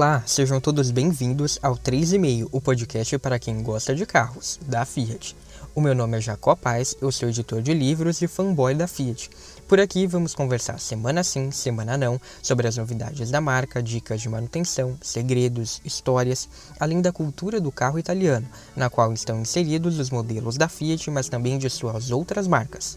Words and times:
Olá, 0.00 0.22
sejam 0.24 0.58
todos 0.58 0.90
bem-vindos 0.90 1.58
ao 1.62 1.76
3,5, 1.76 2.48
o 2.50 2.58
podcast 2.58 3.18
para 3.18 3.38
quem 3.38 3.62
gosta 3.62 3.94
de 3.94 4.06
carros, 4.06 4.58
da 4.66 4.86
Fiat. 4.86 5.36
O 5.74 5.80
meu 5.82 5.94
nome 5.94 6.16
é 6.16 6.20
Jacó 6.22 6.56
Paz, 6.56 6.96
eu 7.02 7.12
sou 7.12 7.28
editor 7.28 7.60
de 7.60 7.74
livros 7.74 8.22
e 8.22 8.26
fanboy 8.26 8.74
da 8.74 8.86
Fiat. 8.86 9.28
Por 9.68 9.78
aqui 9.78 10.06
vamos 10.06 10.34
conversar 10.34 10.80
semana 10.80 11.22
sim, 11.22 11.50
semana 11.50 11.98
não, 11.98 12.18
sobre 12.42 12.66
as 12.66 12.78
novidades 12.78 13.30
da 13.30 13.42
marca, 13.42 13.82
dicas 13.82 14.22
de 14.22 14.30
manutenção, 14.30 14.96
segredos, 15.02 15.82
histórias, 15.84 16.48
além 16.80 17.02
da 17.02 17.12
cultura 17.12 17.60
do 17.60 17.70
carro 17.70 17.98
italiano, 17.98 18.48
na 18.74 18.88
qual 18.88 19.12
estão 19.12 19.38
inseridos 19.42 19.98
os 19.98 20.08
modelos 20.08 20.56
da 20.56 20.66
Fiat, 20.66 21.10
mas 21.10 21.28
também 21.28 21.58
de 21.58 21.68
suas 21.68 22.10
outras 22.10 22.46
marcas. 22.46 22.96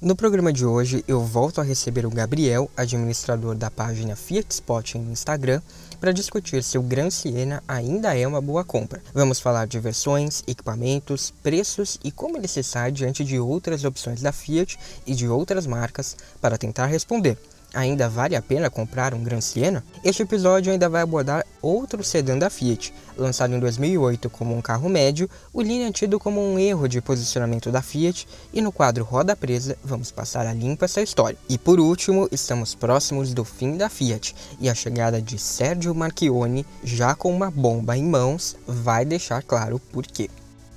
No 0.00 0.14
programa 0.14 0.52
de 0.52 0.64
hoje, 0.64 1.04
eu 1.08 1.20
volto 1.20 1.60
a 1.60 1.64
receber 1.64 2.06
o 2.06 2.10
Gabriel, 2.10 2.70
administrador 2.76 3.56
da 3.56 3.68
página 3.68 4.14
Fiat 4.14 4.46
Spot 4.52 4.94
no 4.94 5.10
Instagram, 5.10 5.60
para 5.98 6.12
discutir 6.12 6.62
se 6.62 6.78
o 6.78 6.82
Gran 6.82 7.10
Siena 7.10 7.64
ainda 7.66 8.16
é 8.16 8.24
uma 8.24 8.40
boa 8.40 8.62
compra. 8.62 9.02
Vamos 9.12 9.40
falar 9.40 9.66
de 9.66 9.80
versões, 9.80 10.44
equipamentos, 10.46 11.34
preços 11.42 11.98
e 12.04 12.12
como 12.12 12.36
ele 12.36 12.46
se 12.46 12.62
sai 12.62 12.92
diante 12.92 13.24
de 13.24 13.40
outras 13.40 13.82
opções 13.82 14.22
da 14.22 14.30
Fiat 14.30 14.78
e 15.04 15.16
de 15.16 15.26
outras 15.26 15.66
marcas 15.66 16.16
para 16.40 16.56
tentar 16.56 16.86
responder. 16.86 17.36
Ainda 17.74 18.08
vale 18.08 18.34
a 18.34 18.40
pena 18.40 18.70
comprar 18.70 19.12
um 19.12 19.22
Gran 19.22 19.42
Siena? 19.42 19.84
Este 20.02 20.22
episódio 20.22 20.72
ainda 20.72 20.88
vai 20.88 21.02
abordar 21.02 21.44
outro 21.60 22.02
sedã 22.02 22.36
da 22.38 22.48
Fiat. 22.48 22.94
Lançado 23.16 23.54
em 23.54 23.60
2008 23.60 24.30
como 24.30 24.56
um 24.56 24.62
carro 24.62 24.88
médio, 24.88 25.28
o 25.52 25.60
Linea 25.60 25.88
é 25.88 25.92
tido 25.92 26.18
como 26.18 26.40
um 26.40 26.58
erro 26.58 26.88
de 26.88 27.00
posicionamento 27.02 27.70
da 27.70 27.82
Fiat 27.82 28.26
e 28.54 28.62
no 28.62 28.72
quadro 28.72 29.04
Roda 29.04 29.36
Presa 29.36 29.76
vamos 29.84 30.10
passar 30.10 30.46
a 30.46 30.54
limpo 30.54 30.84
essa 30.84 31.02
história. 31.02 31.38
E 31.48 31.58
por 31.58 31.78
último, 31.78 32.26
estamos 32.32 32.74
próximos 32.74 33.34
do 33.34 33.44
fim 33.44 33.76
da 33.76 33.90
Fiat 33.90 34.34
e 34.58 34.70
a 34.70 34.74
chegada 34.74 35.20
de 35.20 35.38
Sergio 35.38 35.94
Marchione, 35.94 36.64
já 36.82 37.14
com 37.14 37.30
uma 37.30 37.50
bomba 37.50 37.96
em 37.96 38.04
mãos, 38.04 38.56
vai 38.66 39.04
deixar 39.04 39.42
claro 39.42 39.76
o 39.76 39.80
porquê. 39.80 40.30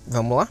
Vamos 0.05 0.37
lá? 0.37 0.49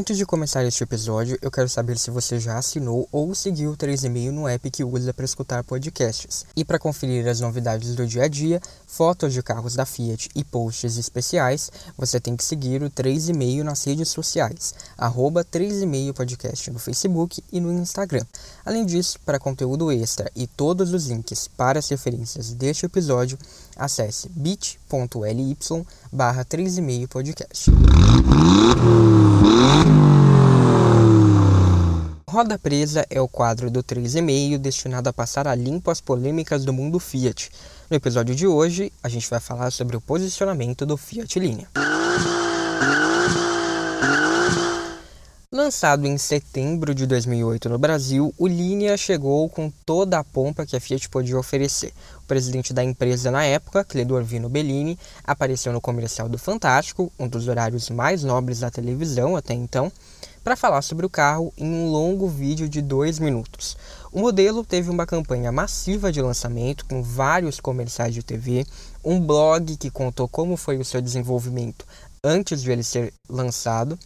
Antes 0.00 0.16
de 0.16 0.24
começar 0.24 0.64
este 0.64 0.82
episódio, 0.82 1.38
eu 1.42 1.50
quero 1.50 1.68
saber 1.68 1.98
se 1.98 2.10
você 2.10 2.40
já 2.40 2.56
assinou 2.56 3.06
ou 3.12 3.34
seguiu 3.34 3.72
o 3.72 3.76
3,5 3.76 4.30
no 4.30 4.48
app 4.48 4.70
que 4.70 4.82
usa 4.82 5.12
para 5.12 5.26
escutar 5.26 5.62
podcasts. 5.62 6.46
E 6.56 6.64
para 6.64 6.78
conferir 6.78 7.28
as 7.28 7.38
novidades 7.38 7.94
do 7.94 8.06
dia 8.06 8.22
a 8.22 8.28
dia, 8.28 8.62
fotos 8.86 9.34
de 9.34 9.42
carros 9.42 9.74
da 9.74 9.84
Fiat 9.84 10.30
e 10.34 10.42
posts 10.42 10.96
especiais, 10.96 11.70
você 11.98 12.18
tem 12.18 12.34
que 12.34 12.42
seguir 12.42 12.82
o 12.82 12.88
3,5 12.88 13.62
nas 13.62 13.84
redes 13.84 14.08
sociais, 14.08 14.74
arroba 14.96 15.44
3,5 15.44 16.14
podcast 16.14 16.70
no 16.70 16.78
Facebook 16.78 17.44
e 17.52 17.60
no 17.60 17.70
Instagram. 17.70 18.24
Além 18.64 18.86
disso, 18.86 19.18
para 19.26 19.38
conteúdo 19.38 19.92
extra 19.92 20.32
e 20.34 20.46
todos 20.46 20.94
os 20.94 21.08
links 21.08 21.46
para 21.46 21.78
as 21.78 21.90
referências 21.90 22.54
deste 22.54 22.86
episódio, 22.86 23.36
acesse 23.80 24.28
bit.ly 24.28 25.56
barra 26.12 26.44
3,5 26.44 27.08
podcast. 27.08 27.70
Roda 32.28 32.56
Presa 32.58 33.04
é 33.10 33.20
o 33.20 33.26
quadro 33.26 33.70
do 33.70 33.82
3,5 33.82 34.58
destinado 34.58 35.08
a 35.08 35.12
passar 35.12 35.48
a 35.48 35.54
limpo 35.54 35.90
as 35.90 36.00
polêmicas 36.00 36.64
do 36.64 36.72
mundo 36.72 37.00
Fiat. 37.00 37.50
No 37.90 37.96
episódio 37.96 38.36
de 38.36 38.46
hoje, 38.46 38.92
a 39.02 39.08
gente 39.08 39.28
vai 39.28 39.40
falar 39.40 39.72
sobre 39.72 39.96
o 39.96 40.00
posicionamento 40.00 40.86
do 40.86 40.96
Fiat 40.96 41.40
Linea. 41.40 41.66
Lançado 45.52 46.06
em 46.06 46.16
setembro 46.16 46.94
de 46.94 47.04
2008 47.08 47.68
no 47.68 47.76
Brasil, 47.76 48.32
o 48.38 48.46
Linea 48.46 48.96
chegou 48.96 49.48
com 49.48 49.68
toda 49.84 50.16
a 50.16 50.22
pompa 50.22 50.64
que 50.64 50.76
a 50.76 50.80
Fiat 50.80 51.08
podia 51.08 51.36
oferecer. 51.36 51.92
O 52.18 52.26
presidente 52.28 52.72
da 52.72 52.84
empresa 52.84 53.32
na 53.32 53.44
época, 53.44 53.82
Cledor 53.82 54.22
Vino 54.22 54.48
Bellini, 54.48 54.96
apareceu 55.24 55.72
no 55.72 55.80
comercial 55.80 56.28
do 56.28 56.38
Fantástico, 56.38 57.12
um 57.18 57.26
dos 57.26 57.48
horários 57.48 57.90
mais 57.90 58.22
nobres 58.22 58.60
da 58.60 58.70
televisão 58.70 59.34
até 59.34 59.52
então, 59.52 59.90
para 60.44 60.54
falar 60.54 60.82
sobre 60.82 61.04
o 61.04 61.10
carro 61.10 61.52
em 61.58 61.68
um 61.68 61.90
longo 61.90 62.28
vídeo 62.28 62.68
de 62.68 62.80
dois 62.80 63.18
minutos. 63.18 63.76
O 64.12 64.20
modelo 64.20 64.64
teve 64.64 64.88
uma 64.88 65.04
campanha 65.04 65.50
massiva 65.50 66.12
de 66.12 66.22
lançamento 66.22 66.84
com 66.84 67.02
vários 67.02 67.58
comerciais 67.58 68.14
de 68.14 68.22
TV, 68.22 68.64
um 69.04 69.20
blog 69.20 69.76
que 69.76 69.90
contou 69.90 70.28
como 70.28 70.56
foi 70.56 70.78
o 70.78 70.84
seu 70.84 71.02
desenvolvimento 71.02 71.84
antes 72.22 72.62
de 72.62 72.70
ele 72.70 72.84
ser 72.84 73.12
lançado 73.28 73.98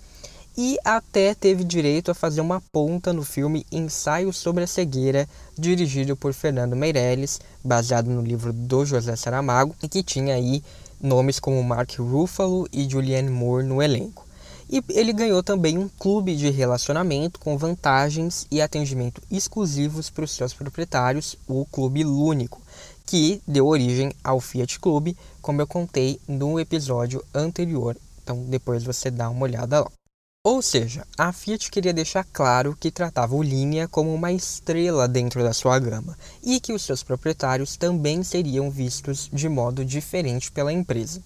e 0.57 0.79
até 0.85 1.35
teve 1.35 1.65
direito 1.65 2.11
a 2.11 2.15
fazer 2.15 2.41
uma 2.41 2.61
ponta 2.73 3.13
no 3.13 3.25
filme 3.25 3.67
Ensaio 3.73 4.33
sobre 4.33 4.65
a 4.65 4.67
Cegueira, 4.67 5.29
dirigido 5.59 6.17
por 6.17 6.33
Fernando 6.33 6.77
Meirelles, 6.77 7.41
baseado 7.63 8.09
no 8.09 8.23
livro 8.23 8.53
do 8.53 8.87
José 8.87 9.17
Saramago, 9.17 9.75
e 9.83 9.89
que 9.89 10.03
tinha 10.03 10.35
aí 10.35 10.63
nomes 11.01 11.41
como 11.41 11.63
Mark 11.63 11.99
Ruffalo 11.99 12.69
e 12.73 12.89
Julianne 12.89 13.31
Moore 13.31 13.67
no 13.67 13.83
elenco. 13.83 14.25
E 14.71 14.83
ele 14.91 15.13
ganhou 15.13 15.43
também 15.43 15.77
um 15.77 15.89
clube 15.89 16.35
de 16.37 16.51
relacionamento 16.51 17.39
com 17.39 17.59
vantagens 17.59 18.47
e 18.51 18.63
atendimento 18.63 19.21
exclusivos 19.31 20.09
para 20.09 20.25
os 20.25 20.31
seus 20.31 20.55
proprietários, 20.55 21.37
o 21.47 21.67
Clube 21.67 22.03
Lúnico, 22.03 22.63
que 23.05 23.43
deu 23.47 23.67
origem 23.67 24.13
ao 24.23 24.41
Fiat 24.41 24.81
Clube, 24.81 25.17
como 25.43 25.61
eu 25.61 25.67
contei 25.67 26.19
no 26.27 26.59
episódio 26.59 27.23
anterior. 27.35 27.97
Então 28.23 28.43
depois 28.45 28.83
você 28.83 29.11
dá 29.11 29.29
uma 29.29 29.43
olhada 29.43 29.81
lá. 29.81 30.04
Ou 30.47 30.61
seja, 30.61 31.07
a 31.17 31.33
Fiat 31.33 31.71
queria 31.71 31.95
deixar 31.95 32.23
claro 32.31 32.77
que 32.79 32.91
tratava 32.91 33.35
o 33.35 33.43
Linea 33.43 33.89
como 33.89 34.13
uma 34.13 34.31
estrela 34.31 35.09
dentro 35.09 35.43
da 35.43 35.55
sua 35.55 35.79
gama 35.79 36.19
e 36.43 36.61
que 36.61 36.75
os 36.75 36.83
seus 36.83 37.03
proprietários 37.03 37.79
também 37.79 38.23
seriam 38.23 38.71
vistos 38.71 39.31
de 39.33 39.49
modo 39.49 39.83
diferente 39.83 40.53
pela 40.53 40.71
empresa. 40.71 41.23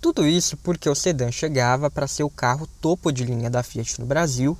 Tudo 0.00 0.24
isso 0.24 0.56
porque 0.58 0.88
o 0.88 0.94
sedã 0.94 1.32
chegava 1.32 1.90
para 1.90 2.06
ser 2.06 2.22
o 2.22 2.30
carro 2.30 2.68
topo 2.80 3.10
de 3.10 3.24
linha 3.24 3.50
da 3.50 3.64
Fiat 3.64 4.00
no 4.00 4.06
Brasil 4.06 4.56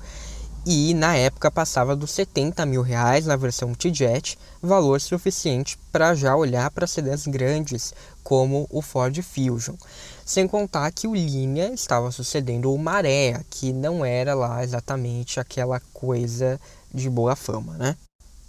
e 0.65 0.95
na 0.95 1.15
época 1.15 1.51
passava 1.51 1.95
dos 1.95 2.11
70 2.11 2.65
mil 2.65 2.81
reais 2.81 3.27
na 3.27 3.35
versão 3.35 3.73
T-Jet, 3.75 4.37
valor 4.61 4.99
suficiente 4.99 5.77
para 5.91 6.15
já 6.15 6.35
olhar 6.35 6.71
para 6.71 6.87
sedãs 6.87 7.27
grandes 7.27 7.93
como 8.23 8.65
o 8.71 8.81
Ford 8.81 9.15
Fusion. 9.21 9.75
Sem 10.25 10.47
contar 10.47 10.91
que 10.91 11.07
o 11.07 11.13
Linea 11.13 11.71
estava 11.71 12.11
sucedendo 12.11 12.73
o 12.73 12.79
Maré, 12.79 13.43
que 13.49 13.71
não 13.71 14.03
era 14.03 14.33
lá 14.33 14.63
exatamente 14.63 15.39
aquela 15.39 15.79
coisa 15.93 16.59
de 16.91 17.09
boa 17.09 17.35
fama, 17.35 17.73
né? 17.77 17.95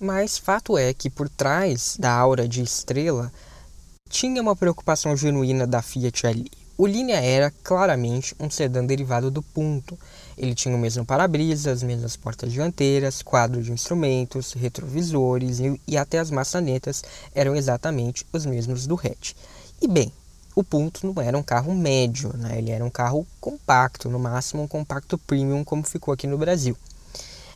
Mas 0.00 0.38
fato 0.38 0.78
é 0.78 0.94
que 0.94 1.10
por 1.10 1.28
trás 1.28 1.96
da 1.98 2.12
aura 2.12 2.48
de 2.48 2.62
estrela 2.62 3.30
tinha 4.08 4.40
uma 4.40 4.56
preocupação 4.56 5.14
genuína 5.16 5.66
da 5.66 5.82
Fiat 5.82 6.26
ali. 6.26 6.50
O 6.78 6.86
Linea 6.86 7.20
era 7.20 7.50
claramente 7.62 8.34
um 8.38 8.50
sedã 8.50 8.84
derivado 8.84 9.30
do 9.30 9.42
Punto. 9.42 9.98
Ele 10.36 10.54
tinha 10.54 10.74
o 10.74 10.78
mesmo 10.78 11.04
para-brisa, 11.04 11.72
as 11.72 11.82
mesmas 11.82 12.16
portas 12.16 12.52
dianteiras, 12.52 13.22
quadro 13.22 13.62
de 13.62 13.72
instrumentos, 13.72 14.52
retrovisores 14.52 15.60
e, 15.86 15.96
até 15.96 16.18
as 16.18 16.30
maçanetas 16.30 17.02
eram 17.34 17.56
exatamente 17.56 18.26
os 18.32 18.44
mesmos 18.44 18.86
do 18.86 18.94
hatch. 18.94 19.32
E 19.80 19.88
bem, 19.88 20.12
o 20.54 20.62
Punto 20.62 21.06
não 21.06 21.22
era 21.22 21.36
um 21.36 21.42
carro 21.42 21.74
médio, 21.74 22.34
né? 22.36 22.58
ele 22.58 22.70
era 22.70 22.84
um 22.84 22.90
carro 22.90 23.26
compacto, 23.40 24.08
no 24.10 24.18
máximo 24.18 24.62
um 24.62 24.68
compacto 24.68 25.18
premium, 25.18 25.64
como 25.64 25.82
ficou 25.82 26.12
aqui 26.12 26.26
no 26.26 26.38
Brasil. 26.38 26.76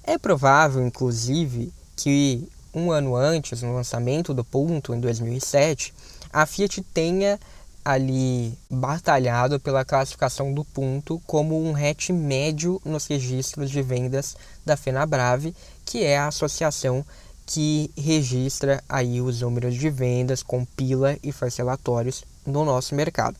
É 0.02 0.16
provável, 0.16 0.86
inclusive, 0.86 1.72
que 1.96 2.48
um 2.74 2.90
ano 2.90 3.16
antes, 3.16 3.62
no 3.62 3.74
lançamento 3.74 4.32
do 4.32 4.44
Punto, 4.44 4.94
em 4.94 5.00
2007, 5.00 5.92
a 6.32 6.46
Fiat 6.46 6.82
tenha 6.94 7.38
ali 7.84 8.56
batalhado 8.70 9.58
pela 9.58 9.84
classificação 9.84 10.52
do 10.52 10.64
Punto 10.64 11.20
como 11.26 11.60
um 11.60 11.74
hatch 11.74 12.10
médio 12.10 12.80
nos 12.84 13.06
registros 13.06 13.70
de 13.70 13.82
vendas 13.82 14.36
da 14.64 14.76
Fenabrave, 14.76 15.54
que 15.84 16.04
é 16.04 16.18
a 16.18 16.28
associação 16.28 17.04
que 17.46 17.90
registra 17.96 18.82
aí 18.88 19.20
os 19.20 19.40
números 19.40 19.74
de 19.74 19.90
vendas, 19.90 20.42
compila 20.42 21.16
e 21.22 21.32
faz 21.32 21.56
relatórios 21.56 22.24
no 22.46 22.64
nosso 22.64 22.94
mercado. 22.94 23.36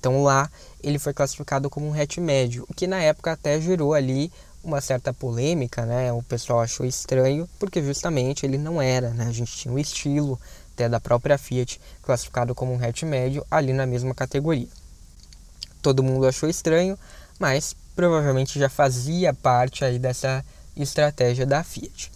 Então 0.00 0.22
lá 0.24 0.50
ele 0.82 0.98
foi 0.98 1.12
classificado 1.12 1.70
como 1.70 1.86
um 1.86 1.94
hatch 1.94 2.18
médio, 2.18 2.64
o 2.68 2.74
que 2.74 2.88
na 2.88 3.00
época 3.00 3.32
até 3.32 3.60
gerou 3.60 3.94
ali 3.94 4.32
uma 4.64 4.80
certa 4.80 5.12
polêmica, 5.12 5.84
né? 5.84 6.12
O 6.12 6.22
pessoal 6.22 6.60
achou 6.60 6.86
estranho 6.86 7.48
porque 7.58 7.82
justamente 7.82 8.46
ele 8.46 8.58
não 8.58 8.80
era, 8.80 9.10
né? 9.10 9.26
A 9.26 9.32
gente 9.32 9.56
tinha 9.56 9.72
o 9.72 9.78
estilo 9.78 10.38
até 10.72 10.88
da 10.88 10.98
própria 10.98 11.38
Fiat 11.38 11.80
classificado 12.02 12.54
como 12.54 12.72
um 12.72 12.82
hatch 12.82 13.02
médio 13.02 13.44
ali 13.50 13.72
na 13.72 13.86
mesma 13.86 14.14
categoria. 14.14 14.68
Todo 15.80 16.02
mundo 16.02 16.26
achou 16.26 16.48
estranho, 16.48 16.98
mas 17.38 17.76
provavelmente 17.94 18.58
já 18.58 18.68
fazia 18.68 19.34
parte 19.34 19.84
aí 19.84 19.98
dessa 19.98 20.44
estratégia 20.76 21.44
da 21.44 21.62
Fiat. 21.62 22.10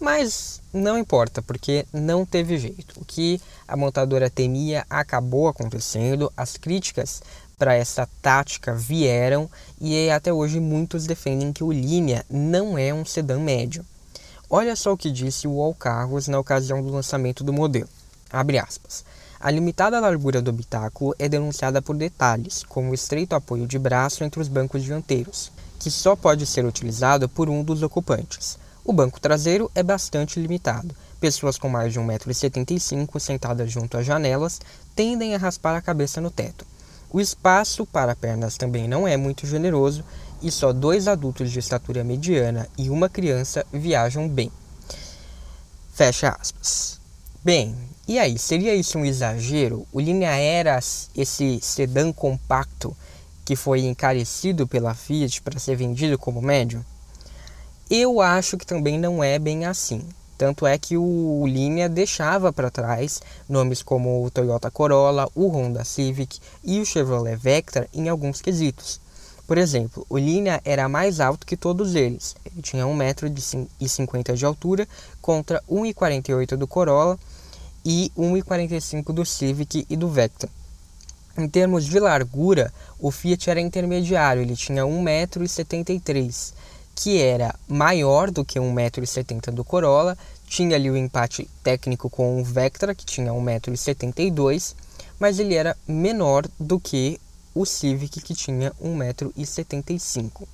Mas 0.00 0.60
não 0.72 0.98
importa, 0.98 1.42
porque 1.42 1.86
não 1.92 2.24
teve 2.24 2.58
jeito. 2.58 2.98
O 2.98 3.04
que 3.04 3.40
a 3.68 3.76
montadora 3.76 4.30
temia 4.30 4.84
acabou 4.88 5.46
acontecendo, 5.46 6.32
as 6.36 6.56
críticas 6.56 7.22
para 7.58 7.74
essa 7.74 8.08
tática 8.22 8.74
vieram 8.74 9.50
e 9.78 10.08
até 10.08 10.32
hoje 10.32 10.58
muitos 10.58 11.06
defendem 11.06 11.52
que 11.52 11.62
o 11.62 11.70
Linea 11.70 12.24
não 12.30 12.78
é 12.78 12.94
um 12.94 13.04
sedã 13.04 13.38
médio. 13.38 13.84
Olha 14.48 14.74
só 14.74 14.94
o 14.94 14.96
que 14.96 15.10
disse 15.10 15.46
o 15.46 15.60
All 15.60 15.74
Carros 15.74 16.26
na 16.26 16.38
ocasião 16.38 16.82
do 16.82 16.90
lançamento 16.90 17.44
do 17.44 17.52
modelo. 17.52 17.88
Abre 18.32 18.58
aspas. 18.58 19.04
A 19.40 19.50
limitada 19.50 19.98
largura 19.98 20.42
do 20.42 20.50
habitáculo 20.50 21.14
é 21.18 21.28
denunciada 21.28 21.80
por 21.80 21.96
detalhes, 21.96 22.62
como 22.62 22.90
o 22.90 22.94
estreito 22.94 23.34
apoio 23.34 23.66
de 23.66 23.78
braço 23.78 24.22
entre 24.22 24.40
os 24.40 24.48
bancos 24.48 24.82
dianteiros, 24.82 25.50
que 25.78 25.90
só 25.90 26.14
pode 26.14 26.46
ser 26.46 26.64
utilizado 26.64 27.28
por 27.28 27.48
um 27.48 27.64
dos 27.64 27.82
ocupantes. 27.82 28.58
O 28.84 28.92
banco 28.92 29.20
traseiro 29.20 29.70
é 29.74 29.82
bastante 29.82 30.38
limitado. 30.38 30.94
Pessoas 31.18 31.58
com 31.58 31.68
mais 31.68 31.92
de 31.92 32.00
1,75m 32.00 33.18
sentadas 33.18 33.70
junto 33.70 33.96
às 33.96 34.06
janelas 34.06 34.60
tendem 34.94 35.34
a 35.34 35.38
raspar 35.38 35.76
a 35.76 35.82
cabeça 35.82 36.20
no 36.20 36.30
teto. 36.30 36.66
O 37.10 37.20
espaço 37.20 37.84
para 37.84 38.14
pernas 38.14 38.56
também 38.56 38.86
não 38.86 39.06
é 39.08 39.16
muito 39.16 39.46
generoso 39.46 40.04
e 40.42 40.50
só 40.50 40.72
dois 40.72 41.08
adultos 41.08 41.50
de 41.50 41.58
estatura 41.58 42.04
mediana 42.04 42.68
e 42.78 42.88
uma 42.88 43.08
criança 43.08 43.66
viajam 43.72 44.28
bem. 44.28 44.50
Fecha 45.92 46.28
aspas. 46.30 47.00
Bem, 47.42 47.74
e 48.10 48.18
aí, 48.18 48.36
seria 48.40 48.74
isso 48.74 48.98
um 48.98 49.04
exagero? 49.04 49.86
O 49.92 50.00
Linea 50.00 50.34
era 50.34 50.80
esse 51.16 51.60
sedã 51.62 52.12
compacto 52.12 52.96
que 53.44 53.54
foi 53.54 53.82
encarecido 53.82 54.66
pela 54.66 54.94
Fiat 54.94 55.40
para 55.42 55.60
ser 55.60 55.76
vendido 55.76 56.18
como 56.18 56.42
médio? 56.42 56.84
Eu 57.88 58.20
acho 58.20 58.58
que 58.58 58.66
também 58.66 58.98
não 58.98 59.22
é 59.22 59.38
bem 59.38 59.64
assim. 59.64 60.02
Tanto 60.36 60.66
é 60.66 60.76
que 60.76 60.96
o 60.96 61.44
Linea 61.46 61.88
deixava 61.88 62.52
para 62.52 62.68
trás 62.68 63.22
nomes 63.48 63.80
como 63.80 64.24
o 64.24 64.28
Toyota 64.28 64.72
Corolla, 64.72 65.28
o 65.32 65.46
Honda 65.46 65.84
Civic 65.84 66.40
e 66.64 66.80
o 66.80 66.84
Chevrolet 66.84 67.36
Vectra 67.36 67.88
em 67.94 68.08
alguns 68.08 68.42
quesitos. 68.42 69.00
Por 69.46 69.56
exemplo, 69.56 70.04
o 70.10 70.18
Linea 70.18 70.60
era 70.64 70.88
mais 70.88 71.20
alto 71.20 71.46
que 71.46 71.56
todos 71.56 71.94
eles. 71.94 72.34
Ele 72.44 72.60
tinha 72.60 72.84
1,50m 72.84 74.34
de 74.34 74.44
altura 74.44 74.88
contra 75.22 75.62
1,48m 75.70 76.56
do 76.56 76.66
Corolla 76.66 77.16
e 77.84 78.12
1,45m 78.16 79.12
do 79.12 79.24
Civic 79.24 79.86
e 79.88 79.96
do 79.96 80.08
Vectra. 80.08 80.48
Em 81.36 81.48
termos 81.48 81.84
de 81.84 81.98
largura, 81.98 82.72
o 82.98 83.10
Fiat 83.10 83.48
era 83.48 83.60
intermediário, 83.60 84.42
ele 84.42 84.56
tinha 84.56 84.82
1,73m 84.82 86.52
que 86.94 87.18
era 87.18 87.54
maior 87.66 88.30
do 88.30 88.44
que 88.44 88.60
1,70m 88.60 89.52
do 89.52 89.64
Corolla, 89.64 90.18
tinha 90.46 90.76
ali 90.76 90.90
o 90.90 90.96
empate 90.96 91.48
técnico 91.62 92.10
com 92.10 92.38
o 92.38 92.44
Vectra, 92.44 92.94
que 92.94 93.06
tinha 93.06 93.32
1,72m, 93.32 94.74
mas 95.18 95.38
ele 95.38 95.54
era 95.54 95.74
menor 95.88 96.46
do 96.58 96.78
que 96.78 97.18
o 97.54 97.64
Civic, 97.64 98.20
que 98.20 98.34
tinha 98.34 98.70
1,75m. 98.72 100.46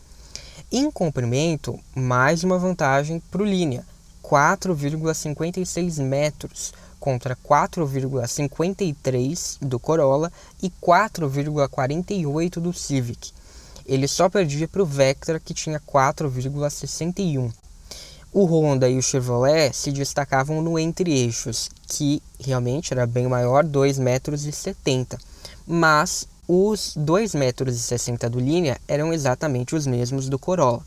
Em 0.71 0.89
comprimento, 0.89 1.81
mais 1.95 2.45
uma 2.45 2.59
vantagem 2.59 3.21
para 3.29 3.43
o 3.43 3.45
Linea, 3.45 3.85
4,56 4.23 6.01
metros 6.01 6.73
contra 7.07 7.37
4,53 7.37 9.59
do 9.61 9.79
Corolla 9.79 10.33
e 10.61 10.69
4,48 10.69 12.55
do 12.55 12.73
Civic. 12.73 13.31
Ele 13.87 14.09
só 14.09 14.29
perdia 14.29 14.67
para 14.67 14.83
o 14.83 14.87
Vectra, 14.87 15.39
que 15.39 15.55
tinha 15.55 15.79
4,61. 15.79 17.53
O 18.33 18.45
Honda 18.45 18.89
e 18.89 18.99
o 18.99 19.03
Chevrolet 19.03 19.73
se 19.73 19.93
destacavam 19.93 20.61
no 20.61 20.77
entre-eixos, 20.77 21.71
que 21.87 22.21
realmente 22.41 22.93
era 22.93 23.07
bem 23.07 23.29
maior, 23.29 23.65
2,70 23.65 24.01
metros, 24.01 24.45
mas 25.65 26.27
os 26.49 26.97
2,60 26.99 27.39
metros 27.39 27.89
do 28.33 28.41
Linea 28.41 28.81
eram 28.89 29.13
exatamente 29.13 29.77
os 29.77 29.87
mesmos 29.87 30.29
do 30.29 30.41
Corolla. 30.41 30.83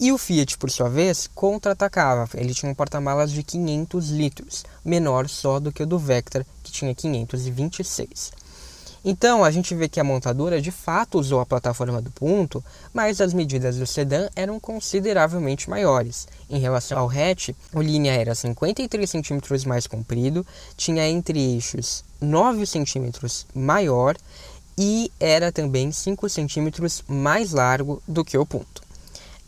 E 0.00 0.12
o 0.12 0.18
Fiat, 0.18 0.56
por 0.58 0.70
sua 0.70 0.88
vez, 0.88 1.28
contra-atacava. 1.34 2.28
Ele 2.34 2.54
tinha 2.54 2.70
um 2.70 2.74
porta-malas 2.74 3.32
de 3.32 3.42
500 3.42 4.10
litros, 4.10 4.64
menor 4.84 5.28
só 5.28 5.58
do 5.58 5.72
que 5.72 5.82
o 5.82 5.86
do 5.86 5.98
Vectra, 5.98 6.46
que 6.62 6.70
tinha 6.70 6.94
526. 6.94 8.30
Então 9.04 9.42
a 9.42 9.50
gente 9.50 9.74
vê 9.74 9.88
que 9.88 9.98
a 9.98 10.04
montadora 10.04 10.60
de 10.60 10.70
fato 10.70 11.18
usou 11.18 11.40
a 11.40 11.46
plataforma 11.46 12.00
do 12.00 12.10
ponto, 12.12 12.62
mas 12.92 13.20
as 13.20 13.34
medidas 13.34 13.76
do 13.76 13.86
sedã 13.86 14.28
eram 14.36 14.60
consideravelmente 14.60 15.68
maiores. 15.68 16.28
Em 16.48 16.60
relação 16.60 16.98
ao 16.98 17.10
hatch, 17.10 17.50
o 17.72 17.82
linha 17.82 18.12
era 18.12 18.34
53 18.34 19.10
cm 19.10 19.66
mais 19.66 19.86
comprido, 19.88 20.46
tinha 20.76 21.08
entre 21.08 21.40
eixos 21.54 22.04
9 22.20 22.64
cm 22.66 23.10
maior 23.54 24.16
e 24.76 25.10
era 25.18 25.50
também 25.50 25.90
5 25.90 26.28
cm 26.28 27.02
mais 27.08 27.52
largo 27.52 28.02
do 28.06 28.24
que 28.24 28.38
o 28.38 28.46
ponto. 28.46 28.87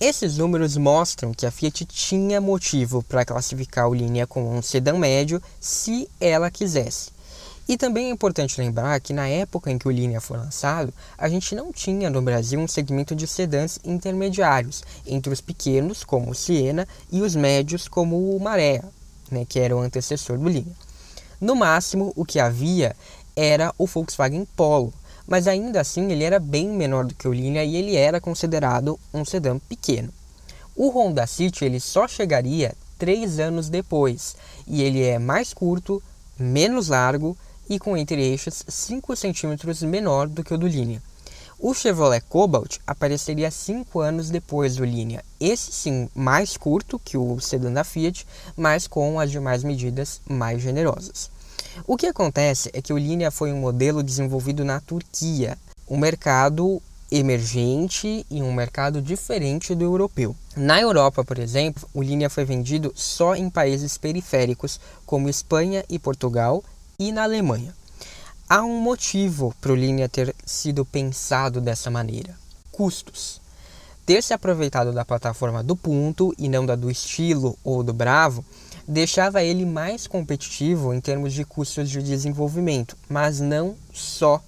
Esses 0.01 0.39
números 0.39 0.79
mostram 0.79 1.35
que 1.35 1.45
a 1.45 1.51
Fiat 1.51 1.85
tinha 1.85 2.41
motivo 2.41 3.03
para 3.03 3.23
classificar 3.23 3.87
o 3.87 3.93
Linea 3.93 4.27
como 4.27 4.51
um 4.51 4.63
sedã 4.63 4.97
médio 4.97 5.43
se 5.61 6.09
ela 6.19 6.51
quisesse. 6.51 7.11
E 7.69 7.77
também 7.77 8.07
é 8.07 8.11
importante 8.11 8.59
lembrar 8.59 8.99
que 9.03 9.13
na 9.13 9.29
época 9.29 9.71
em 9.71 9.77
que 9.77 9.87
o 9.87 9.91
Linea 9.91 10.19
foi 10.19 10.39
lançado, 10.39 10.91
a 11.19 11.29
gente 11.29 11.55
não 11.55 11.71
tinha 11.71 12.09
no 12.09 12.23
Brasil 12.23 12.59
um 12.59 12.67
segmento 12.67 13.15
de 13.15 13.27
sedãs 13.27 13.79
intermediários 13.85 14.83
entre 15.07 15.35
os 15.35 15.43
pequenos, 15.43 16.03
como 16.03 16.31
o 16.31 16.35
Siena, 16.35 16.89
e 17.13 17.21
os 17.21 17.37
médios, 17.37 17.87
como 17.87 18.35
o 18.35 18.41
Maré, 18.41 18.83
né, 19.31 19.45
que 19.47 19.61
era 19.61 19.77
o 19.77 19.81
antecessor 19.81 20.39
do 20.39 20.49
Linea. 20.49 20.75
No 21.39 21.55
máximo, 21.55 22.11
o 22.17 22.25
que 22.25 22.41
havia 22.41 22.97
era 23.37 23.71
o 23.77 23.87
Volkswagen 23.87 24.47
Polo, 24.57 24.95
mas 25.31 25.47
ainda 25.47 25.81
assim 25.81 26.11
ele 26.11 26.25
era 26.25 26.41
bem 26.41 26.69
menor 26.69 27.05
do 27.05 27.15
que 27.15 27.29
o 27.29 27.33
Linea 27.33 27.65
e 27.65 27.77
ele 27.77 27.95
era 27.95 28.21
considerado 28.21 28.99
um 29.15 29.25
sedã 29.25 29.61
pequeno. 29.61 30.13
O 30.75 30.91
Honda 30.91 31.25
City 31.25 31.65
ele 31.65 31.79
só 31.79 32.09
chegaria 32.09 32.75
três 32.99 33.39
anos 33.39 33.69
depois 33.69 34.35
e 34.67 34.83
ele 34.83 35.05
é 35.05 35.21
mais 35.21 35.55
curto, 35.55 36.03
menos 36.37 36.89
largo 36.89 37.37
e 37.69 37.79
com 37.79 37.97
entre-eixos 37.97 38.65
5 38.67 39.15
centímetros 39.15 39.85
menor 39.85 40.27
do 40.27 40.43
que 40.43 40.53
o 40.53 40.59
do 40.59 40.67
Linea. 40.67 41.01
O 41.61 41.75
Chevrolet 41.75 42.23
Cobalt 42.29 42.79
apareceria 42.85 43.53
5 43.53 44.01
anos 44.01 44.31
depois 44.31 44.75
do 44.75 44.85
Linea, 44.85 45.23
esse 45.39 45.71
sim 45.71 46.09
mais 46.13 46.57
curto 46.57 46.99
que 46.99 47.17
o 47.17 47.39
sedã 47.39 47.73
da 47.73 47.85
Fiat, 47.85 48.27
mas 48.57 48.89
com 48.89 49.21
as 49.21 49.31
demais 49.31 49.63
medidas 49.63 50.21
mais 50.29 50.61
generosas. 50.61 51.31
O 51.87 51.97
que 51.97 52.07
acontece 52.07 52.71
é 52.73 52.83
que 52.83 52.93
o 52.93 52.99
Linea 52.99 53.31
foi 53.31 53.53
um 53.53 53.61
modelo 53.61 54.03
desenvolvido 54.03 54.65
na 54.65 54.81
Turquia, 54.81 55.57
um 55.89 55.97
mercado 55.97 56.81
emergente 57.11 58.25
e 58.31 58.43
um 58.43 58.53
mercado 58.53 59.03
diferente 59.03 59.75
do 59.75 59.85
europeu. 59.85 60.37
Na 60.57 60.81
Europa, 60.81 61.25
por 61.25 61.39
exemplo, 61.39 61.89
o 61.93 62.03
Linea 62.03 62.31
foi 62.31 62.45
vendido 62.45 62.93
só 62.95 63.35
em 63.35 63.51
países 63.51 63.99
periféricos 63.99 64.79
como 65.05 65.29
Espanha 65.29 65.85
e 65.89 65.99
Portugal 65.99 66.63
e 66.99 67.11
na 67.11 67.25
Alemanha. 67.25 67.75
Há 68.49 68.63
um 68.63 68.81
motivo 68.81 69.55
para 69.61 69.73
o 69.73 69.77
Linea 69.77 70.09
ter 70.09 70.35
sido 70.45 70.85
pensado 70.85 71.61
dessa 71.61 71.91
maneira: 71.91 72.35
custos. 72.71 73.41
Ter 74.07 74.23
se 74.23 74.33
aproveitado 74.33 74.93
da 74.93 75.05
plataforma 75.05 75.63
do 75.63 75.77
Punto 75.77 76.35
e 76.39 76.49
não 76.49 76.67
da 76.67 76.75
do 76.75 76.91
Estilo 76.91 77.57
ou 77.63 77.83
do 77.83 77.93
Bravo 77.93 78.45
deixava 78.91 79.41
ele 79.41 79.65
mais 79.65 80.09
competitivo 80.09 80.93
em 80.93 81.01
termos 81.01 81.33
de 81.33 81.45
custos 81.45 81.89
de 81.89 82.03
desenvolvimento, 82.03 82.97
mas 83.09 83.39
não 83.39 83.77
só 83.93 84.43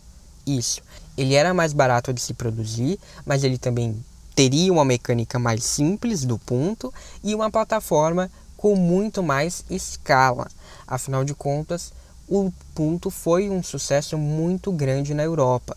isso. 0.45 0.83
Ele 1.17 1.35
era 1.35 1.55
mais 1.55 1.73
barato 1.73 2.13
de 2.13 2.21
se 2.21 2.35
produzir, 2.35 2.99
mas 3.25 3.45
ele 3.45 3.57
também 3.57 4.05
teria 4.35 4.73
uma 4.73 4.85
mecânica 4.85 5.39
mais 5.39 5.63
simples 5.63 6.25
do 6.25 6.39
ponto 6.39 6.93
e 7.23 7.37
uma 7.37 7.53
plataforma 7.53 8.29
com 8.57 8.75
muito 8.75 9.23
mais 9.23 9.65
escala. 9.71 10.49
Afinal 10.89 11.25
de 11.25 11.35
contas, 11.35 11.93
o 12.29 12.53
ponto 12.75 13.11
foi 13.11 13.49
um 13.49 13.63
sucesso 13.63 14.19
muito 14.19 14.73
grande 14.73 15.15
na 15.15 15.23
Europa. 15.23 15.77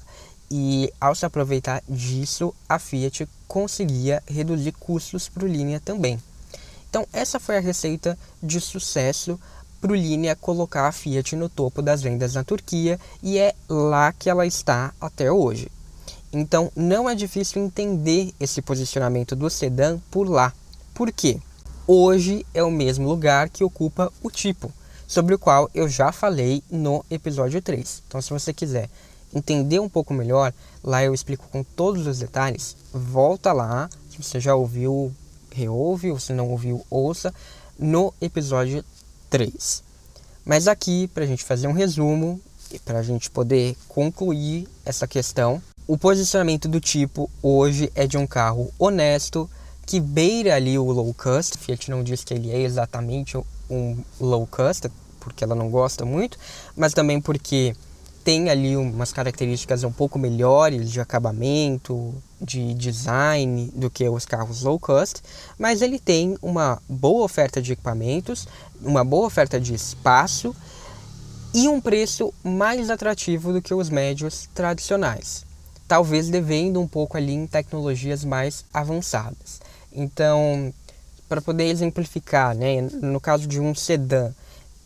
E 0.49 0.91
ao 0.99 1.13
se 1.13 1.25
aproveitar 1.25 1.83
disso, 1.87 2.51
a 2.67 2.79
Fiat 2.79 3.27
conseguia 3.47 4.23
reduzir 4.25 4.71
custos 4.71 5.29
para 5.29 5.43
o 5.43 5.47
Linea 5.47 5.79
também. 5.79 6.19
Então, 6.95 7.05
essa 7.11 7.41
foi 7.41 7.57
a 7.57 7.59
receita 7.59 8.17
de 8.41 8.61
sucesso 8.61 9.37
para 9.81 9.91
o 9.91 9.95
Linea 9.95 10.33
colocar 10.33 10.87
a 10.87 10.93
Fiat 10.93 11.35
no 11.35 11.49
topo 11.49 11.81
das 11.81 12.01
vendas 12.01 12.35
na 12.35 12.41
Turquia 12.41 12.97
e 13.21 13.37
é 13.37 13.53
lá 13.67 14.13
que 14.13 14.29
ela 14.29 14.47
está 14.47 14.93
até 15.01 15.29
hoje. 15.29 15.69
Então, 16.31 16.71
não 16.73 17.09
é 17.09 17.13
difícil 17.13 17.61
entender 17.61 18.33
esse 18.39 18.61
posicionamento 18.61 19.35
do 19.35 19.49
sedã 19.49 19.99
por 20.09 20.29
lá. 20.29 20.53
Por 20.93 21.11
quê? 21.11 21.37
Hoje 21.85 22.45
é 22.53 22.63
o 22.63 22.71
mesmo 22.71 23.09
lugar 23.09 23.49
que 23.49 23.65
ocupa 23.65 24.09
o 24.23 24.31
tipo 24.31 24.71
sobre 25.05 25.35
o 25.35 25.39
qual 25.39 25.69
eu 25.75 25.89
já 25.89 26.13
falei 26.13 26.63
no 26.71 27.03
episódio 27.11 27.61
3. 27.61 28.03
Então, 28.07 28.21
se 28.21 28.29
você 28.29 28.53
quiser 28.53 28.89
entender 29.33 29.79
um 29.79 29.89
pouco 29.89 30.13
melhor, 30.13 30.53
lá 30.81 31.03
eu 31.03 31.13
explico 31.13 31.45
com 31.51 31.61
todos 31.61 32.07
os 32.07 32.19
detalhes. 32.19 32.77
Volta 32.93 33.51
lá, 33.51 33.89
se 34.09 34.23
você 34.23 34.39
já 34.39 34.55
ouviu, 34.55 35.13
reouve, 35.55 36.11
ou 36.11 36.19
se 36.19 36.33
não 36.33 36.49
ouviu, 36.49 36.85
ouça. 36.89 37.33
no 37.79 38.13
episódio 38.21 38.83
3. 39.29 39.83
Mas 40.45 40.67
aqui, 40.67 41.07
para 41.07 41.23
a 41.23 41.27
gente 41.27 41.43
fazer 41.43 41.67
um 41.67 41.73
resumo 41.73 42.39
e 42.71 42.79
para 42.79 42.99
a 42.99 43.03
gente 43.03 43.29
poder 43.31 43.75
concluir 43.87 44.67
essa 44.85 45.07
questão, 45.07 45.61
o 45.87 45.97
posicionamento 45.97 46.67
do 46.67 46.79
tipo 46.79 47.29
hoje 47.41 47.91
é 47.95 48.07
de 48.07 48.17
um 48.17 48.27
carro 48.27 48.71
honesto 48.77 49.49
que 49.85 49.99
beira 49.99 50.55
ali 50.55 50.77
o 50.77 50.91
low 50.91 51.13
cost. 51.13 51.57
Fiat 51.57 51.89
não 51.91 52.03
diz 52.03 52.23
que 52.23 52.33
ele 52.33 52.51
é 52.51 52.61
exatamente 52.61 53.37
um 53.69 53.97
low 54.19 54.47
cost, 54.47 54.89
porque 55.19 55.43
ela 55.43 55.55
não 55.55 55.69
gosta 55.69 56.05
muito, 56.05 56.37
mas 56.75 56.93
também 56.93 57.19
porque 57.21 57.75
tem 58.25 58.49
ali 58.49 58.75
umas 58.75 59.13
características 59.13 59.83
um 59.83 59.91
pouco 59.91 60.17
melhores 60.17 60.91
de 60.91 60.99
acabamento, 60.99 62.11
de 62.41 62.73
design 62.73 63.71
do 63.75 63.87
que 63.87 64.09
os 64.09 64.25
carros 64.25 64.63
low 64.63 64.79
cost, 64.79 65.21
mas 65.59 65.83
ele 65.83 65.99
tem 65.99 66.35
uma 66.41 66.81
boa 66.89 67.23
oferta 67.23 67.61
de 67.61 67.73
equipamentos, 67.73 68.47
uma 68.81 69.03
boa 69.03 69.27
oferta 69.27 69.61
de 69.61 69.75
espaço 69.75 70.55
e 71.53 71.67
um 71.67 71.79
preço 71.79 72.33
mais 72.43 72.89
atrativo 72.89 73.53
do 73.53 73.61
que 73.61 73.75
os 73.75 73.91
médios 73.91 74.49
tradicionais, 74.55 75.45
talvez 75.87 76.27
devendo 76.27 76.81
um 76.81 76.87
pouco 76.87 77.17
ali 77.17 77.31
em 77.31 77.45
tecnologias 77.45 78.25
mais 78.25 78.65
avançadas. 78.73 79.61
Então, 79.93 80.73
para 81.29 81.41
poder 81.41 81.65
exemplificar, 81.65 82.55
né, 82.55 82.81
no 82.81 83.21
caso 83.21 83.47
de 83.47 83.59
um 83.59 83.75
sedã, 83.75 84.33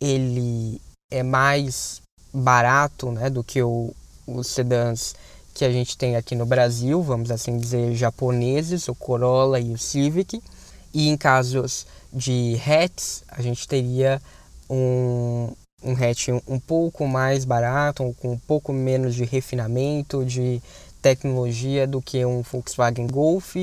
ele 0.01 0.81
é 1.09 1.23
mais 1.23 2.01
barato 2.33 3.11
né, 3.11 3.29
do 3.29 3.43
que 3.43 3.61
o, 3.61 3.93
os 4.27 4.47
sedãs 4.47 5.15
que 5.53 5.65
a 5.65 5.71
gente 5.71 5.97
tem 5.97 6.15
aqui 6.15 6.35
no 6.35 6.45
Brasil, 6.45 7.01
vamos 7.01 7.31
assim 7.31 7.57
dizer, 7.57 7.93
japoneses, 7.95 8.87
o 8.87 8.95
Corolla 8.95 9.59
e 9.59 9.73
o 9.73 9.77
Civic. 9.77 10.41
E 10.93 11.09
em 11.09 11.17
casos 11.17 11.85
de 12.11 12.59
hatches, 12.65 13.23
a 13.27 13.41
gente 13.41 13.67
teria 13.67 14.21
um, 14.69 15.49
um 15.83 15.93
hatch 15.93 16.29
um 16.47 16.59
pouco 16.59 17.07
mais 17.07 17.45
barato, 17.45 18.15
com 18.19 18.31
um 18.31 18.37
pouco 18.37 18.71
menos 18.71 19.15
de 19.15 19.25
refinamento, 19.25 20.23
de 20.25 20.61
tecnologia 21.01 21.85
do 21.85 22.01
que 22.01 22.25
um 22.25 22.41
Volkswagen 22.41 23.07
Golf 23.07 23.55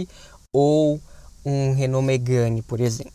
ou 0.53 1.01
um 1.45 1.75
Renault 1.75 2.07
Megane, 2.07 2.63
por 2.63 2.81
exemplo. 2.81 3.13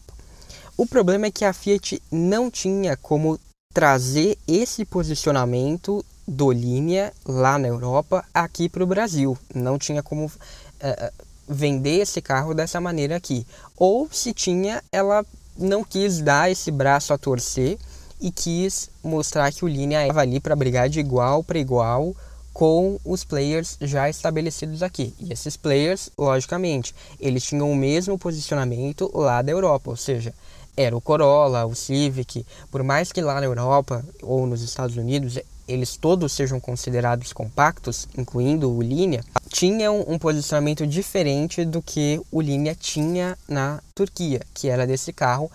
O 0.77 0.85
problema 0.85 1.27
é 1.27 1.31
que 1.31 1.45
a 1.45 1.53
Fiat 1.53 2.01
não 2.11 2.49
tinha 2.49 2.97
como 2.97 3.39
trazer 3.73 4.37
esse 4.47 4.85
posicionamento 4.85 6.05
do 6.27 6.51
Linea 6.51 7.11
lá 7.25 7.57
na 7.57 7.67
Europa 7.67 8.23
aqui 8.33 8.69
para 8.69 8.83
o 8.83 8.87
Brasil. 8.87 9.37
Não 9.53 9.77
tinha 9.77 10.03
como 10.03 10.25
uh, 10.25 11.23
vender 11.47 12.01
esse 12.01 12.21
carro 12.21 12.53
dessa 12.53 12.79
maneira 12.79 13.15
aqui. 13.15 13.45
Ou 13.77 14.07
se 14.11 14.33
tinha, 14.33 14.83
ela 14.91 15.25
não 15.57 15.83
quis 15.83 16.21
dar 16.21 16.49
esse 16.49 16.71
braço 16.71 17.13
a 17.13 17.17
torcer 17.17 17.77
e 18.19 18.31
quis 18.31 18.89
mostrar 19.03 19.51
que 19.51 19.65
o 19.65 19.67
Linea 19.67 20.01
estava 20.03 20.21
ali 20.21 20.39
para 20.39 20.55
brigar 20.55 20.87
de 20.87 20.99
igual 20.99 21.43
para 21.43 21.59
igual 21.59 22.15
com 22.53 22.99
os 23.03 23.23
players 23.23 23.77
já 23.81 24.09
estabelecidos 24.09 24.83
aqui. 24.83 25.13
E 25.19 25.31
esses 25.31 25.55
players, 25.57 26.09
logicamente, 26.17 26.93
eles 27.19 27.43
tinham 27.43 27.71
o 27.71 27.75
mesmo 27.75 28.17
posicionamento 28.17 29.09
lá 29.13 29.41
da 29.41 29.51
Europa, 29.51 29.89
ou 29.89 29.95
seja, 29.97 30.33
era 30.81 30.95
o 30.95 31.01
Corolla, 31.01 31.65
o 31.65 31.75
Civic, 31.75 32.45
por 32.69 32.83
mais 32.83 33.11
que 33.11 33.21
lá 33.21 33.39
na 33.39 33.45
Europa 33.45 34.03
ou 34.21 34.45
nos 34.45 34.61
Estados 34.61 34.97
Unidos 34.97 35.39
eles 35.67 35.95
todos 35.95 36.33
sejam 36.33 36.59
considerados 36.59 37.31
compactos, 37.31 38.07
incluindo 38.17 38.69
o 38.69 38.81
Linea, 38.81 39.23
tinham 39.49 40.03
um 40.07 40.19
posicionamento 40.19 40.85
diferente 40.85 41.63
do 41.63 41.81
que 41.81 42.21
o 42.31 42.41
Linea 42.41 42.75
tinha 42.75 43.37
na 43.47 43.81
Turquia, 43.95 44.41
que 44.53 44.67
era 44.67 44.85
desse 44.85 45.13
carro 45.13 45.49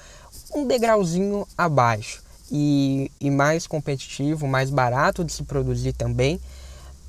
um 0.54 0.66
degrauzinho 0.66 1.47
abaixo. 1.56 2.25
E, 2.50 3.11
e 3.21 3.28
mais 3.28 3.66
competitivo, 3.66 4.47
mais 4.47 4.71
barato 4.71 5.25
de 5.25 5.33
se 5.33 5.42
produzir 5.42 5.92
também, 5.92 6.40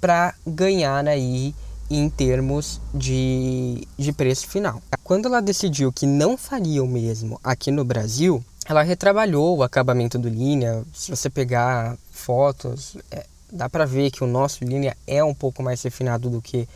para 0.02 0.34
ganhar 0.46 1.08
aí 1.08 1.54
em 1.90 2.10
termos 2.10 2.82
de, 2.94 3.88
de 3.98 4.12
preço 4.12 4.48
final. 4.48 4.82
Quando 5.04 5.28
ela 5.28 5.42
decidiu 5.42 5.92
que 5.92 6.06
não 6.06 6.38
faria 6.38 6.84
o 6.84 6.88
mesmo 6.88 7.40
aqui 7.44 7.72
no 7.72 7.86
Brasil, 7.86 8.44
ela 8.68 8.84
retrabalhou 8.84 9.58
o 9.58 9.64
acabamento 9.64 10.20
do 10.20 10.28
Linea. 10.28 10.84
Se 10.94 11.10
você 11.10 11.30
pegar 11.30 11.98
fotos, 12.12 12.98
é, 13.10 13.26
dá 13.52 13.70
para 13.70 13.86
ver 13.86 14.12
que 14.12 14.24
o 14.24 14.28
nosso 14.28 14.64
Linea 14.64 14.98
é 15.08 15.24
um 15.24 15.34
pouco 15.34 15.64
mais 15.64 15.82
refinado 15.82 16.30
do 16.30 16.42
que 16.42 16.68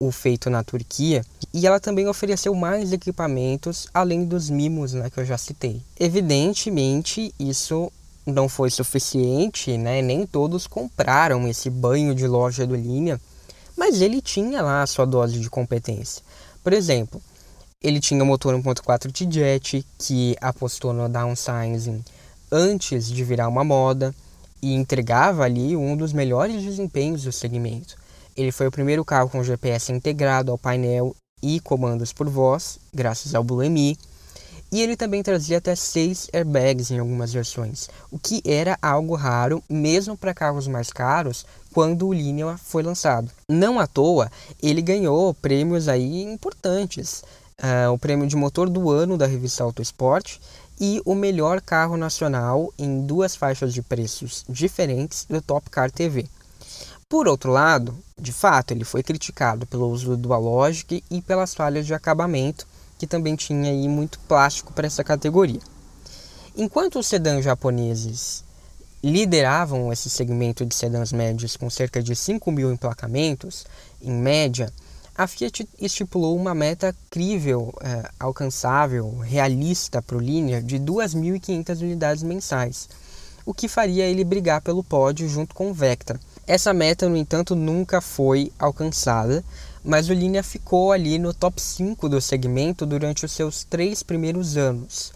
o 0.00 0.12
feito 0.12 0.48
na 0.48 0.62
Turquia. 0.62 1.24
E 1.52 1.66
ela 1.66 1.80
também 1.80 2.06
ofereceu 2.06 2.54
mais 2.54 2.92
equipamentos 2.92 3.88
além 3.92 4.24
dos 4.24 4.48
mimos 4.48 4.94
né, 4.94 5.10
que 5.10 5.18
eu 5.18 5.24
já 5.24 5.36
citei. 5.36 5.82
Evidentemente, 5.98 7.34
isso 7.38 7.92
não 8.24 8.48
foi 8.48 8.70
suficiente, 8.70 9.76
né? 9.76 10.00
nem 10.00 10.26
todos 10.26 10.66
compraram 10.66 11.48
esse 11.48 11.68
banho 11.68 12.14
de 12.14 12.26
loja 12.26 12.66
do 12.66 12.76
Linea 12.76 13.20
mas 13.80 14.02
ele 14.02 14.20
tinha 14.20 14.60
lá 14.60 14.82
a 14.82 14.86
sua 14.86 15.06
dose 15.06 15.40
de 15.40 15.48
competência. 15.48 16.22
Por 16.62 16.74
exemplo, 16.74 17.18
ele 17.82 17.98
tinha 17.98 18.22
o 18.22 18.26
motor 18.26 18.54
1.4 18.54 19.10
T-Jet, 19.10 19.86
que 19.96 20.36
apostou 20.38 20.92
no 20.92 21.08
downsizing 21.08 22.04
antes 22.52 23.08
de 23.08 23.24
virar 23.24 23.48
uma 23.48 23.64
moda 23.64 24.14
e 24.60 24.74
entregava 24.74 25.44
ali 25.44 25.74
um 25.74 25.96
dos 25.96 26.12
melhores 26.12 26.62
desempenhos 26.62 27.22
do 27.22 27.32
segmento. 27.32 27.96
Ele 28.36 28.52
foi 28.52 28.66
o 28.66 28.70
primeiro 28.70 29.02
carro 29.02 29.30
com 29.30 29.42
GPS 29.42 29.90
integrado 29.90 30.52
ao 30.52 30.58
painel 30.58 31.16
e 31.42 31.58
comandos 31.58 32.12
por 32.12 32.28
voz, 32.28 32.78
graças 32.92 33.34
ao 33.34 33.42
Blue 33.42 33.64
MI. 33.64 33.96
E 34.72 34.80
ele 34.80 34.96
também 34.96 35.22
trazia 35.22 35.58
até 35.58 35.74
seis 35.74 36.28
airbags 36.32 36.90
em 36.90 36.98
algumas 36.98 37.32
versões, 37.32 37.88
o 38.10 38.18
que 38.18 38.40
era 38.44 38.78
algo 38.80 39.16
raro 39.16 39.62
mesmo 39.68 40.16
para 40.16 40.32
carros 40.32 40.68
mais 40.68 40.92
caros 40.92 41.44
quando 41.72 42.06
o 42.06 42.12
Linea 42.12 42.56
foi 42.56 42.82
lançado. 42.82 43.30
Não 43.48 43.80
à 43.80 43.86
toa, 43.86 44.30
ele 44.62 44.80
ganhou 44.80 45.34
prêmios 45.34 45.88
aí 45.88 46.22
importantes. 46.22 47.24
Uh, 47.58 47.92
o 47.92 47.98
prêmio 47.98 48.26
de 48.26 48.36
motor 48.36 48.70
do 48.70 48.90
ano 48.90 49.18
da 49.18 49.26
revista 49.26 49.62
Auto 49.64 49.82
Sport 49.82 50.38
e 50.80 51.02
o 51.04 51.14
melhor 51.14 51.60
carro 51.60 51.96
nacional 51.96 52.72
em 52.78 53.04
duas 53.04 53.36
faixas 53.36 53.74
de 53.74 53.82
preços 53.82 54.44
diferentes 54.48 55.26
do 55.28 55.42
Top 55.42 55.68
Car 55.68 55.90
TV. 55.90 56.26
Por 57.06 57.28
outro 57.28 57.50
lado, 57.50 57.94
de 58.16 58.32
fato, 58.32 58.70
ele 58.70 58.84
foi 58.84 59.02
criticado 59.02 59.66
pelo 59.66 59.90
uso 59.90 60.10
do 60.10 60.16
Dualogic 60.16 61.02
e 61.10 61.20
pelas 61.20 61.54
falhas 61.54 61.84
de 61.84 61.92
acabamento 61.92 62.66
que 63.00 63.06
também 63.06 63.34
tinha 63.34 63.70
aí 63.70 63.88
muito 63.88 64.20
plástico 64.28 64.74
para 64.74 64.86
essa 64.86 65.02
categoria. 65.02 65.60
Enquanto 66.54 66.98
os 66.98 67.06
sedãs 67.06 67.42
japoneses 67.42 68.44
lideravam 69.02 69.90
esse 69.90 70.10
segmento 70.10 70.66
de 70.66 70.74
sedãs 70.74 71.10
médios 71.10 71.56
com 71.56 71.70
cerca 71.70 72.02
de 72.02 72.14
5 72.14 72.52
mil 72.52 72.70
emplacamentos, 72.70 73.64
em 74.02 74.12
média, 74.12 74.70
a 75.16 75.26
Fiat 75.26 75.66
estipulou 75.80 76.36
uma 76.36 76.54
meta 76.54 76.94
crível, 77.08 77.72
é, 77.80 78.10
alcançável, 78.20 79.16
realista 79.16 80.02
para 80.02 80.18
o 80.18 80.20
Linea 80.20 80.62
de 80.62 80.78
2.500 80.78 81.80
unidades 81.80 82.22
mensais, 82.22 82.86
o 83.46 83.54
que 83.54 83.66
faria 83.66 84.04
ele 84.04 84.24
brigar 84.24 84.60
pelo 84.60 84.84
pódio 84.84 85.26
junto 85.26 85.54
com 85.54 85.70
o 85.70 85.74
Vectra. 85.74 86.20
Essa 86.46 86.74
meta, 86.74 87.08
no 87.08 87.16
entanto, 87.16 87.56
nunca 87.56 88.02
foi 88.02 88.52
alcançada, 88.58 89.42
mas 89.84 90.08
o 90.08 90.12
Linea 90.12 90.42
ficou 90.42 90.92
ali 90.92 91.18
no 91.18 91.32
top 91.32 91.60
5 91.60 92.08
do 92.08 92.20
segmento 92.20 92.84
durante 92.84 93.24
os 93.24 93.32
seus 93.32 93.64
três 93.64 94.02
primeiros 94.02 94.56
anos, 94.56 95.12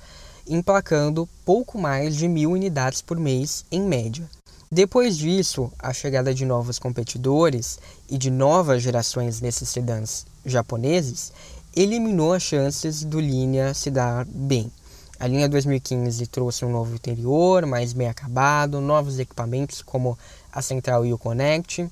emplacando 0.49 1.29
pouco 1.45 1.79
mais 1.79 2.17
de 2.17 2.29
mil 2.29 2.53
unidades 2.53 3.03
por 3.03 3.19
mês 3.19 3.65
em 3.71 3.83
média. 3.83 4.29
Depois 4.71 5.17
disso, 5.17 5.71
a 5.79 5.93
chegada 5.93 6.35
de 6.35 6.45
novos 6.45 6.79
competidores 6.79 7.79
e 8.11 8.19
de 8.19 8.31
novas 8.31 8.83
gerações 8.83 9.41
nesses 9.41 9.69
sedãs 9.69 10.27
japoneses 10.45 11.33
eliminou 11.77 12.33
as 12.33 12.43
chances 12.43 13.05
do 13.05 13.21
Linea 13.21 13.75
se 13.75 13.91
dar 13.91 14.25
bem. 14.25 14.71
A 15.19 15.27
linha 15.27 15.49
2015 15.49 16.27
trouxe 16.27 16.65
um 16.65 16.71
novo 16.71 16.95
interior, 16.95 17.65
mais 17.67 17.93
bem 17.93 18.09
acabado, 18.09 18.81
novos 18.81 19.19
equipamentos 19.19 19.81
como 19.81 20.19
a 20.53 20.61
central 20.61 21.07
e 21.07 21.13
o 21.13 21.19
Connect, 21.19 21.89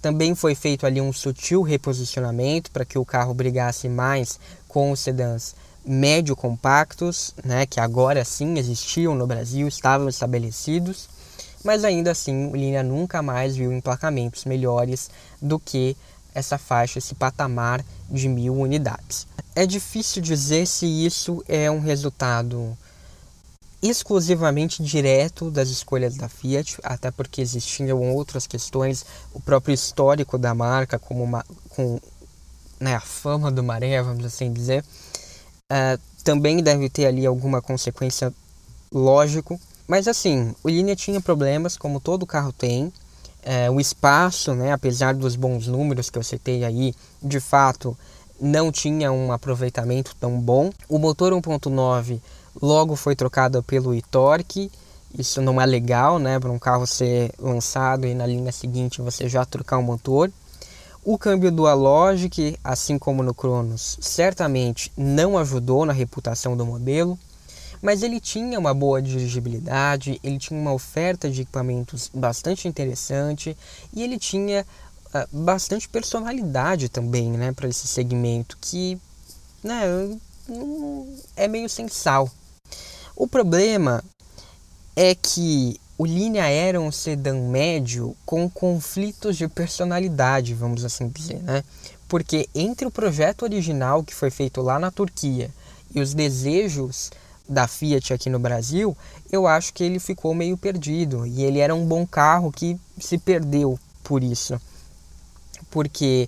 também 0.00 0.34
foi 0.34 0.54
feito 0.54 0.86
ali 0.86 1.00
um 1.00 1.12
sutil 1.12 1.62
reposicionamento 1.62 2.70
para 2.70 2.84
que 2.84 2.98
o 2.98 3.04
carro 3.04 3.34
brigasse 3.34 3.88
mais 3.88 4.38
com 4.66 4.90
os 4.90 5.00
sedãs 5.00 5.54
médio 5.84 6.36
compactos, 6.36 7.34
né, 7.44 7.66
que 7.66 7.80
agora 7.80 8.24
sim 8.24 8.58
existiam 8.58 9.14
no 9.14 9.26
Brasil, 9.26 9.66
estavam 9.66 10.08
estabelecidos, 10.08 11.08
mas 11.64 11.84
ainda 11.84 12.10
assim 12.10 12.46
o 12.46 12.56
Linea 12.56 12.82
nunca 12.82 13.22
mais 13.22 13.56
viu 13.56 13.72
emplacamentos 13.72 14.44
melhores 14.44 15.10
do 15.40 15.58
que 15.58 15.96
essa 16.34 16.56
faixa, 16.56 16.98
esse 16.98 17.14
patamar 17.14 17.84
de 18.08 18.28
mil 18.28 18.54
unidades. 18.54 19.26
É 19.54 19.66
difícil 19.66 20.22
dizer 20.22 20.66
se 20.66 20.86
isso 20.86 21.42
é 21.48 21.70
um 21.70 21.80
resultado 21.80 22.76
exclusivamente 23.82 24.82
direto 24.82 25.50
das 25.50 25.68
escolhas 25.68 26.16
da 26.16 26.28
Fiat, 26.28 26.78
até 26.82 27.10
porque 27.10 27.40
existiam 27.40 28.14
outras 28.14 28.46
questões, 28.46 29.04
o 29.32 29.40
próprio 29.40 29.74
histórico 29.74 30.36
da 30.36 30.54
marca, 30.54 30.98
como 30.98 31.24
uma, 31.24 31.44
com 31.70 31.98
né, 32.78 32.94
a 32.94 33.00
fama 33.00 33.50
do 33.50 33.62
Maré, 33.62 34.02
vamos 34.02 34.24
assim 34.24 34.52
dizer, 34.52 34.84
uh, 35.70 36.00
também 36.22 36.62
deve 36.62 36.88
ter 36.88 37.06
ali 37.06 37.24
alguma 37.24 37.62
consequência 37.62 38.32
lógico. 38.92 39.60
Mas 39.88 40.06
assim, 40.06 40.54
o 40.62 40.68
Linea 40.68 40.94
tinha 40.94 41.20
problemas, 41.20 41.76
como 41.76 42.00
todo 42.00 42.26
carro 42.26 42.52
tem. 42.52 42.92
É, 43.42 43.70
o 43.70 43.80
espaço, 43.80 44.54
né, 44.54 44.70
apesar 44.70 45.14
dos 45.14 45.34
bons 45.34 45.66
números 45.66 46.10
que 46.10 46.18
eu 46.18 46.22
citei 46.22 46.62
aí, 46.62 46.94
de 47.22 47.40
fato 47.40 47.96
não 48.40 48.72
tinha 48.72 49.12
um 49.12 49.32
aproveitamento 49.32 50.16
tão 50.18 50.40
bom. 50.40 50.70
O 50.88 50.98
motor 50.98 51.32
1.9 51.32 52.20
logo 52.60 52.96
foi 52.96 53.14
trocado 53.14 53.62
pelo 53.62 53.94
e-torque. 53.94 54.70
Isso 55.18 55.42
não 55.42 55.60
é 55.60 55.66
legal, 55.66 56.18
né, 56.18 56.38
para 56.38 56.50
um 56.50 56.58
carro 56.58 56.86
ser 56.86 57.32
lançado 57.38 58.06
e 58.06 58.14
na 58.14 58.26
linha 58.26 58.52
seguinte 58.52 59.02
você 59.02 59.28
já 59.28 59.44
trocar 59.44 59.78
o 59.78 59.82
motor. 59.82 60.30
O 61.02 61.16
câmbio 61.16 61.50
dual 61.50 61.78
logic, 61.78 62.58
assim 62.62 62.98
como 62.98 63.22
no 63.22 63.34
Cronos, 63.34 63.98
certamente 64.00 64.92
não 64.96 65.38
ajudou 65.38 65.86
na 65.86 65.92
reputação 65.92 66.56
do 66.56 66.66
modelo, 66.66 67.18
mas 67.80 68.02
ele 68.02 68.20
tinha 68.20 68.58
uma 68.58 68.74
boa 68.74 69.00
dirigibilidade, 69.00 70.20
ele 70.22 70.38
tinha 70.38 70.60
uma 70.60 70.72
oferta 70.72 71.30
de 71.30 71.40
equipamentos 71.40 72.10
bastante 72.12 72.68
interessante 72.68 73.56
e 73.94 74.02
ele 74.02 74.18
tinha 74.18 74.66
uh, 75.14 75.26
bastante 75.32 75.88
personalidade 75.88 76.90
também, 76.90 77.30
né, 77.30 77.50
para 77.52 77.68
esse 77.68 77.86
segmento 77.86 78.58
que, 78.60 79.00
né, 79.64 80.18
é 81.34 81.48
meio 81.48 81.68
sem 81.68 81.88
sal. 81.88 82.30
O 83.20 83.28
problema 83.28 84.02
é 84.96 85.14
que 85.14 85.78
o 85.98 86.06
Linea 86.06 86.48
era 86.48 86.80
um 86.80 86.90
sedã 86.90 87.34
médio 87.34 88.16
com 88.24 88.48
conflitos 88.48 89.36
de 89.36 89.46
personalidade, 89.46 90.54
vamos 90.54 90.86
assim 90.86 91.06
dizer, 91.06 91.42
né? 91.42 91.62
Porque 92.08 92.48
entre 92.54 92.86
o 92.86 92.90
projeto 92.90 93.42
original 93.42 94.02
que 94.02 94.14
foi 94.14 94.30
feito 94.30 94.62
lá 94.62 94.78
na 94.78 94.90
Turquia 94.90 95.50
e 95.94 96.00
os 96.00 96.14
desejos 96.14 97.10
da 97.46 97.68
Fiat 97.68 98.14
aqui 98.14 98.30
no 98.30 98.38
Brasil, 98.38 98.96
eu 99.30 99.46
acho 99.46 99.74
que 99.74 99.84
ele 99.84 99.98
ficou 99.98 100.32
meio 100.32 100.56
perdido 100.56 101.26
e 101.26 101.42
ele 101.42 101.58
era 101.58 101.74
um 101.74 101.84
bom 101.84 102.06
carro 102.06 102.50
que 102.50 102.80
se 102.98 103.18
perdeu 103.18 103.78
por 104.02 104.24
isso. 104.24 104.58
Porque 105.70 106.26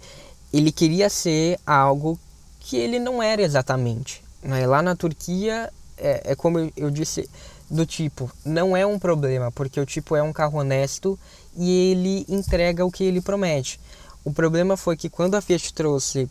ele 0.53 0.71
queria 0.71 1.09
ser 1.09 1.59
algo 1.67 2.21
que 2.61 2.77
ele 2.77 2.99
não 2.99 3.23
era 3.23 3.41
exatamente. 3.41 4.23
Né? 4.43 4.67
Lá 4.67 4.83
na 4.83 4.95
Turquia, 4.95 5.73
é, 6.03 6.33
é 6.33 6.35
como 6.35 6.71
eu 6.77 6.91
disse, 6.91 7.29
do 7.71 7.87
tipo, 7.87 8.31
não 8.45 8.77
é 8.77 8.85
um 8.85 8.99
problema, 8.99 9.51
porque 9.53 9.81
o 9.81 9.87
tipo 9.87 10.15
é 10.15 10.23
um 10.23 10.33
carro 10.33 10.59
honesto 10.59 11.19
e 11.57 11.91
ele 11.91 12.27
entrega 12.29 12.85
o 12.85 12.91
que 12.91 13.05
ele 13.05 13.21
promete. 13.21 13.81
O 14.25 14.33
problema 14.33 14.77
foi 14.77 14.97
que 14.97 15.09
quando 15.09 15.35
a 15.37 15.41
Fiat 15.41 15.73
trouxe 15.73 16.29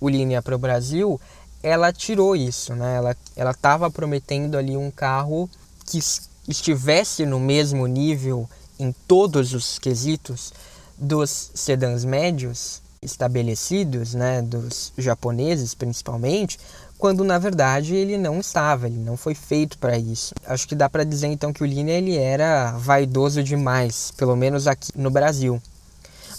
o 0.00 0.08
Linea 0.08 0.42
para 0.42 0.54
o 0.54 0.58
Brasil, 0.58 1.20
ela 1.62 1.92
tirou 1.92 2.36
isso, 2.36 2.74
né? 2.74 2.96
Ela 2.96 3.16
ela 3.34 3.50
estava 3.52 3.90
prometendo 3.90 4.56
ali 4.56 4.76
um 4.76 4.90
carro 4.90 5.48
que 5.86 5.98
estivesse 6.46 7.24
no 7.24 7.40
mesmo 7.40 7.86
nível 7.86 8.48
em 8.78 8.92
todos 9.08 9.54
os 9.54 9.78
quesitos 9.78 10.52
dos 10.98 11.50
sedãs 11.54 12.04
médios 12.04 12.82
estabelecidos, 13.00 14.14
né, 14.14 14.40
dos 14.40 14.92
japoneses 14.96 15.74
principalmente, 15.74 16.58
quando 17.04 17.22
na 17.22 17.38
verdade 17.38 17.94
ele 17.94 18.16
não 18.16 18.40
estava, 18.40 18.86
ele 18.86 18.96
não 18.96 19.14
foi 19.14 19.34
feito 19.34 19.76
para 19.76 19.98
isso. 19.98 20.34
Acho 20.46 20.66
que 20.66 20.74
dá 20.74 20.88
para 20.88 21.04
dizer 21.04 21.26
então 21.26 21.52
que 21.52 21.62
o 21.62 21.66
Linea 21.66 21.98
ele 21.98 22.16
era 22.16 22.70
vaidoso 22.78 23.42
demais, 23.42 24.10
pelo 24.16 24.34
menos 24.34 24.66
aqui 24.66 24.90
no 24.96 25.10
Brasil. 25.10 25.60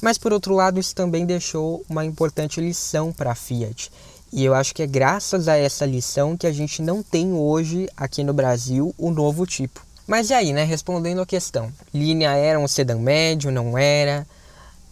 Mas 0.01 0.17
por 0.17 0.33
outro 0.33 0.55
lado, 0.55 0.79
isso 0.79 0.95
também 0.95 1.23
deixou 1.23 1.85
uma 1.87 2.03
importante 2.03 2.59
lição 2.59 3.13
para 3.13 3.33
a 3.33 3.35
Fiat. 3.35 3.91
E 4.33 4.43
eu 4.43 4.55
acho 4.55 4.73
que 4.73 4.81
é 4.81 4.87
graças 4.87 5.47
a 5.47 5.55
essa 5.55 5.85
lição 5.85 6.35
que 6.35 6.47
a 6.47 6.51
gente 6.51 6.81
não 6.81 7.03
tem 7.03 7.31
hoje 7.31 7.87
aqui 7.95 8.23
no 8.23 8.33
Brasil 8.33 8.91
o 8.97 9.11
novo 9.11 9.45
tipo. 9.45 9.85
Mas 10.07 10.31
e 10.31 10.33
aí, 10.33 10.51
né? 10.51 10.63
Respondendo 10.63 11.21
a 11.21 11.27
questão, 11.27 11.71
Linea 11.93 12.31
era 12.31 12.59
um 12.59 12.67
sedã 12.67 12.97
médio, 12.97 13.51
não 13.51 13.77
era? 13.77 14.25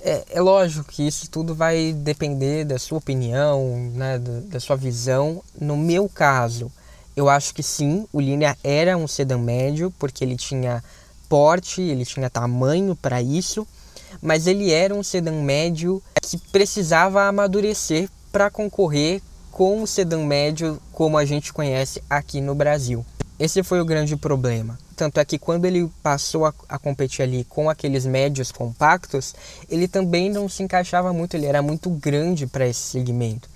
É, 0.06 0.26
é, 0.32 0.42
lógico 0.42 0.92
que 0.92 1.08
isso 1.08 1.30
tudo 1.30 1.56
vai 1.56 1.94
depender 1.94 2.66
da 2.66 2.78
sua 2.78 2.98
opinião, 2.98 3.90
né, 3.96 4.20
da, 4.20 4.40
da, 4.42 4.60
sua 4.60 4.76
visão. 4.76 5.42
No 5.58 5.78
meu 5.78 6.10
caso, 6.10 6.70
eu 7.16 7.30
acho 7.30 7.54
que 7.54 7.64
sim, 7.64 8.06
o 8.12 8.20
Linea 8.20 8.58
era 8.62 8.98
um 8.98 9.08
sedã 9.08 9.38
médio, 9.38 9.94
porque 9.98 10.22
ele 10.22 10.36
tinha 10.36 10.84
porte, 11.30 11.82
ele 11.82 12.04
tinha 12.04 12.30
tamanho 12.30 12.98
para 12.98 13.22
isso, 13.22 13.66
mas 14.22 14.46
ele 14.46 14.72
era 14.72 14.94
um 14.94 15.02
sedã 15.02 15.32
médio 15.32 16.04
que 16.22 16.38
precisava 16.38 17.24
amadurecer 17.24 18.10
para 18.30 18.50
concorrer 18.50 19.22
com 19.52 19.82
o 19.82 19.88
sedã 19.88 20.22
médio 20.26 20.82
como 20.92 21.18
a 21.18 21.24
gente 21.24 21.54
conhece 21.54 22.04
aqui 22.10 22.42
no 22.42 22.54
Brasil. 22.54 23.06
Esse 23.40 23.64
foi 23.64 23.80
o 23.80 23.86
grande 23.86 24.18
problema. 24.18 24.78
Tanto 24.96 25.20
é 25.20 25.26
que 25.26 25.38
quando 25.38 25.66
ele 25.66 25.90
passou 26.02 26.46
a, 26.46 26.54
a, 26.70 26.78
competir 26.78 27.24
ali 27.24 27.44
com 27.44 27.70
aqueles 27.70 28.06
médios 28.06 28.52
compactos, 28.52 29.34
ele 29.70 29.88
também 29.88 30.30
não 30.30 30.48
se 30.48 30.64
encaixava 30.64 31.12
muito, 31.12 31.36
ele 31.36 31.46
era 31.46 31.62
muito 31.62 31.90
grande 31.90 32.48
para 32.48 32.68
esse 32.68 32.80
segmento. 32.80 33.50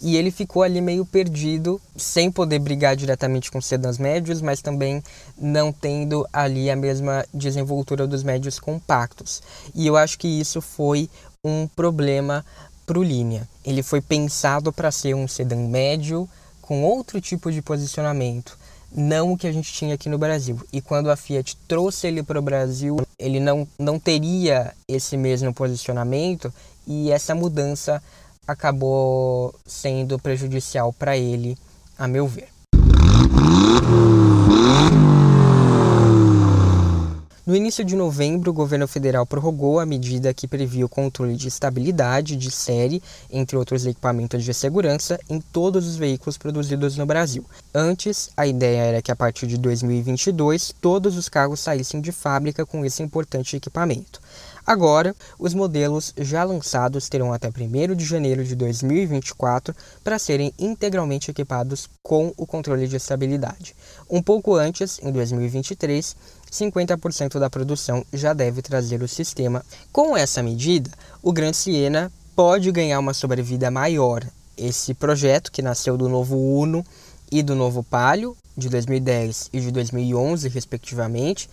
E 0.00 0.16
ele 0.16 0.32
ficou 0.32 0.64
ali 0.64 0.80
meio 0.80 1.06
perdido, 1.06 1.80
sem 1.96 2.30
poder 2.30 2.58
brigar 2.58 2.96
diretamente 2.96 3.52
com 3.52 3.60
sedãs 3.60 3.98
médios, 3.98 4.42
mas 4.42 4.60
também 4.60 5.00
não 5.38 5.72
tendo 5.72 6.26
ali 6.32 6.68
a 6.68 6.74
mesma 6.74 7.24
desenvoltura 7.32 8.04
dos 8.04 8.24
médios 8.24 8.58
compactos. 8.58 9.40
E 9.72 9.86
eu 9.86 9.96
acho 9.96 10.18
que 10.18 10.26
isso 10.26 10.60
foi 10.60 11.08
um 11.44 11.68
problema 11.68 12.44
para 12.84 12.98
o 12.98 13.02
Linea. 13.02 13.48
Ele 13.64 13.82
foi 13.82 14.00
pensado 14.00 14.72
para 14.72 14.90
ser 14.90 15.14
um 15.14 15.28
sedã 15.28 15.56
médio 15.56 16.28
com 16.60 16.82
outro 16.82 17.20
tipo 17.20 17.52
de 17.52 17.62
posicionamento 17.62 18.58
não 18.94 19.32
o 19.32 19.38
que 19.38 19.46
a 19.46 19.52
gente 19.52 19.72
tinha 19.72 19.94
aqui 19.94 20.08
no 20.08 20.18
Brasil. 20.18 20.60
E 20.72 20.80
quando 20.80 21.10
a 21.10 21.16
Fiat 21.16 21.56
trouxe 21.66 22.06
ele 22.06 22.22
para 22.22 22.38
o 22.38 22.42
Brasil, 22.42 22.96
ele 23.18 23.40
não, 23.40 23.66
não 23.78 23.98
teria 23.98 24.74
esse 24.86 25.16
mesmo 25.16 25.52
posicionamento 25.52 26.52
e 26.86 27.10
essa 27.10 27.34
mudança 27.34 28.02
acabou 28.46 29.54
sendo 29.64 30.18
prejudicial 30.18 30.92
para 30.92 31.16
ele, 31.16 31.56
a 31.98 32.06
meu 32.06 32.26
ver. 32.26 32.51
No 37.44 37.56
início 37.56 37.84
de 37.84 37.96
novembro, 37.96 38.52
o 38.52 38.54
governo 38.54 38.86
federal 38.86 39.26
prorrogou 39.26 39.80
a 39.80 39.86
medida 39.86 40.32
que 40.32 40.46
previa 40.46 40.86
o 40.86 40.88
controle 40.88 41.34
de 41.34 41.48
estabilidade 41.48 42.36
de 42.36 42.52
série, 42.52 43.02
entre 43.28 43.56
outros 43.56 43.84
equipamentos 43.84 44.44
de 44.44 44.54
segurança, 44.54 45.18
em 45.28 45.40
todos 45.40 45.88
os 45.88 45.96
veículos 45.96 46.38
produzidos 46.38 46.96
no 46.96 47.04
Brasil. 47.04 47.44
Antes, 47.74 48.30
a 48.36 48.46
ideia 48.46 48.82
era 48.82 49.02
que 49.02 49.10
a 49.10 49.16
partir 49.16 49.48
de 49.48 49.58
2022 49.58 50.72
todos 50.80 51.16
os 51.16 51.28
carros 51.28 51.58
saíssem 51.58 52.00
de 52.00 52.12
fábrica 52.12 52.64
com 52.64 52.84
esse 52.84 53.02
importante 53.02 53.56
equipamento. 53.56 54.20
Agora, 54.64 55.12
os 55.36 55.52
modelos 55.52 56.14
já 56.16 56.44
lançados 56.44 57.08
terão 57.08 57.32
até 57.32 57.48
1 57.48 57.96
de 57.96 58.04
janeiro 58.04 58.44
de 58.44 58.54
2024 58.54 59.74
para 60.04 60.20
serem 60.20 60.54
integralmente 60.56 61.32
equipados 61.32 61.88
com 62.00 62.32
o 62.36 62.46
controle 62.46 62.86
de 62.86 62.94
estabilidade. 62.94 63.74
Um 64.08 64.22
pouco 64.22 64.54
antes, 64.54 65.00
em 65.02 65.10
2023, 65.10 66.14
50% 66.52 67.38
da 67.38 67.48
produção 67.48 68.04
já 68.12 68.34
deve 68.34 68.60
trazer 68.60 69.02
o 69.02 69.08
sistema. 69.08 69.64
Com 69.90 70.14
essa 70.14 70.42
medida, 70.42 70.90
o 71.22 71.32
Grand 71.32 71.54
Siena 71.54 72.12
pode 72.36 72.70
ganhar 72.70 72.98
uma 72.98 73.14
sobrevida 73.14 73.70
maior. 73.70 74.22
Esse 74.56 74.92
projeto, 74.92 75.50
que 75.50 75.62
nasceu 75.62 75.96
do 75.96 76.10
novo 76.10 76.36
Uno 76.36 76.84
e 77.30 77.42
do 77.42 77.54
novo 77.54 77.82
Palio, 77.82 78.36
de 78.54 78.68
2010 78.68 79.48
e 79.50 79.60
de 79.60 79.70
2011, 79.70 80.46
respectivamente, 80.50 81.48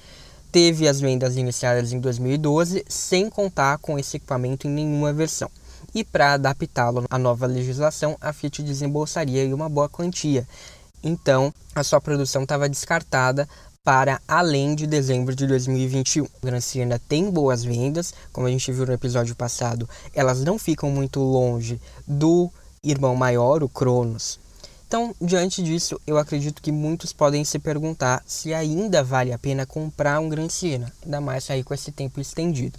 teve 0.52 0.86
as 0.86 1.00
vendas 1.00 1.38
iniciadas 1.38 1.94
em 1.94 2.00
2012 2.00 2.84
sem 2.90 3.30
contar 3.30 3.78
com 3.78 3.98
esse 3.98 4.18
equipamento 4.18 4.68
em 4.68 4.72
nenhuma 4.72 5.14
versão. 5.14 5.50
E 5.96 6.04
para 6.04 6.34
adaptá-lo 6.34 7.06
à 7.10 7.18
nova 7.18 7.46
legislação, 7.46 8.18
a 8.20 8.34
Fiat 8.34 8.62
desembolsaria 8.62 9.56
uma 9.56 9.70
boa 9.70 9.88
quantia. 9.88 10.46
Então, 11.02 11.54
a 11.74 11.84
sua 11.84 12.02
produção 12.02 12.44
estava 12.44 12.68
descartada 12.68 13.48
para 13.90 14.22
além 14.28 14.76
de 14.76 14.86
dezembro 14.86 15.36
de 15.36 15.48
2021. 15.48 16.24
O 16.24 16.30
Gran 16.44 16.62
Siena 16.62 17.02
tem 17.10 17.32
boas 17.32 17.64
vendas, 17.64 18.14
como 18.32 18.46
a 18.46 18.52
gente 18.52 18.72
viu 18.72 18.86
no 18.86 18.94
episódio 18.94 19.36
passado, 19.36 19.90
elas 20.14 20.44
não 20.44 20.60
ficam 20.60 20.92
muito 20.92 21.20
longe 21.20 21.82
do 22.06 22.52
irmão 22.84 23.16
maior, 23.16 23.64
o 23.64 23.68
Cronos, 23.68 24.40
então, 24.88 25.16
diante 25.20 25.64
disso, 25.64 26.00
eu 26.06 26.20
acredito 26.20 26.62
que 26.62 26.72
muitos 26.72 27.12
podem 27.12 27.44
se 27.44 27.58
perguntar 27.58 28.22
se 28.28 28.54
ainda 28.54 29.04
vale 29.04 29.34
a 29.34 29.40
pena 29.40 29.66
comprar 29.66 30.20
um 30.20 30.30
Gran 30.30 30.50
Siena, 30.50 30.94
ainda 31.04 31.20
mais 31.20 31.50
aí 31.50 31.64
com 31.64 31.74
esse 31.74 31.92
tempo 31.92 32.22
estendido. 32.22 32.78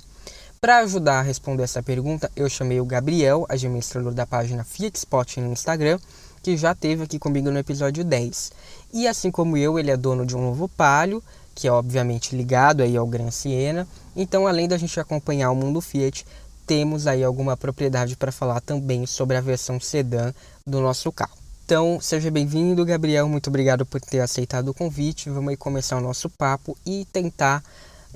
Para 0.61 0.79
ajudar 0.79 1.21
a 1.21 1.23
responder 1.23 1.65
essa 1.65 1.83
pergunta, 1.83 2.31
eu 2.37 2.49
chamei 2.49 2.81
o 2.81 2.85
Gabriel, 2.85 3.47
administrador 3.49 4.13
da 4.13 4.27
página 4.27 4.63
Fiat 4.63 4.97
Spot 4.99 5.39
no 5.39 5.53
Instagram, 5.53 5.99
que 6.43 6.57
já 6.57 6.73
esteve 6.73 7.05
aqui 7.05 7.19
comigo 7.19 7.51
no 7.51 7.59
episódio 7.59 8.05
10. 8.05 8.53
E 8.93 9.07
assim 9.07 9.31
como 9.31 9.57
eu, 9.57 9.79
ele 9.79 9.91
é 9.91 9.97
dono 9.97 10.25
de 10.25 10.37
um 10.37 10.41
novo 10.41 10.69
Palio, 10.69 11.23
que 11.55 11.69
é 11.69 11.73
obviamente 11.73 12.35
ligado 12.35 12.83
aí 12.83 12.97
ao 12.97 13.07
Gran 13.07 13.31
Siena. 13.31 13.87
Então, 14.17 14.47
além 14.47 14.67
da 14.67 14.79
gente 14.79 14.99
acompanhar 14.99 15.51
o 15.51 15.57
mundo 15.57 15.81
Fiat, 15.81 16.25
temos 16.67 17.07
aí 17.07 17.23
alguma 17.23 17.57
propriedade 17.57 18.17
para 18.17 18.33
falar 18.33 18.61
também 18.61 19.07
sobre 19.07 19.37
a 19.37 19.41
versão 19.41 19.79
sedã 19.81 20.33
do 20.67 20.81
nosso 20.81 21.11
carro. 21.13 21.37
Então, 21.65 22.01
seja 22.01 22.31
bem-vindo, 22.31 22.85
Gabriel. 22.85 23.29
Muito 23.29 23.49
obrigado 23.49 23.87
por 23.87 24.01
ter 24.01 24.21
aceitado 24.21 24.69
o 24.69 24.75
convite. 24.75 25.31
Vamos 25.31 25.51
aí 25.51 25.57
começar 25.57 25.97
o 25.97 26.01
nosso 26.01 26.29
papo 26.29 26.77
e 26.85 27.07
tentar 27.13 27.63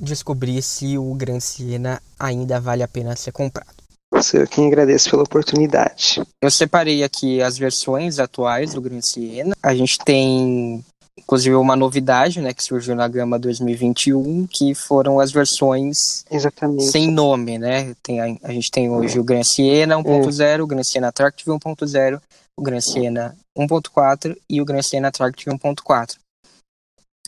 descobrir 0.01 0.61
se 0.63 0.99
o 0.99 1.15
Gran 1.15 1.39
Siena 1.39 2.03
ainda 2.19 2.61
vale 2.61 2.83
a 2.83 2.89
pena 2.89 3.15
ser 3.15 3.31
comprado. 3.31 3.84
Sou 4.23 4.41
eu 4.41 4.47
quem 4.47 4.67
agradeço 4.67 5.11
pela 5.11 5.23
oportunidade. 5.23 6.23
Eu 6.43 6.51
separei 6.51 7.03
aqui 7.03 7.43
as 7.43 7.59
versões 7.59 8.19
atuais 8.19 8.75
do 8.75 8.81
Gran 8.81 9.01
Siena. 9.01 9.55
A 9.63 9.75
gente 9.75 9.99
tem 9.99 10.85
inclusive 11.19 11.55
uma 11.55 11.77
novidade, 11.77 12.41
né, 12.41 12.53
que 12.53 12.63
surgiu 12.63 12.95
na 12.95 13.07
gama 13.07 13.39
2021, 13.39 14.47
que 14.47 14.75
foram 14.75 15.21
as 15.21 15.31
versões 15.31 16.25
Exatamente. 16.31 16.85
sem 16.85 17.11
nome, 17.11 17.59
né? 17.59 17.95
Tem 18.03 18.21
a, 18.21 18.37
a 18.43 18.53
gente 18.53 18.71
tem 18.71 18.91
hoje 18.91 19.19
o 19.19 19.25
Gran 19.25 19.45
Siena 19.45 19.97
1.0, 19.97 20.41
é. 20.41 20.63
o 20.63 20.67
Gran 20.67 20.83
Siena 20.83 21.09
Attractive 21.09 21.51
1.0, 21.51 22.21
o 22.57 22.63
Gran 22.63 22.81
Siena 22.81 23.37
1.4 23.57 24.37
e 24.49 24.61
o 24.61 24.65
Gran 24.65 24.83
Siena 24.83 25.09
Attractive 25.09 25.57
1.4. 25.57 26.17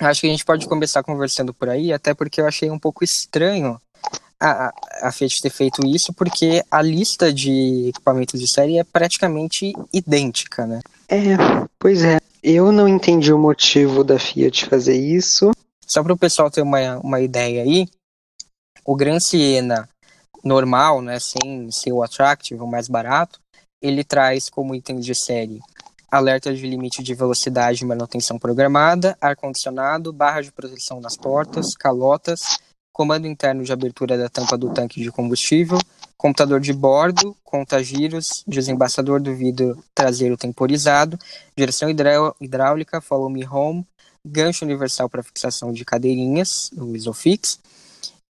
Acho 0.00 0.20
que 0.20 0.26
a 0.26 0.30
gente 0.30 0.44
pode 0.44 0.66
começar 0.66 1.02
conversando 1.02 1.54
por 1.54 1.70
aí, 1.70 1.90
até 1.90 2.12
porque 2.12 2.40
eu 2.40 2.46
achei 2.46 2.70
um 2.70 2.78
pouco 2.78 3.02
estranho 3.02 3.80
a, 4.40 4.72
a 5.02 5.12
Fiat 5.12 5.40
ter 5.40 5.50
feito 5.50 5.84
isso, 5.86 6.12
porque 6.12 6.62
a 6.70 6.82
lista 6.82 7.32
de 7.32 7.88
equipamentos 7.88 8.40
de 8.40 8.50
série 8.50 8.78
é 8.78 8.84
praticamente 8.84 9.72
idêntica, 9.92 10.66
né? 10.66 10.80
É, 11.08 11.36
pois 11.78 12.02
é. 12.02 12.18
Eu 12.42 12.70
não 12.70 12.86
entendi 12.86 13.32
o 13.32 13.38
motivo 13.38 14.04
da 14.04 14.18
Fiat 14.18 14.66
fazer 14.66 14.96
isso. 14.96 15.50
Só 15.86 16.02
para 16.02 16.12
o 16.12 16.18
pessoal 16.18 16.50
ter 16.50 16.62
uma, 16.62 16.98
uma 16.98 17.20
ideia 17.20 17.62
aí, 17.62 17.88
o 18.84 18.94
Gran 18.94 19.18
Siena 19.20 19.88
normal, 20.44 21.02
né, 21.02 21.18
sem 21.18 21.70
ser 21.70 21.92
o 21.92 22.02
Attractive, 22.02 22.60
o 22.60 22.66
mais 22.66 22.88
barato, 22.88 23.40
ele 23.82 24.04
traz 24.04 24.48
como 24.48 24.74
itens 24.74 25.04
de 25.04 25.14
série 25.14 25.60
alerta 26.10 26.54
de 26.54 26.66
limite 26.66 27.02
de 27.02 27.14
velocidade 27.14 27.82
e 27.82 27.86
manutenção 27.86 28.38
programada, 28.38 29.16
ar-condicionado, 29.20 30.12
barra 30.12 30.40
de 30.40 30.52
proteção 30.52 31.00
nas 31.00 31.16
portas, 31.16 31.74
calotas, 31.74 32.58
comando 32.96 33.26
interno 33.26 33.62
de 33.62 33.70
abertura 33.70 34.16
da 34.16 34.26
tampa 34.26 34.56
do 34.56 34.72
tanque 34.72 35.02
de 35.02 35.12
combustível, 35.12 35.78
computador 36.16 36.58
de 36.58 36.72
bordo, 36.72 37.36
conta-giros, 37.44 38.42
desembaçador 38.48 39.20
do 39.20 39.36
vidro 39.36 39.84
traseiro 39.94 40.34
temporizado, 40.34 41.18
direção 41.54 41.90
hidráulica, 41.90 43.02
follow 43.02 43.28
me 43.28 43.46
home, 43.46 43.86
gancho 44.24 44.64
universal 44.64 45.10
para 45.10 45.22
fixação 45.22 45.74
de 45.74 45.84
cadeirinhas, 45.84 46.70
o 46.72 46.96
Isofix, 46.96 47.60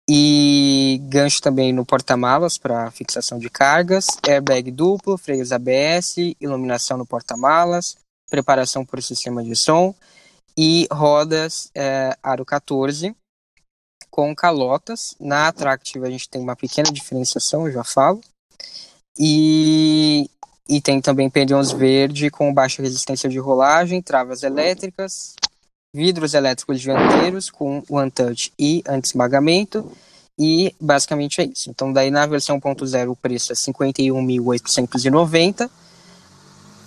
e 0.09 1.01
gancho 1.09 1.42
também 1.42 1.72
no 1.72 1.85
porta-malas 1.85 2.57
para 2.57 2.88
fixação 2.92 3.40
de 3.40 3.51
cargas, 3.51 4.07
airbag 4.25 4.70
duplo, 4.70 5.18
freios 5.18 5.51
ABS, 5.51 6.18
iluminação 6.40 6.96
no 6.96 7.05
porta-malas, 7.05 7.96
preparação 8.31 8.87
para 8.87 9.01
o 9.01 9.03
sistema 9.03 9.42
de 9.42 9.57
som 9.57 9.92
e 10.57 10.87
rodas 10.92 11.68
é, 11.75 12.16
aro 12.22 12.44
14 12.44 13.12
com 14.12 14.33
calotas. 14.37 15.16
Na 15.18 15.48
Attractive 15.48 16.07
a 16.07 16.11
gente 16.11 16.29
tem 16.29 16.40
uma 16.40 16.55
pequena 16.55 16.92
diferenciação, 16.92 17.66
eu 17.66 17.72
já 17.72 17.83
falo. 17.83 18.20
E, 19.18 20.31
e 20.68 20.81
tem 20.81 21.01
também 21.01 21.29
pneus 21.29 21.72
verde 21.72 22.31
com 22.31 22.55
baixa 22.55 22.83
resistência 22.83 23.29
de 23.29 23.38
rolagem, 23.38 24.03
travas 24.03 24.42
elétricas, 24.42 25.35
vidros 25.96 26.35
elétricos 26.35 26.81
dianteiros 26.81 27.51
com 27.51 27.83
One 27.88 28.11
Touch 28.11 28.53
e 28.59 28.83
anti-esmagamento. 28.87 29.90
E 30.38 30.75
basicamente 30.81 31.40
é 31.40 31.44
isso. 31.44 31.70
Então, 31.70 31.92
daí 31.92 32.11
na 32.11 32.27
versão 32.27 32.61
1.0 32.61 33.11
o 33.11 33.16
preço 33.16 33.53
é 33.53 33.55
51.890. 33.55 35.70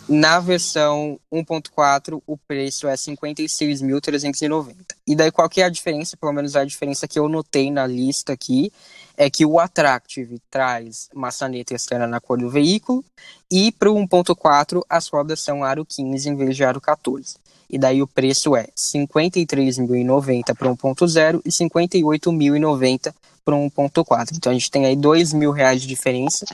Na 0.08 0.39
versão 0.39 1.20
1.4 1.34 2.22
o 2.28 2.38
preço 2.38 2.88
é 2.88 2.94
56.390. 2.94 4.76
E 5.08 5.15
daí 5.15 5.32
qual 5.32 5.50
que 5.50 5.62
é 5.62 5.65
a 5.65 5.70
diferença? 5.70 6.15
Pelo 6.15 6.32
menos 6.32 6.56
a 6.56 6.63
diferença 6.63 7.08
que 7.08 7.18
eu 7.18 7.28
notei 7.28 7.72
na 7.72 7.88
lista 7.88 8.34
aqui 8.34 8.72
é 9.18 9.30
que 9.30 9.46
o 9.46 9.60
Attractive 9.60 10.39
traz 10.50 11.10
maçaneta 11.13 11.74
externa 11.74 12.06
na 12.06 12.20
cor 12.20 12.38
do 12.38 12.50
veículo 12.50 13.04
e 13.50 13.72
para 13.72 13.89
o 13.89 13.96
1.4 13.96 14.84
as 14.88 15.08
rodas 15.08 15.41
são 15.41 15.63
aro 15.63 15.84
15 15.84 16.30
em 16.30 16.36
vez 16.36 16.56
de 16.56 16.63
aro 16.63 16.80
14 16.80 17.38
e 17.70 17.78
daí 17.78 18.02
o 18.02 18.08
preço 18.08 18.56
é 18.56 18.68
53.090 18.78 20.56
para 20.56 20.70
1.0 20.70 21.41
e 21.44 21.50
58.090 21.50 23.13
para 23.44 23.56
1.4. 23.56 24.30
Então 24.34 24.52
a 24.52 24.54
gente 24.54 24.72
tem 24.72 24.86
aí 24.86 24.98
mil 25.34 25.52
reais 25.52 25.82
de 25.82 25.88
diferença, 25.88 26.46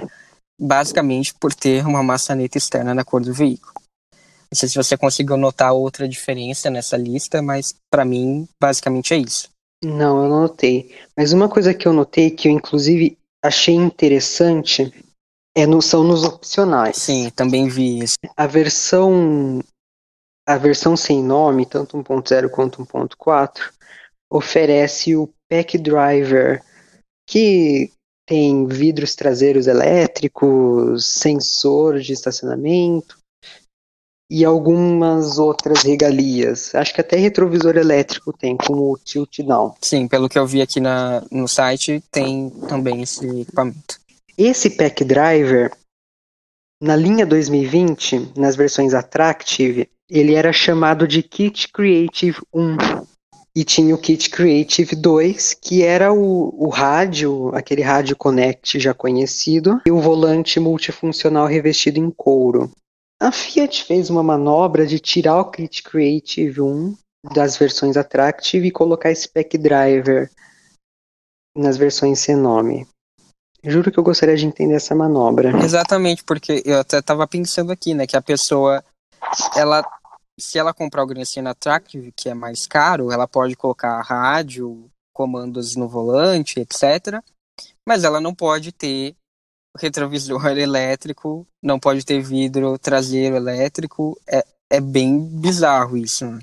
basicamente 0.62 1.34
por 1.34 1.54
ter 1.54 1.86
uma 1.86 2.04
maçaneta 2.04 2.58
externa 2.58 2.94
na 2.94 3.04
cor 3.04 3.22
do 3.22 3.34
veículo. 3.34 3.74
Não 4.52 4.56
sei 4.58 4.70
se 4.70 4.76
você 4.76 4.96
conseguiu 4.96 5.38
notar 5.38 5.74
outra 5.74 6.08
diferença 6.08 6.70
nessa 6.70 6.98
lista, 6.98 7.42
mas 7.42 7.74
para 7.90 8.06
mim 8.06 8.48
basicamente 8.62 9.14
é 9.14 9.18
isso. 9.18 9.50
Não, 9.84 10.24
eu 10.24 10.30
não 10.30 10.42
notei. 10.42 10.96
Mas 11.18 11.34
uma 11.34 11.50
coisa 11.50 11.74
que 11.74 11.88
eu 11.88 11.94
notei 11.94 12.30
que 12.30 12.48
eu 12.48 12.52
inclusive 12.52 13.18
achei 13.44 13.74
interessante 13.74 14.94
é 15.56 15.66
no, 15.66 15.82
são 15.82 16.04
nos 16.04 16.24
opcionais. 16.24 16.98
Sim, 16.98 17.30
também 17.32 17.68
vi 17.68 18.00
isso. 18.00 18.16
A 18.38 18.46
versão 18.46 19.64
a 20.48 20.58
versão 20.58 20.98
sem 20.98 21.24
nome, 21.24 21.66
tanto 21.66 21.98
1.0 21.98 22.50
quanto 22.50 22.86
1.4, 22.86 23.72
oferece 24.30 25.16
o 25.16 25.30
Pack 25.50 25.78
Driver, 25.78 26.64
que 27.28 27.92
tem 28.32 28.66
vidros 28.66 29.14
traseiros 29.14 29.68
elétricos, 29.68 31.06
sensor 31.06 32.00
de 32.00 32.14
estacionamento 32.14 33.18
e 34.32 34.46
algumas 34.46 35.38
outras 35.38 35.84
regalias. 35.84 36.74
Acho 36.74 36.94
que 36.94 37.02
até 37.02 37.18
retrovisor 37.18 37.76
elétrico 37.76 38.32
tem, 38.32 38.56
como 38.56 38.94
o 38.94 38.98
tilt 38.98 39.40
down. 39.40 39.76
Sim, 39.82 40.08
pelo 40.08 40.30
que 40.30 40.40
eu 40.40 40.48
vi 40.48 40.62
aqui 40.62 40.80
na, 40.80 41.22
no 41.30 41.46
site, 41.46 42.02
tem 42.10 42.50
também 42.70 43.02
esse 43.02 43.28
equipamento. 43.42 44.00
Esse 44.38 44.70
Pack 44.70 45.04
Driver, 45.04 45.70
na 46.82 46.96
linha 46.96 47.26
2020, 47.26 48.32
nas 48.38 48.56
versões 48.56 48.94
Attractive, 48.94 49.90
ele 50.10 50.36
era 50.36 50.54
chamado 50.54 51.06
de 51.06 51.22
Kit 51.22 51.68
Creative 51.68 52.38
1. 52.54 52.78
E 53.56 53.66
tinha 53.66 53.94
o 53.94 53.98
Kit 53.98 54.30
Creative 54.30 54.96
2, 54.96 55.54
que 55.56 55.84
era 55.84 56.14
o, 56.14 56.54
o 56.58 56.70
rádio, 56.70 57.54
aquele 57.54 57.82
rádio 57.82 58.16
Connect 58.16 58.80
já 58.80 58.94
conhecido, 58.94 59.82
e 59.86 59.92
o 59.92 60.00
volante 60.00 60.60
multifuncional 60.60 61.48
revestido 61.48 62.00
em 62.00 62.10
couro. 62.10 62.72
A 63.22 63.32
Fiat 63.32 63.84
fez 63.84 64.10
uma 64.10 64.24
manobra 64.24 64.88
de 64.88 65.00
tirar 65.00 65.40
o 65.42 65.52
Kit 65.52 65.84
Creative 65.84 66.62
1 66.62 66.98
das 67.34 67.58
versões 67.58 67.98
Attractive 67.98 68.68
e 68.68 68.72
colocar 68.72 69.14
Spec 69.14 69.58
Driver 69.58 70.32
nas 71.56 71.78
versões 71.78 72.20
sem 72.20 72.36
nome. 72.36 72.88
Juro 73.64 73.92
que 73.92 74.00
eu 74.00 74.04
gostaria 74.04 74.36
de 74.36 74.46
entender 74.46 74.74
essa 74.74 74.96
manobra. 74.96 75.52
Exatamente, 75.64 76.24
porque 76.24 76.64
eu 76.66 76.80
até 76.80 76.98
estava 76.98 77.28
pensando 77.28 77.72
aqui, 77.72 77.94
né, 77.94 78.08
que 78.08 78.18
a 78.18 78.22
pessoa 78.22 78.84
ela 79.56 79.86
se 80.40 80.58
ela 80.58 80.74
comprar 80.74 81.04
o 81.04 81.08
Grandcena 81.08 81.52
Attractive, 81.52 82.12
que 82.12 82.30
é 82.30 82.34
mais 82.34 82.66
caro, 82.66 83.12
ela 83.12 83.28
pode 83.28 83.56
colocar 83.56 84.02
rádio, 84.02 84.90
comandos 85.14 85.76
no 85.76 85.88
volante, 85.88 86.60
etc. 86.60 87.22
Mas 87.88 88.04
ela 88.04 88.20
não 88.20 88.34
pode 88.34 88.72
ter 88.72 89.16
retrovisor 89.78 90.46
elétrico, 90.58 91.48
não 91.62 91.80
pode 91.80 92.06
ter 92.06 92.22
vidro 92.22 92.78
traseiro 92.78 93.36
elétrico. 93.36 94.20
É, 94.28 94.46
é 94.70 94.80
bem 94.80 95.20
bizarro 95.20 95.98
isso. 95.98 96.26
Né? 96.26 96.40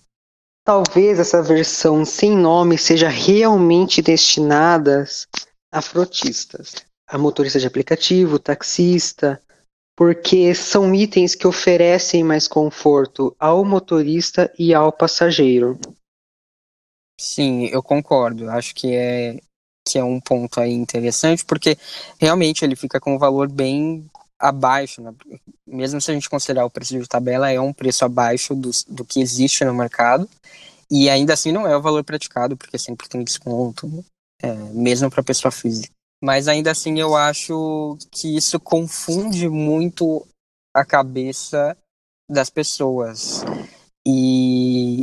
Talvez 0.64 1.18
essa 1.18 1.42
versão 1.42 2.04
sem 2.04 2.36
nome 2.36 2.76
seja 2.76 3.08
realmente 3.08 4.02
destinada 4.02 5.06
a 5.72 5.80
frotistas, 5.80 6.74
a 7.08 7.18
motorista 7.18 7.58
de 7.58 7.66
aplicativo, 7.66 8.38
taxista, 8.38 9.42
porque 9.98 10.54
são 10.54 10.94
itens 10.94 11.34
que 11.34 11.44
oferecem 11.44 12.22
mais 12.22 12.46
conforto 12.46 13.34
ao 13.36 13.64
motorista 13.64 14.48
e 14.56 14.72
ao 14.72 14.92
passageiro. 14.92 15.76
Sim, 17.20 17.66
eu 17.66 17.82
concordo. 17.82 18.48
Acho 18.48 18.72
que 18.76 18.94
é 18.94 19.40
que 19.84 19.98
é 19.98 20.04
um 20.04 20.20
ponto 20.20 20.60
aí 20.60 20.70
interessante, 20.70 21.44
porque 21.44 21.76
realmente 22.20 22.64
ele 22.64 22.76
fica 22.76 23.00
com 23.00 23.16
um 23.16 23.18
valor 23.18 23.50
bem 23.50 24.08
abaixo, 24.38 25.02
né? 25.02 25.12
mesmo 25.66 26.00
se 26.00 26.12
a 26.12 26.14
gente 26.14 26.30
considerar 26.30 26.64
o 26.64 26.70
preço 26.70 26.96
de 26.96 27.08
tabela, 27.08 27.50
é 27.50 27.58
um 27.58 27.72
preço 27.72 28.04
abaixo 28.04 28.54
do, 28.54 28.70
do 28.86 29.04
que 29.04 29.20
existe 29.20 29.64
no 29.64 29.74
mercado, 29.74 30.28
e 30.88 31.10
ainda 31.10 31.32
assim 31.32 31.50
não 31.50 31.66
é 31.66 31.76
o 31.76 31.82
valor 31.82 32.04
praticado, 32.04 32.56
porque 32.56 32.78
sempre 32.78 33.08
tem 33.08 33.24
desconto, 33.24 34.04
é, 34.42 34.52
mesmo 34.52 35.10
para 35.10 35.24
pessoa 35.24 35.50
física. 35.50 35.97
Mas 36.22 36.48
ainda 36.48 36.70
assim 36.72 36.98
eu 36.98 37.16
acho 37.16 37.96
que 38.10 38.36
isso 38.36 38.58
confunde 38.58 39.48
muito 39.48 40.26
a 40.74 40.84
cabeça 40.84 41.76
das 42.28 42.50
pessoas. 42.50 43.44
E, 44.06 45.02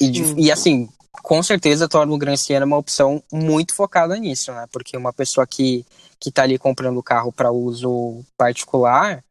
e, 0.00 0.46
e 0.46 0.52
assim, 0.52 0.88
com 1.22 1.42
certeza 1.42 1.88
torna 1.88 2.12
o 2.12 2.18
Gran 2.18 2.36
Siena 2.36 2.66
uma 2.66 2.76
opção 2.76 3.22
muito 3.32 3.74
focada 3.74 4.16
nisso, 4.16 4.52
né? 4.52 4.66
Porque 4.72 4.96
uma 4.96 5.12
pessoa 5.12 5.46
que, 5.46 5.84
que 6.18 6.32
tá 6.32 6.42
ali 6.42 6.58
comprando 6.58 6.98
o 6.98 7.02
carro 7.02 7.32
para 7.32 7.52
uso 7.52 8.24
particular, 8.36 9.24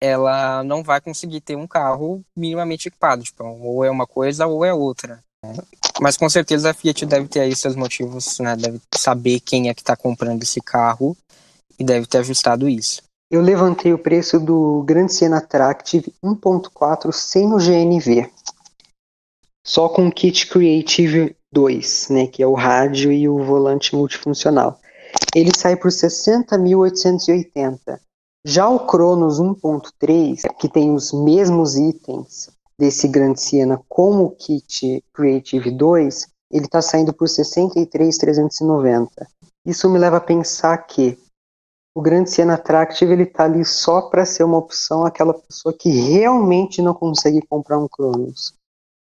ela 0.00 0.64
não 0.64 0.82
vai 0.82 1.00
conseguir 1.00 1.40
ter 1.40 1.56
um 1.56 1.66
carro 1.66 2.24
minimamente 2.36 2.88
equipado. 2.88 3.22
Tipo, 3.22 3.44
ou 3.44 3.84
é 3.84 3.90
uma 3.90 4.06
coisa 4.06 4.46
ou 4.46 4.64
é 4.64 4.72
outra. 4.72 5.22
Mas 6.00 6.16
com 6.16 6.28
certeza 6.28 6.70
a 6.70 6.74
Fiat 6.74 7.04
deve 7.06 7.28
ter 7.28 7.40
aí 7.40 7.54
seus 7.54 7.76
motivos, 7.76 8.38
né? 8.38 8.56
Deve 8.56 8.80
saber 8.94 9.40
quem 9.40 9.68
é 9.68 9.74
que 9.74 9.80
está 9.80 9.96
comprando 9.96 10.42
esse 10.42 10.60
carro 10.60 11.16
e 11.78 11.84
deve 11.84 12.06
ter 12.06 12.18
ajustado 12.18 12.68
isso. 12.68 13.02
Eu 13.30 13.40
levantei 13.40 13.92
o 13.92 13.98
preço 13.98 14.38
do 14.38 14.82
Grand 14.82 15.08
Siena 15.08 15.38
Attractive 15.38 16.14
1.4 16.22 17.10
sem 17.12 17.52
o 17.52 17.56
GNV. 17.56 18.30
Só 19.66 19.88
com 19.88 20.08
o 20.08 20.12
Kit 20.12 20.48
Creative 20.48 21.34
2, 21.52 22.08
né, 22.10 22.26
que 22.26 22.42
é 22.42 22.46
o 22.46 22.54
rádio 22.54 23.12
e 23.12 23.28
o 23.28 23.42
volante 23.42 23.94
multifuncional. 23.94 24.78
Ele 25.34 25.50
sai 25.56 25.76
por 25.76 25.90
60.880. 25.90 27.98
Já 28.44 28.68
o 28.68 28.86
Cronos 28.86 29.40
1.3, 29.40 30.42
que 30.58 30.68
tem 30.68 30.92
os 30.92 31.12
mesmos 31.12 31.76
itens 31.76 32.50
desse 32.82 33.06
Grand 33.06 33.36
Siena 33.36 33.80
com 33.88 34.24
o 34.24 34.30
kit 34.30 35.04
Creative 35.14 35.70
2, 35.70 36.26
ele 36.50 36.64
está 36.64 36.82
saindo 36.82 37.12
por 37.12 37.28
63,390. 37.28 39.28
Isso 39.64 39.88
me 39.88 40.00
leva 40.00 40.16
a 40.16 40.20
pensar 40.20 40.76
que 40.78 41.16
o 41.94 42.02
Grand 42.02 42.26
Siena 42.26 42.54
Attractive 42.54 43.12
ele 43.12 43.22
está 43.22 43.44
ali 43.44 43.64
só 43.64 44.02
para 44.02 44.26
ser 44.26 44.42
uma 44.42 44.58
opção 44.58 45.06
aquela 45.06 45.32
pessoa 45.32 45.72
que 45.72 45.90
realmente 45.90 46.82
não 46.82 46.92
consegue 46.92 47.40
comprar 47.46 47.78
um 47.78 47.86
Cronos, 47.86 48.52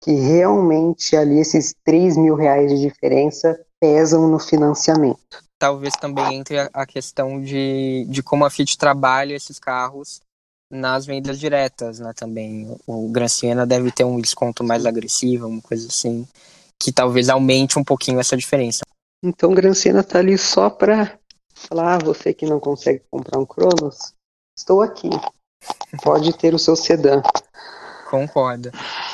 que 0.04 0.12
realmente 0.12 1.16
ali 1.16 1.40
esses 1.40 1.74
3 1.84 2.16
mil 2.16 2.36
reais 2.36 2.72
de 2.72 2.80
diferença 2.80 3.60
pesam 3.82 4.28
no 4.28 4.38
financiamento. 4.38 5.44
Talvez 5.58 5.96
também 5.96 6.36
entre 6.36 6.60
a 6.72 6.86
questão 6.86 7.42
de, 7.42 8.06
de 8.08 8.22
como 8.22 8.46
a 8.46 8.52
Fiat 8.52 8.78
trabalha 8.78 9.34
esses 9.34 9.58
carros 9.58 10.22
nas 10.74 11.06
vendas 11.06 11.40
diretas, 11.40 12.00
né, 12.00 12.12
também. 12.16 12.76
O 12.88 13.08
Gran 13.10 13.28
Siena 13.28 13.66
deve 13.66 13.92
ter 13.92 14.04
um 14.04 14.20
desconto 14.20 14.64
mais 14.64 14.86
agressivo, 14.86 15.48
uma 15.48 15.62
coisa 15.62 15.88
assim, 15.88 16.28
que 16.82 16.92
talvez 16.92 17.30
aumente 17.30 17.78
um 17.78 17.84
pouquinho 17.84 18.20
essa 18.20 18.36
diferença. 18.36 18.82
Então 19.24 19.52
o 19.52 19.56
Gran 19.56 19.74
Siena 19.74 20.04
tá 20.04 20.20
ali 20.20 20.38
só 20.38 20.70
para 20.70 21.18
falar, 21.54 21.96
ah, 21.96 22.00
você 22.04 22.34
que 22.34 22.46
não 22.46 22.60
consegue 22.60 23.04
comprar 23.10 23.40
um 23.40 23.46
Cronos, 23.46 24.14
estou 24.58 24.82
aqui. 24.82 25.10
Pode 26.04 26.36
ter 26.38 26.54
o 26.54 26.60
seu 26.60 26.76
sedã. 26.76 27.22
Concordo. 28.10 28.72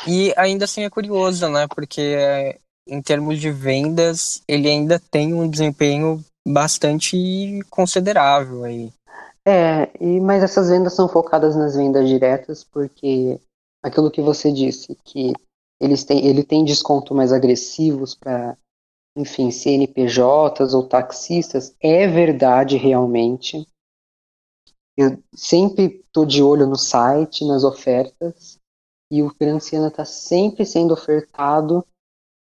E 0.07 0.33
ainda 0.35 0.65
assim 0.65 0.83
é 0.83 0.89
curioso, 0.89 1.47
né? 1.47 1.67
Porque 1.67 2.57
em 2.87 3.01
termos 3.01 3.39
de 3.39 3.51
vendas, 3.51 4.41
ele 4.47 4.67
ainda 4.67 4.99
tem 5.11 5.33
um 5.33 5.47
desempenho 5.47 6.23
bastante 6.47 7.59
considerável 7.69 8.63
aí. 8.63 8.91
É, 9.49 9.91
e, 9.99 10.19
mas 10.19 10.43
essas 10.43 10.69
vendas 10.69 10.93
são 10.93 11.09
focadas 11.09 11.55
nas 11.55 11.75
vendas 11.75 12.07
diretas, 12.07 12.63
porque 12.63 13.41
aquilo 13.81 14.11
que 14.11 14.21
você 14.21 14.51
disse, 14.51 14.95
que 15.03 15.33
eles 15.81 16.03
têm, 16.03 16.23
ele 16.23 16.43
tem 16.43 16.63
desconto 16.63 17.15
mais 17.15 17.33
agressivos 17.33 18.13
para, 18.13 18.55
enfim, 19.17 19.49
CNPJs 19.49 20.75
ou 20.75 20.87
taxistas, 20.87 21.75
é 21.81 22.05
verdade 22.05 22.77
realmente. 22.77 23.67
Eu 24.95 25.17
sempre 25.33 26.03
estou 26.05 26.27
de 26.27 26.43
olho 26.43 26.67
no 26.67 26.75
site, 26.75 27.43
nas 27.43 27.63
ofertas, 27.63 28.59
e 29.11 29.23
o 29.23 29.33
Gran 29.33 29.59
Siena 29.59 29.87
está 29.87 30.05
sempre 30.05 30.63
sendo 30.63 30.93
ofertado 30.93 31.83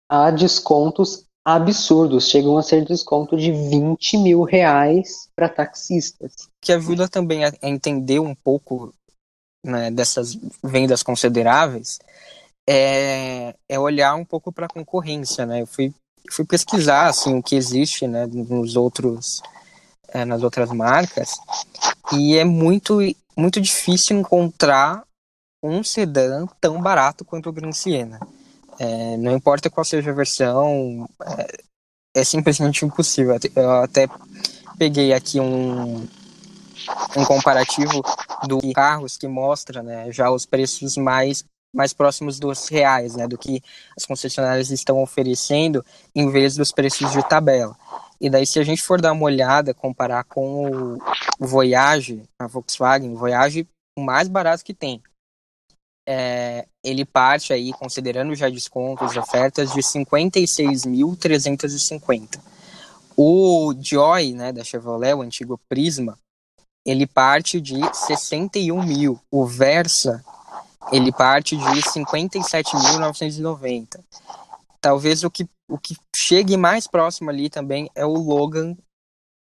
a 0.08 0.30
descontos 0.30 1.26
absurdos, 1.44 2.30
chegam 2.30 2.58
a 2.58 2.64
ser 2.64 2.86
desconto 2.86 3.36
de 3.36 3.52
20 3.52 4.18
mil 4.18 4.44
reais 4.44 5.30
para 5.36 5.50
taxistas. 5.50 6.48
Que 6.62 6.72
ajuda 6.72 7.08
também 7.08 7.46
a 7.46 7.52
entender 7.62 8.20
um 8.20 8.36
pouco 8.36 8.94
né, 9.66 9.92
dessas 9.92 10.38
vendas 10.64 11.04
consideráveis 11.04 12.00
é, 12.68 13.56
é 13.68 13.80
olhar 13.80 14.16
um 14.16 14.26
pouco 14.26 14.52
para 14.52 14.66
a 14.66 14.70
concorrência, 14.70 15.46
né? 15.46 15.62
Eu 15.62 15.68
fui, 15.68 15.94
fui 16.32 16.46
pesquisar 16.46 17.08
assim 17.08 17.36
o 17.36 17.44
que 17.44 17.56
existe, 17.56 18.08
né, 18.08 18.28
nos 18.28 18.76
outros 18.76 19.42
é, 20.10 20.26
nas 20.26 20.44
outras 20.44 20.70
marcas 20.72 21.40
e 22.14 22.38
é 22.38 22.44
muito 22.44 23.00
muito 23.36 23.62
difícil 23.62 24.20
encontrar 24.20 25.04
um 25.64 25.84
sedã 25.84 26.46
tão 26.60 26.82
barato 26.82 27.24
quanto 27.24 27.50
o 27.50 27.54
Gran 27.54 27.72
Siena. 27.72 28.20
É, 28.84 29.16
não 29.18 29.36
importa 29.36 29.70
qual 29.70 29.86
seja 29.86 30.10
a 30.10 30.14
versão, 30.14 31.08
é, 31.24 32.20
é, 32.20 32.24
simplesmente 32.24 32.84
impossível. 32.84 33.38
Eu 33.56 33.72
até 33.74 34.08
peguei 34.76 35.14
aqui 35.14 35.40
um, 35.40 35.98
um 37.16 37.26
comparativo 37.28 38.02
do 38.48 38.60
carros 38.74 39.18
que 39.18 39.28
mostra 39.28 39.84
né, 39.84 40.12
já 40.12 40.32
os 40.32 40.48
preços 40.48 40.98
mais 40.98 41.46
mais 41.74 41.94
próximos 41.94 42.38
dos 42.38 42.68
reais, 42.68 43.16
né, 43.16 43.26
do 43.30 43.38
que 43.38 43.62
as 43.96 44.06
concessionárias 44.06 44.72
estão 44.72 45.02
oferecendo, 45.02 45.86
em 46.14 46.30
vez 46.30 46.56
dos 46.56 46.70
preços 46.70 47.14
de 47.14 47.24
tabela. 47.30 47.78
E 48.20 48.30
daí, 48.30 48.46
se 48.46 48.60
a 48.60 48.64
gente 48.64 48.82
for 48.82 49.00
dar 49.00 49.14
uma 49.14 49.24
olhada, 49.24 49.74
comparar 49.74 50.26
com 50.26 50.98
o 51.40 51.48
Voyage, 51.48 52.24
a 52.38 52.46
Volkswagen, 52.46 53.14
o 53.14 53.16
Voyage, 53.16 53.66
o 53.98 54.02
mais 54.02 54.28
barato 54.28 54.66
que 54.66 54.74
tem, 54.74 55.02
é, 56.08 56.66
ele 56.84 57.06
parte 57.06 57.54
aí, 57.54 57.72
considerando 57.74 58.34
já 58.36 58.50
descontos, 58.50 59.16
ofertas, 59.16 59.72
de 59.72 59.82
56.350. 59.82 62.40
O 63.16 63.76
Joy, 63.80 64.34
né, 64.34 64.52
da 64.52 64.64
Chevrolet, 64.64 65.14
o 65.14 65.22
antigo 65.22 65.62
Prisma, 65.70 66.18
ele 66.86 67.06
parte 67.06 67.62
de 67.62 67.80
61 67.94 68.82
mil. 68.84 69.20
O 69.30 69.46
Versa, 69.46 70.26
ele 70.92 71.12
parte 71.12 71.56
de 71.56 71.64
57.990. 71.64 74.00
Talvez 74.80 75.24
o 75.24 75.30
que, 75.30 75.48
o 75.70 75.78
que 75.78 75.96
chegue 76.16 76.58
mais 76.58 76.88
próximo 76.88 77.30
ali 77.30 77.48
também 77.50 77.92
é 77.94 78.04
o 78.06 78.14
Logan 78.14 78.76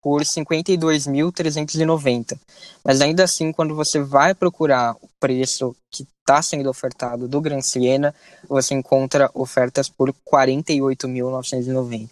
por 0.01 0.23
52.390. 0.23 2.39
Mas 2.83 2.99
ainda 3.01 3.23
assim, 3.23 3.51
quando 3.51 3.75
você 3.75 4.01
vai 4.01 4.33
procurar 4.33 4.95
o 5.01 5.09
preço 5.19 5.75
que 5.91 6.07
está 6.19 6.41
sendo 6.41 6.67
ofertado 6.69 7.27
do 7.27 7.41
Gran 7.41 7.61
Siena, 7.61 8.15
você 8.47 8.73
encontra 8.73 9.29
ofertas 9.33 9.89
por 9.89 10.13
48.990. 10.31 12.09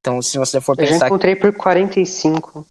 Então, 0.00 0.22
se 0.22 0.38
você 0.38 0.60
for 0.60 0.76
pensar. 0.76 0.94
Eu 0.94 1.00
já 1.00 1.06
encontrei 1.06 1.34
por 1.36 1.52
45. 1.52 2.64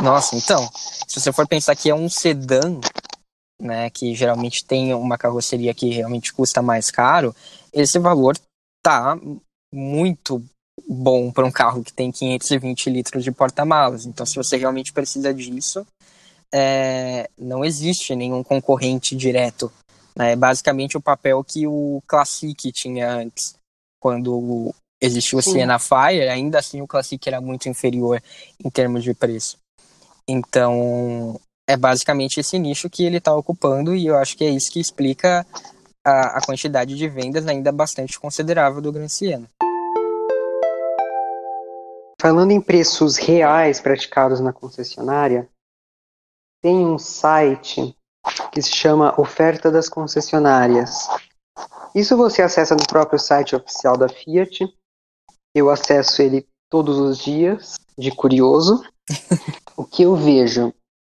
Nossa, 0.00 0.36
então, 0.36 0.66
se 1.06 1.20
você 1.20 1.30
for 1.32 1.46
pensar 1.46 1.76
que 1.76 1.90
é 1.90 1.94
um 1.94 2.08
sedã, 2.08 2.80
né, 3.60 3.90
que 3.90 4.14
geralmente 4.14 4.64
tem 4.64 4.94
uma 4.94 5.18
carroceria 5.18 5.74
que 5.74 5.90
realmente 5.90 6.32
custa 6.32 6.62
mais 6.62 6.90
caro, 6.90 7.36
esse 7.72 7.98
valor 7.98 8.36
tá 8.82 9.18
muito 9.72 10.42
bom 10.88 11.30
para 11.30 11.46
um 11.46 11.50
carro 11.50 11.82
que 11.82 11.92
tem 11.92 12.10
520 12.10 12.90
litros 12.90 13.24
de 13.24 13.32
porta-malas. 13.32 14.06
Então, 14.06 14.24
se 14.26 14.36
você 14.36 14.56
realmente 14.56 14.92
precisa 14.92 15.32
disso, 15.32 15.86
é, 16.52 17.28
não 17.38 17.64
existe 17.64 18.14
nenhum 18.14 18.42
concorrente 18.42 19.14
direto 19.16 19.72
é 20.18 20.36
basicamente 20.36 20.96
o 20.96 21.00
papel 21.00 21.42
que 21.44 21.66
o 21.66 22.02
Classic 22.06 22.72
tinha 22.72 23.10
antes, 23.10 23.54
quando 23.98 24.74
existiu 25.00 25.38
o 25.38 25.42
Siena 25.42 25.78
Fire, 25.78 26.28
ainda 26.28 26.58
assim 26.58 26.82
o 26.82 26.86
Classic 26.86 27.26
era 27.26 27.40
muito 27.40 27.68
inferior 27.68 28.22
em 28.62 28.68
termos 28.68 29.02
de 29.02 29.14
preço. 29.14 29.58
Então, 30.28 31.40
é 31.68 31.76
basicamente 31.76 32.40
esse 32.40 32.58
nicho 32.58 32.90
que 32.90 33.04
ele 33.04 33.16
está 33.16 33.34
ocupando 33.34 33.94
e 33.94 34.06
eu 34.06 34.16
acho 34.16 34.36
que 34.36 34.44
é 34.44 34.50
isso 34.50 34.70
que 34.70 34.80
explica 34.80 35.46
a, 36.04 36.38
a 36.38 36.40
quantidade 36.42 36.94
de 36.94 37.08
vendas 37.08 37.46
ainda 37.46 37.72
bastante 37.72 38.18
considerável 38.18 38.80
do 38.80 38.92
Gran 38.92 39.08
Siena. 39.08 39.48
Falando 42.20 42.50
em 42.50 42.60
preços 42.60 43.16
reais 43.16 43.80
praticados 43.80 44.40
na 44.40 44.52
concessionária, 44.52 45.48
tem 46.60 46.76
um 46.84 46.98
site 46.98 47.96
que 48.52 48.60
se 48.60 48.70
chama 48.70 49.18
Oferta 49.18 49.70
das 49.70 49.88
Concessionárias. 49.88 51.08
Isso 51.94 52.18
você 52.18 52.42
acessa 52.42 52.74
no 52.74 52.86
próprio 52.86 53.18
site 53.18 53.56
oficial 53.56 53.96
da 53.96 54.06
Fiat. 54.06 54.70
Eu 55.54 55.70
acesso 55.70 56.20
ele 56.20 56.46
todos 56.68 56.98
os 56.98 57.16
dias, 57.16 57.76
de 57.96 58.10
curioso. 58.10 58.84
o 59.74 59.82
que 59.82 60.02
eu 60.02 60.14
vejo 60.14 60.74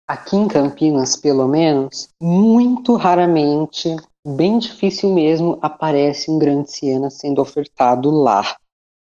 aqui 0.09 0.35
em 0.35 0.47
Campinas, 0.47 1.15
pelo 1.15 1.47
menos, 1.47 2.09
muito 2.19 2.95
raramente, 2.95 3.95
bem 4.25 4.57
difícil 4.57 5.13
mesmo, 5.13 5.59
aparece 5.61 6.31
um 6.31 6.39
Grande 6.39 6.71
Siena 6.71 7.11
sendo 7.11 7.43
ofertado 7.43 8.09
lá. 8.09 8.57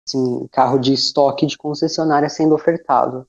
Assim, 0.06 0.46
carro 0.52 0.78
de 0.78 0.92
estoque 0.92 1.46
de 1.46 1.56
concessionária 1.58 2.28
sendo 2.28 2.54
ofertado 2.54 3.26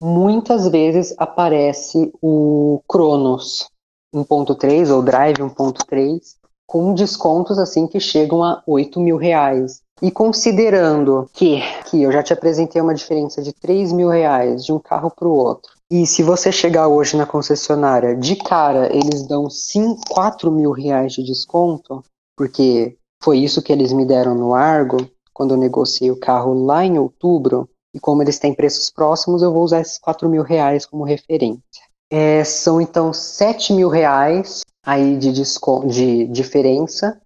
muitas 0.00 0.68
vezes 0.68 1.14
aparece 1.18 2.12
o 2.22 2.80
Cronos 2.88 3.68
1.3 4.14 4.94
ou 4.94 5.02
Drive 5.02 5.38
1.3 5.38 6.20
com 6.66 6.94
descontos 6.94 7.58
assim 7.58 7.86
que 7.86 7.98
chegam 7.98 8.44
a 8.44 8.62
8 8.66 9.00
mil 9.00 9.16
reais. 9.16 9.80
E 10.00 10.10
considerando 10.10 11.28
que, 11.32 11.60
que 11.90 12.02
eu 12.02 12.12
já 12.12 12.22
te 12.22 12.32
apresentei 12.32 12.80
uma 12.80 12.94
diferença 12.94 13.42
de 13.42 13.52
3 13.52 13.92
mil 13.92 14.08
reais 14.08 14.64
de 14.64 14.72
um 14.72 14.78
carro 14.78 15.10
para 15.10 15.26
o 15.26 15.34
outro, 15.34 15.72
E 15.90 16.06
se 16.06 16.22
você 16.22 16.52
chegar 16.52 16.86
hoje 16.86 17.16
na 17.16 17.24
concessionária, 17.24 18.14
de 18.14 18.36
cara, 18.36 18.94
eles 18.94 19.26
dão 19.26 19.48
5, 19.48 20.02
4 20.10 20.52
mil 20.52 20.70
reais 20.70 21.14
de 21.14 21.22
desconto, 21.22 22.04
porque 22.36 22.94
foi 23.22 23.38
isso 23.38 23.62
que 23.62 23.72
eles 23.72 23.90
me 23.90 24.04
deram 24.04 24.34
no 24.34 24.54
Argo, 24.54 24.98
quando 25.38 25.54
eu 25.54 25.56
negociei 25.56 26.10
o 26.10 26.18
carro 26.18 26.52
lá 26.64 26.84
em 26.84 26.98
outubro. 26.98 27.70
E 27.94 28.00
como 28.00 28.20
eles 28.20 28.40
têm 28.40 28.52
preços 28.52 28.90
próximos, 28.90 29.40
eu 29.40 29.52
vou 29.52 29.62
usar 29.62 29.80
esses 29.80 29.96
4 29.96 30.28
mil 30.28 30.42
reais 30.42 30.84
como 30.84 31.04
referência. 31.04 31.62
É, 32.10 32.42
são 32.42 32.80
então 32.80 33.12
7 33.12 33.72
mil 33.72 33.88
reais 33.88 34.62
aí 34.84 35.16
de, 35.16 35.30
de 35.32 36.26
diferença, 36.26 37.20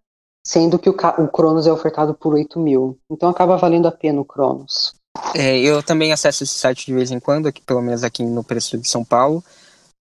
sendo 0.47 0.79
que 0.79 0.91
o, 0.91 0.93
o 0.93 1.29
Cronos 1.29 1.67
é 1.67 1.73
ofertado 1.73 2.13
por 2.13 2.35
8 2.35 2.61
mil. 2.61 2.99
Então 3.11 3.31
acaba 3.31 3.57
valendo 3.57 3.89
a 3.89 3.93
pena 3.93 4.21
o 4.21 4.27
Cronos. 4.27 4.93
É, 5.35 5.59
eu 5.59 5.83
também 5.83 6.13
acesso 6.13 6.45
esse 6.45 6.59
site 6.59 6.85
de 6.85 6.93
vez 6.93 7.11
em 7.11 7.19
quando, 7.19 7.47
aqui, 7.47 7.63
pelo 7.63 7.81
menos 7.81 8.05
aqui 8.05 8.23
no 8.23 8.45
preço 8.45 8.77
de 8.77 8.87
São 8.89 9.03
Paulo. 9.03 9.43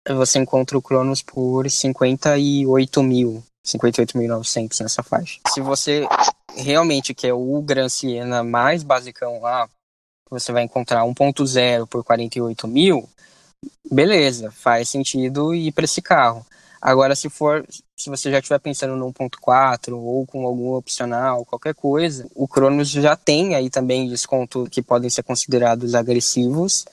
Você 0.08 0.40
encontra 0.40 0.76
o 0.76 0.82
Cronos 0.82 1.22
por 1.22 1.70
58 1.70 3.04
mil, 3.04 3.44
58.900 3.68 4.82
nessa 4.82 5.04
faixa. 5.04 5.40
Se 5.54 5.62
você 5.62 6.08
realmente 6.62 7.14
quer 7.14 7.34
o 7.34 7.62
Gran 7.62 7.90
Siena 7.90 8.44
mais 8.44 8.84
basicão 8.84 9.42
lá, 9.42 9.68
você 10.30 10.52
vai 10.52 10.64
encontrar 10.64 11.04
1.0 11.04 11.88
por 11.88 12.04
48 12.04 12.68
mil, 12.68 13.10
beleza, 13.90 14.52
faz 14.52 14.90
sentido 14.90 15.54
ir 15.56 15.72
para 15.72 15.86
esse 15.86 16.02
carro. 16.02 16.46
Agora, 16.82 17.16
se 17.16 17.30
for, 17.30 17.66
se 17.98 18.10
você 18.10 18.32
já 18.32 18.40
estiver 18.40 18.60
pensando 18.60 18.96
no 18.96 19.12
1.4 19.12 19.94
ou 19.98 20.26
com 20.26 20.46
algum 20.46 20.74
opcional, 20.74 21.46
qualquer 21.46 21.76
coisa, 21.76 22.26
o 22.34 22.48
Cronos 22.48 22.90
já 22.90 23.18
tem 23.18 23.56
aí 23.56 23.70
também 23.70 24.08
desconto 24.08 24.66
que 24.72 24.82
podem 24.82 25.10
ser 25.10 25.24
considerados 25.24 25.94
agressivos 25.94 26.86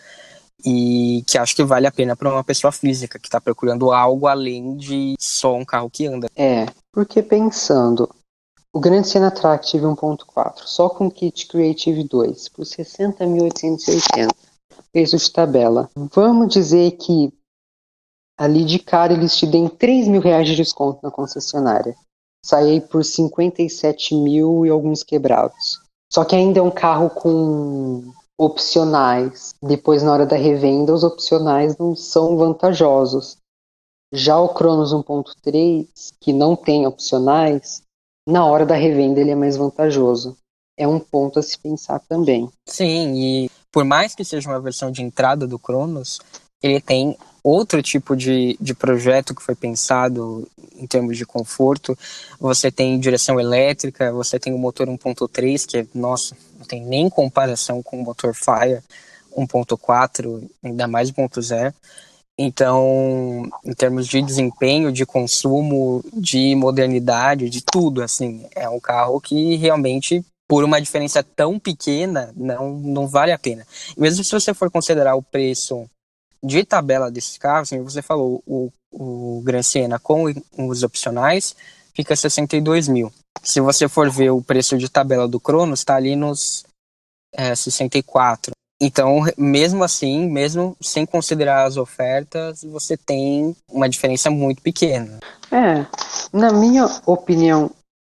e 0.65 1.23
que 1.27 1.39
acho 1.39 1.55
que 1.55 1.63
vale 1.63 1.87
a 1.87 1.93
pena 1.93 2.17
para 2.17 2.33
uma 2.33 2.43
pessoa 2.43 2.73
física 2.73 3.19
que 3.19 3.29
está 3.29 3.41
procurando 3.41 3.93
algo 3.93 4.27
além 4.27 4.77
de 4.77 5.15
só 5.21 5.55
um 5.55 5.65
carro 5.65 5.89
que 5.89 6.07
anda. 6.07 6.29
É, 6.35 6.67
porque 6.93 7.23
pensando, 7.23 8.09
o 8.77 8.79
Grand 8.79 9.05
Siena 9.05 9.29
Attractive 9.29 9.87
1.4, 9.87 10.67
só 10.67 10.91
com 10.91 11.11
kit 11.11 11.47
Creative 11.47 12.05
2, 12.05 12.51
por 12.51 12.67
60.880, 12.67 14.29
preço 14.93 15.17
de 15.17 15.33
tabela. 15.33 15.89
Vamos 15.97 16.53
dizer 16.53 16.91
que 16.99 17.33
ali 18.39 18.67
de 18.67 18.79
cara 18.79 19.15
eles 19.15 19.35
te 19.35 19.47
deem 19.47 19.67
3 19.67 20.09
mil 20.09 20.21
reais 20.21 20.47
de 20.47 20.55
desconto 20.55 21.01
na 21.03 21.11
concessionária. 21.11 21.97
Saí 22.45 22.83
por 22.83 23.03
57 23.03 24.15
mil 24.15 24.67
e 24.67 24.69
alguns 24.69 25.03
quebrados. 25.03 25.81
Só 26.13 26.23
que 26.23 26.37
ainda 26.37 26.59
é 26.59 26.63
um 26.63 26.71
carro 26.71 27.09
com 27.09 28.13
opcionais. 28.37 29.55
Depois, 29.63 30.03
na 30.03 30.13
hora 30.13 30.27
da 30.27 30.37
revenda, 30.37 30.93
os 30.93 31.03
opcionais 31.03 31.79
não 31.79 31.97
são 31.97 32.37
vantajosos. 32.37 33.39
Já 34.13 34.39
o 34.39 34.51
Cronos 34.51 34.93
1.3, 34.93 35.89
que 36.21 36.35
não 36.35 36.55
tem 36.55 36.87
opcionais, 36.87 37.86
na 38.27 38.45
hora 38.45 38.67
da 38.67 38.75
revenda 38.75 39.21
ele 39.21 39.31
é 39.31 39.37
mais 39.37 39.57
vantajoso. 39.57 40.37
É 40.79 40.87
um 40.87 40.99
ponto 40.99 41.39
a 41.39 41.43
se 41.43 41.59
pensar 41.59 42.01
também. 42.01 42.51
Sim, 42.67 43.15
e 43.15 43.51
por 43.73 43.85
mais 43.85 44.15
que 44.15 44.25
seja 44.25 44.49
uma 44.49 44.61
versão 44.61 44.91
de 44.91 45.03
entrada 45.03 45.47
do 45.47 45.59
Cronos, 45.59 46.19
ele 46.63 46.81
tem 46.81 47.17
outro 47.43 47.83
tipo 47.83 48.17
de, 48.17 48.57
de 48.61 48.75
projeto 48.75 49.35
que 49.35 49.43
foi 49.43 49.55
pensado 49.55 50.47
em 50.75 50.87
termos 50.87 51.17
de 51.17 51.25
conforto. 51.25 51.97
Você 52.41 52.71
tem 52.71 52.99
direção 52.99 53.39
elétrica, 53.39 54.13
você 54.13 54.39
tem 54.39 54.53
o 54.53 54.59
motor 54.59 54.89
1.3, 54.89 55.67
que 55.67 55.79
é, 55.79 55.87
nossa, 55.95 56.37
não 56.59 56.67
tem 56.67 56.85
nem 56.85 57.09
comparação 57.09 57.83
com 57.83 58.01
o 58.01 58.05
motor 58.05 58.35
Fire 58.35 58.83
1.4, 59.37 60.51
ainda 60.65 60.89
mais 60.89 61.11
1.0. 61.11 61.73
Então, 62.39 63.49
em 63.65 63.73
termos 63.73 64.07
de 64.07 64.21
desempenho, 64.21 64.93
de 64.93 65.07
consumo, 65.07 66.05
de 66.13 66.55
modernidade, 66.55 67.49
de 67.49 67.63
tudo, 67.63 68.03
assim, 68.03 68.47
é 68.55 68.69
um 68.69 68.79
carro 68.79 69.21
que 69.21 69.57
realmente, 69.57 70.23
por 70.47 70.63
uma 70.63 70.81
diferença 70.81 71.23
tão 71.23 71.59
pequena, 71.59 72.33
não, 72.37 72.79
não 72.79 73.09
vale 73.09 73.33
a 73.33 73.39
pena. 73.39 73.67
Mesmo 73.97 74.23
se 74.23 74.31
você 74.31 74.53
for 74.53 74.71
considerar 74.71 75.15
o 75.15 75.23
preço 75.23 75.89
de 76.45 76.63
tabela 76.63 77.11
desses 77.11 77.39
carros, 77.39 77.71
como 77.71 77.85
você 77.85 78.03
falou, 78.03 78.43
o, 78.47 78.71
o 78.93 79.41
Gran 79.43 79.63
Siena 79.63 79.99
com 79.99 80.25
os 80.59 80.83
opcionais 80.83 81.57
fica 81.95 82.15
62 82.15 82.87
mil. 82.87 83.11
Se 83.43 83.61
você 83.61 83.89
for 83.89 84.11
ver 84.11 84.31
o 84.31 84.43
preço 84.43 84.77
de 84.77 84.91
tabela 84.91 85.27
do 85.27 85.41
Cronos, 85.41 85.81
está 85.81 85.97
ali 85.97 86.15
nos 86.15 86.65
é, 87.33 87.55
64. 87.55 88.53
Então, 88.81 89.23
mesmo 89.39 89.83
assim, 89.83 90.29
mesmo 90.29 90.77
sem 90.81 91.07
considerar 91.07 91.65
as 91.65 91.77
ofertas, 91.77 92.63
você 92.63 92.97
tem 92.97 93.57
uma 93.71 93.89
diferença 93.89 94.31
muito 94.31 94.61
pequena. 94.61 95.19
É, 95.51 95.87
na 96.33 96.53
minha 96.53 96.87
opinião 97.07 97.71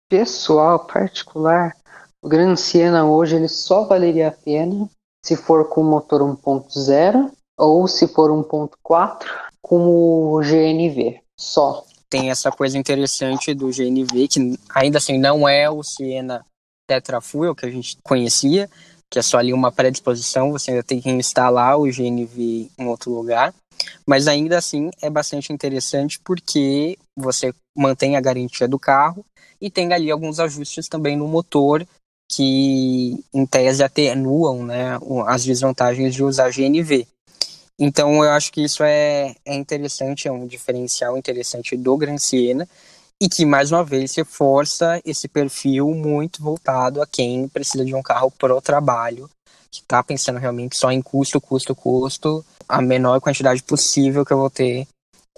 pessoal, 0.07 0.85
particular, 0.85 1.75
o 2.21 2.29
Gran 2.29 2.55
Siena 2.55 3.05
hoje 3.05 3.35
ele 3.35 3.47
só 3.47 3.85
valeria 3.85 4.27
a 4.27 4.31
pena 4.31 4.87
se 5.25 5.35
for 5.35 5.67
com 5.67 5.83
motor 5.83 6.21
1.0 6.21 7.31
ou 7.57 7.87
se 7.87 8.07
for 8.07 8.29
1.4 8.29 9.25
com 9.61 9.87
o 9.87 10.39
GNV 10.41 11.21
só. 11.39 11.83
Tem 12.09 12.29
essa 12.29 12.51
coisa 12.51 12.77
interessante 12.77 13.53
do 13.53 13.71
GNV 13.71 14.27
que 14.27 14.59
ainda 14.69 14.97
assim 14.97 15.17
não 15.17 15.47
é 15.47 15.69
o 15.69 15.81
Siena 15.81 16.45
Tetra 16.87 17.21
Fuel 17.21 17.55
que 17.55 17.65
a 17.65 17.71
gente 17.71 17.97
conhecia, 18.03 18.69
que 19.11 19.19
é 19.19 19.21
só 19.21 19.37
ali 19.37 19.53
uma 19.53 19.73
predisposição, 19.73 20.53
você 20.53 20.71
ainda 20.71 20.83
tem 20.83 21.01
que 21.01 21.09
instalar 21.09 21.77
o 21.77 21.83
GNV 21.83 22.71
em 22.79 22.87
outro 22.87 23.11
lugar. 23.11 23.53
Mas 24.07 24.27
ainda 24.27 24.57
assim 24.57 24.89
é 25.01 25.09
bastante 25.09 25.51
interessante 25.51 26.17
porque 26.23 26.97
você 27.17 27.53
mantém 27.77 28.15
a 28.15 28.21
garantia 28.21 28.67
do 28.67 28.79
carro 28.79 29.25
e 29.59 29.69
tem 29.69 29.91
ali 29.91 30.09
alguns 30.09 30.39
ajustes 30.39 30.87
também 30.87 31.17
no 31.17 31.27
motor 31.27 31.85
que 32.31 33.21
em 33.33 33.45
tese 33.45 33.83
atenuam 33.83 34.63
né, 34.63 34.97
as 35.27 35.43
desvantagens 35.43 36.15
de 36.15 36.23
usar 36.23 36.49
GNV. 36.49 37.05
Então 37.77 38.23
eu 38.23 38.31
acho 38.31 38.51
que 38.53 38.63
isso 38.63 38.81
é, 38.83 39.35
é 39.43 39.55
interessante, 39.55 40.27
é 40.27 40.31
um 40.31 40.47
diferencial 40.47 41.17
interessante 41.17 41.75
do 41.75 41.97
Gran 41.97 42.17
Siena 42.17 42.69
e 43.21 43.29
que 43.29 43.45
mais 43.45 43.71
uma 43.71 43.83
vez 43.83 44.15
reforça 44.15 44.99
esse 45.05 45.27
perfil 45.27 45.89
muito 45.93 46.41
voltado 46.41 47.03
a 47.03 47.05
quem 47.05 47.47
precisa 47.47 47.85
de 47.85 47.93
um 47.93 48.01
carro 48.01 48.31
pro 48.31 48.59
trabalho, 48.59 49.29
que 49.69 49.81
está 49.81 50.01
pensando 50.01 50.39
realmente 50.39 50.75
só 50.75 50.91
em 50.91 51.03
custo, 51.03 51.39
custo, 51.39 51.75
custo, 51.75 52.43
a 52.67 52.81
menor 52.81 53.21
quantidade 53.21 53.61
possível 53.61 54.25
que 54.25 54.33
eu 54.33 54.39
vou 54.39 54.49
ter 54.49 54.87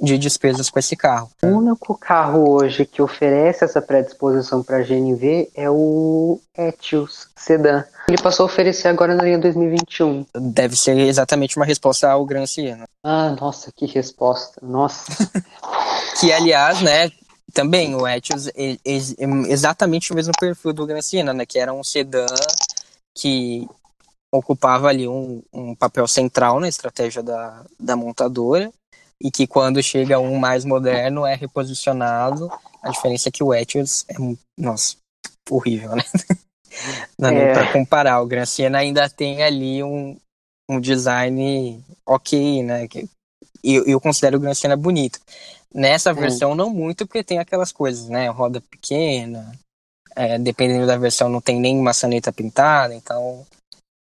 de 0.02 0.18
despesas 0.18 0.70
com 0.70 0.80
esse 0.80 0.96
carro. 0.96 1.30
O 1.44 1.48
único 1.48 1.96
carro 1.98 2.50
hoje 2.50 2.86
que 2.86 3.02
oferece 3.02 3.66
essa 3.66 3.82
predisposição 3.82 4.64
para 4.64 4.82
GNV 4.82 5.50
é 5.54 5.70
o 5.70 6.40
Etios 6.58 7.28
Sedan. 7.36 7.84
Ele 8.08 8.18
passou 8.18 8.46
a 8.46 8.48
oferecer 8.48 8.88
agora 8.88 9.14
na 9.14 9.24
linha 9.24 9.38
2021. 9.38 10.26
Deve 10.36 10.76
ser 10.76 10.98
exatamente 10.98 11.58
uma 11.58 11.66
resposta 11.66 12.10
ao 12.10 12.26
Gran 12.26 12.46
Siena. 12.46 12.86
Ah, 13.04 13.36
nossa, 13.40 13.72
que 13.76 13.86
resposta. 13.86 14.60
Nossa. 14.62 15.06
que, 16.20 16.32
aliás, 16.32 16.82
né, 16.82 17.12
também 17.54 17.96
o 17.96 18.08
Etios 18.08 18.48
é, 18.48 18.74
é 18.74 18.96
exatamente 19.48 20.12
o 20.12 20.16
mesmo 20.16 20.34
perfil 20.40 20.74
do 20.74 20.86
Gran 20.86 21.02
Siena, 21.02 21.34
né, 21.34 21.46
que 21.46 21.60
era 21.60 21.74
um 21.74 21.84
sedã 21.84 22.26
que 23.16 23.68
ocupava 24.34 24.88
ali 24.88 25.08
um, 25.08 25.44
um 25.54 25.76
papel 25.76 26.08
central 26.08 26.60
na 26.60 26.68
estratégia 26.68 27.22
da, 27.22 27.64
da 27.80 27.96
montadora 27.96 28.72
e 29.22 29.30
que 29.30 29.46
quando 29.46 29.82
chega 29.84 30.20
um 30.20 30.38
mais 30.38 30.66
moderno 30.66 31.26
é 31.26 31.36
reposicionado. 31.36 32.52
A 32.82 32.90
diferença 32.90 33.30
é 33.30 33.32
que 33.32 33.44
o 33.44 33.54
Etios 33.54 34.04
é, 34.10 34.16
nossa, 34.58 34.98
horrível, 35.50 35.96
né? 35.96 36.04
Não 37.18 37.30
é. 37.30 37.54
pra 37.54 37.72
comparar. 37.72 38.22
O 38.22 38.26
Gran 38.26 38.46
Siena 38.46 38.80
ainda 38.80 39.08
tem 39.08 39.44
ali 39.44 39.84
um, 39.84 40.18
um 40.70 40.80
design 40.80 41.82
ok, 42.06 42.64
né? 42.64 42.88
Que, 42.88 43.08
eu, 43.64 43.86
eu 43.86 44.02
considero 44.02 44.38
o 44.38 44.40
Gran 44.40 44.54
Siena 44.54 44.76
bonito. 44.76 45.20
Nessa 45.74 46.14
versão, 46.14 46.54
não 46.54 46.70
muito, 46.70 47.08
porque 47.08 47.24
tem 47.24 47.40
aquelas 47.40 47.72
coisas, 47.72 48.08
né? 48.08 48.28
Roda 48.30 48.62
pequena, 48.62 49.52
é, 50.16 50.38
dependendo 50.38 50.86
da 50.86 50.98
versão, 50.98 51.30
não 51.30 51.42
tem 51.42 51.60
nem 51.60 51.82
maçaneta 51.82 52.32
pintada, 52.32 52.94
então 52.94 53.46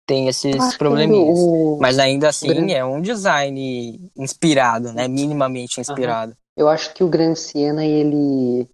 tem 0.08 0.28
esses 0.28 0.56
ah, 0.56 0.78
probleminhas. 0.78 1.38
O... 1.38 1.78
Mas 1.82 2.00
ainda 2.00 2.30
assim 2.30 2.48
Gran... 2.48 2.72
é 2.72 2.86
um 2.86 3.02
design 3.02 4.10
inspirado, 4.16 4.94
né? 4.94 5.08
Minimamente 5.08 5.82
inspirado. 5.82 6.36
Eu 6.56 6.70
acho 6.70 6.94
que 6.94 7.04
o 7.04 7.10
Grand 7.10 7.36
Siena 7.36 7.86
ele 7.86 8.68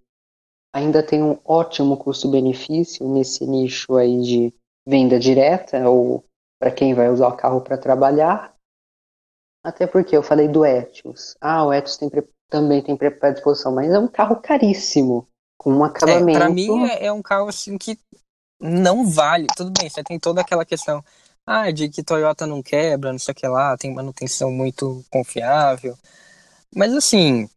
ainda 0.74 1.02
tem 1.02 1.22
um 1.22 1.38
ótimo 1.44 1.96
custo-benefício 1.96 3.06
nesse 3.08 3.46
nicho 3.46 3.96
aí 3.96 4.20
de 4.22 4.54
venda 4.86 5.18
direta 5.18 5.88
ou 5.88 6.24
para 6.60 6.70
quem 6.70 6.94
vai 6.94 7.10
usar 7.10 7.28
o 7.28 7.36
carro 7.36 7.60
para 7.60 7.76
trabalhar. 7.76 8.53
Até 9.64 9.86
porque 9.86 10.14
eu 10.14 10.22
falei 10.22 10.46
do 10.46 10.64
Etios. 10.64 11.36
Ah, 11.40 11.64
o 11.64 11.72
Etios 11.72 11.96
tem, 11.96 12.10
também 12.50 12.82
tem 12.82 12.96
predisposição, 12.96 13.74
mas 13.74 13.90
é 13.90 13.98
um 13.98 14.06
carro 14.06 14.36
caríssimo, 14.36 15.26
com 15.58 15.72
um 15.72 15.82
acabamento. 15.82 16.36
É, 16.36 16.40
para 16.40 16.50
mim 16.50 16.84
é, 16.84 17.06
é 17.06 17.12
um 17.12 17.22
carro 17.22 17.48
assim 17.48 17.78
que 17.78 17.98
não 18.60 19.06
vale. 19.06 19.46
Tudo 19.56 19.72
bem, 19.78 19.88
você 19.88 20.04
tem 20.04 20.20
toda 20.20 20.42
aquela 20.42 20.66
questão 20.66 21.02
ah, 21.46 21.70
de 21.70 21.88
que 21.88 22.02
Toyota 22.02 22.46
não 22.46 22.62
quebra, 22.62 23.10
não 23.10 23.18
sei 23.18 23.32
o 23.32 23.34
que 23.34 23.48
lá, 23.48 23.76
tem 23.76 23.94
manutenção 23.94 24.52
muito 24.52 25.02
confiável. 25.10 25.96
Mas 26.74 26.92
assim, 26.92 27.48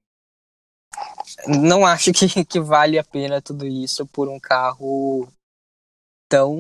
não 1.47 1.85
acho 1.85 2.11
que, 2.13 2.27
que 2.45 2.59
vale 2.59 2.97
a 2.97 3.03
pena 3.03 3.41
tudo 3.41 3.65
isso 3.65 4.05
por 4.07 4.29
um 4.29 4.39
carro 4.39 5.27
tão 6.29 6.55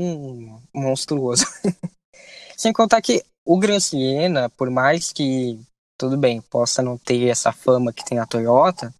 monstruoso. 0.73 1.45
Sem 2.57 2.73
contar 2.73 3.01
que 3.01 3.23
o 3.47 3.57
Gran 3.57 3.79
Siena, 3.79 4.49
por 4.49 4.69
mais 4.69 5.13
que, 5.13 5.57
tudo 5.97 6.17
bem, 6.17 6.41
possa 6.41 6.81
não 6.81 6.97
ter 6.97 7.29
essa 7.29 7.53
fama 7.53 7.93
que 7.93 8.03
tem 8.03 8.19
a 8.19 8.25
Toyota, 8.25 8.93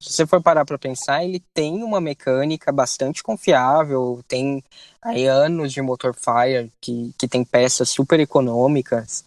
se 0.00 0.14
você 0.14 0.26
for 0.26 0.42
parar 0.42 0.64
para 0.64 0.78
pensar, 0.78 1.22
ele 1.22 1.44
tem 1.52 1.82
uma 1.82 2.00
mecânica 2.00 2.72
bastante 2.72 3.22
confiável, 3.22 4.24
tem 4.26 4.64
aí 5.02 5.26
anos 5.26 5.70
de 5.74 5.82
motor 5.82 6.14
Fire 6.14 6.72
que, 6.80 7.14
que 7.18 7.28
tem 7.28 7.44
peças 7.44 7.90
super 7.90 8.18
econômicas. 8.18 9.22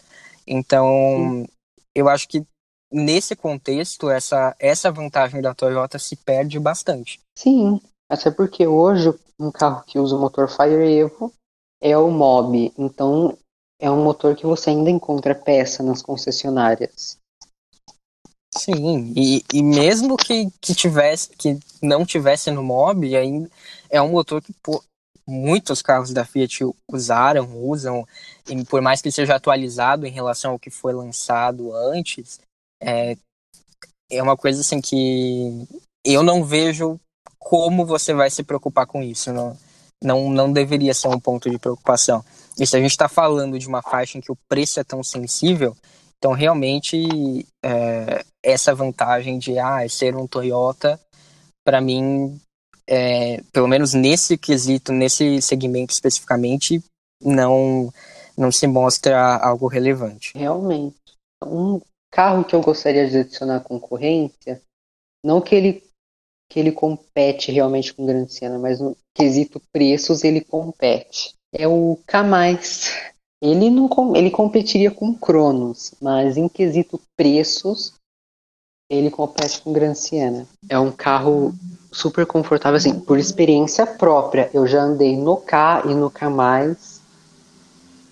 Então, 0.47 0.87
Sim. 0.87 1.47
eu 1.93 2.09
acho 2.09 2.27
que 2.27 2.43
nesse 2.91 3.35
contexto, 3.35 4.09
essa, 4.09 4.55
essa 4.57 4.91
vantagem 4.91 5.39
da 5.39 5.53
Toyota 5.53 5.99
se 5.99 6.15
perde 6.15 6.59
bastante. 6.59 7.19
Sim, 7.37 7.79
até 8.09 8.31
porque 8.31 8.65
hoje 8.65 9.13
um 9.39 9.51
carro 9.51 9.83
que 9.85 9.99
usa 9.99 10.15
o 10.15 10.19
motor 10.19 10.49
Fire 10.49 10.91
Evo 10.91 11.31
é 11.79 11.95
o 11.95 12.09
Mob, 12.09 12.73
então 12.75 13.37
é 13.83 13.91
um 13.91 14.01
motor 14.01 14.33
que 14.33 14.45
você 14.45 14.69
ainda 14.69 14.89
encontra 14.89 15.35
peça 15.35 15.83
nas 15.83 16.01
concessionárias. 16.01 17.17
Sim, 18.55 19.11
e, 19.13 19.43
e 19.53 19.61
mesmo 19.61 20.15
que, 20.15 20.49
que 20.61 20.73
tivesse, 20.73 21.29
que 21.31 21.59
não 21.81 22.05
tivesse 22.05 22.49
no 22.49 22.63
Mob, 22.63 23.13
ainda 23.13 23.49
é 23.89 24.01
um 24.01 24.11
motor 24.11 24.41
que 24.41 24.53
pô, 24.63 24.81
muitos 25.27 25.81
carros 25.81 26.13
da 26.13 26.23
Fiat 26.23 26.63
usaram, 26.89 27.61
usam, 27.61 28.07
e 28.47 28.63
por 28.63 28.81
mais 28.81 29.01
que 29.01 29.11
seja 29.11 29.35
atualizado 29.35 30.07
em 30.07 30.11
relação 30.11 30.51
ao 30.51 30.59
que 30.59 30.69
foi 30.69 30.93
lançado 30.93 31.75
antes, 31.75 32.39
é, 32.81 33.17
é 34.09 34.23
uma 34.23 34.37
coisa 34.37 34.61
assim 34.61 34.79
que 34.79 35.67
eu 36.05 36.23
não 36.23 36.41
vejo 36.41 36.97
como 37.37 37.85
você 37.85 38.13
vai 38.13 38.29
se 38.29 38.43
preocupar 38.43 38.87
com 38.87 39.03
isso. 39.03 39.33
Não, 39.33 39.57
não, 40.03 40.29
não 40.29 40.51
deveria 40.51 40.93
ser 40.93 41.07
um 41.07 41.19
ponto 41.19 41.49
de 41.49 41.57
preocupação. 41.57 42.23
E 42.59 42.67
se 42.67 42.75
a 42.75 42.79
gente 42.79 42.91
está 42.91 43.07
falando 43.07 43.57
de 43.57 43.67
uma 43.67 43.81
faixa 43.81 44.17
em 44.17 44.21
que 44.21 44.31
o 44.31 44.37
preço 44.47 44.79
é 44.79 44.83
tão 44.83 45.01
sensível, 45.01 45.75
então, 46.23 46.31
realmente, 46.31 47.45
é, 47.61 48.23
essa 48.41 48.73
vantagem 48.73 49.37
de 49.37 49.59
ah, 49.59 49.85
ser 49.89 50.15
um 50.15 50.25
Toyota, 50.25 50.97
para 51.65 51.81
mim, 51.81 52.39
é, 52.87 53.41
pelo 53.51 53.67
menos 53.67 53.93
nesse 53.93 54.37
quesito, 54.37 54.93
nesse 54.93 55.41
segmento 55.41 55.93
especificamente, 55.93 56.81
não, 57.21 57.91
não 58.37 58.53
se 58.53 58.65
mostra 58.67 59.35
algo 59.35 59.67
relevante. 59.67 60.31
Realmente. 60.33 60.95
Um 61.43 61.81
carro 62.09 62.45
que 62.45 62.55
eu 62.55 62.61
gostaria 62.61 63.09
de 63.09 63.17
adicionar 63.17 63.59
concorrência, 63.59 64.61
não 65.25 65.41
que 65.41 65.53
ele 65.53 65.83
que 66.53 66.59
ele 66.59 66.71
compete 66.71 67.51
realmente 67.51 67.91
com 67.91 68.03
o 68.03 68.05
Grand 68.05 68.27
Siena, 68.27 68.59
mas 68.59 68.79
no 68.79 68.95
quesito 69.11 69.59
preços 69.71 70.23
ele 70.23 70.39
compete. 70.39 71.33
É 71.51 71.67
o 71.67 71.97
K+, 72.05 72.23
ele 73.41 73.71
não 73.71 73.89
ele 74.15 74.29
competiria 74.29 74.91
com 74.91 75.15
Cronos, 75.15 75.95
mas 75.99 76.37
em 76.37 76.47
quesito 76.47 77.01
preços, 77.17 77.93
ele 78.87 79.09
compete 79.09 79.61
com 79.61 79.73
Gran 79.73 79.95
Siena. 79.95 80.47
É 80.69 80.77
um 80.77 80.91
carro 80.91 81.55
super 81.91 82.23
confortável, 82.27 82.77
assim, 82.77 82.99
por 82.99 83.17
experiência 83.17 83.87
própria. 83.87 84.51
Eu 84.53 84.67
já 84.67 84.83
andei 84.83 85.17
no 85.17 85.37
K 85.37 85.85
e 85.87 85.95
no 85.95 86.11
K+, 86.11 86.27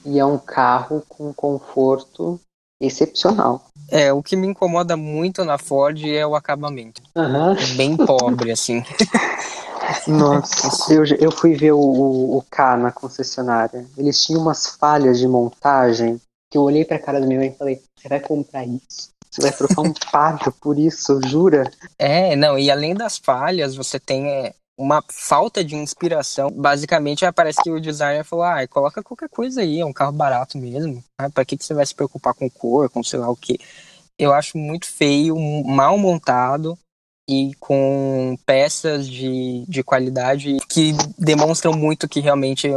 e 0.03 0.17
é 0.17 0.25
um 0.25 0.39
carro 0.39 1.03
com 1.07 1.31
conforto 1.31 2.39
excepcional. 2.81 3.67
É, 3.91 4.13
o 4.13 4.23
que 4.23 4.37
me 4.37 4.47
incomoda 4.47 4.95
muito 4.95 5.43
na 5.43 5.57
Ford 5.57 6.01
é 6.05 6.25
o 6.25 6.33
acabamento. 6.33 7.01
Uhum. 7.13 7.75
Bem 7.75 7.97
pobre, 7.97 8.51
assim. 8.51 8.83
Nossa, 10.07 10.93
eu, 10.93 11.03
eu 11.19 11.31
fui 11.31 11.55
ver 11.55 11.73
o, 11.73 11.79
o, 11.79 12.43
K 12.49 12.77
na 12.77 12.91
concessionária. 12.91 13.85
Eles 13.97 14.23
tinham 14.23 14.41
umas 14.41 14.67
falhas 14.77 15.19
de 15.19 15.27
montagem 15.27 16.19
que 16.49 16.57
eu 16.57 16.63
olhei 16.63 16.85
pra 16.85 16.97
cara 16.99 17.19
do 17.19 17.27
meu 17.27 17.41
irmão 17.41 17.53
e 17.53 17.57
falei: 17.57 17.81
Você 17.97 18.07
vai 18.07 18.19
comprar 18.21 18.65
isso? 18.65 19.11
Você 19.29 19.41
vai 19.41 19.51
trocar 19.51 19.81
um 19.81 19.93
pátio 20.11 20.51
por 20.61 20.77
isso, 20.77 21.19
jura? 21.25 21.69
É, 21.97 22.35
não, 22.35 22.59
e 22.59 22.69
além 22.69 22.93
das 22.93 23.17
falhas, 23.17 23.75
você 23.75 23.99
tem 23.99 24.29
é, 24.29 24.53
uma 24.77 25.03
falta 25.09 25.63
de 25.63 25.75
inspiração. 25.75 26.49
Basicamente, 26.49 27.29
parece 27.31 27.61
que 27.61 27.69
o 27.69 27.79
designer 27.79 28.23
falou: 28.23 28.45
ah, 28.45 28.67
coloca 28.67 29.03
qualquer 29.03 29.29
coisa 29.29 29.61
aí, 29.61 29.79
é 29.79 29.85
um 29.85 29.93
carro 29.93 30.11
barato 30.11 30.57
mesmo. 30.57 31.03
Ah, 31.19 31.29
pra 31.29 31.45
que, 31.45 31.57
que 31.57 31.65
você 31.65 31.73
vai 31.73 31.85
se 31.85 31.95
preocupar 31.95 32.33
com 32.33 32.49
cor, 32.49 32.89
com 32.89 33.03
sei 33.03 33.19
lá 33.19 33.29
o 33.29 33.35
que? 33.35 33.59
Eu 34.17 34.33
acho 34.33 34.57
muito 34.57 34.87
feio, 34.87 35.35
mal 35.65 35.97
montado 35.97 36.77
e 37.29 37.53
com 37.59 38.37
peças 38.45 39.07
de, 39.07 39.63
de 39.67 39.83
qualidade 39.83 40.57
que 40.67 40.93
demonstram 41.17 41.73
muito 41.73 42.07
que 42.07 42.19
realmente 42.19 42.67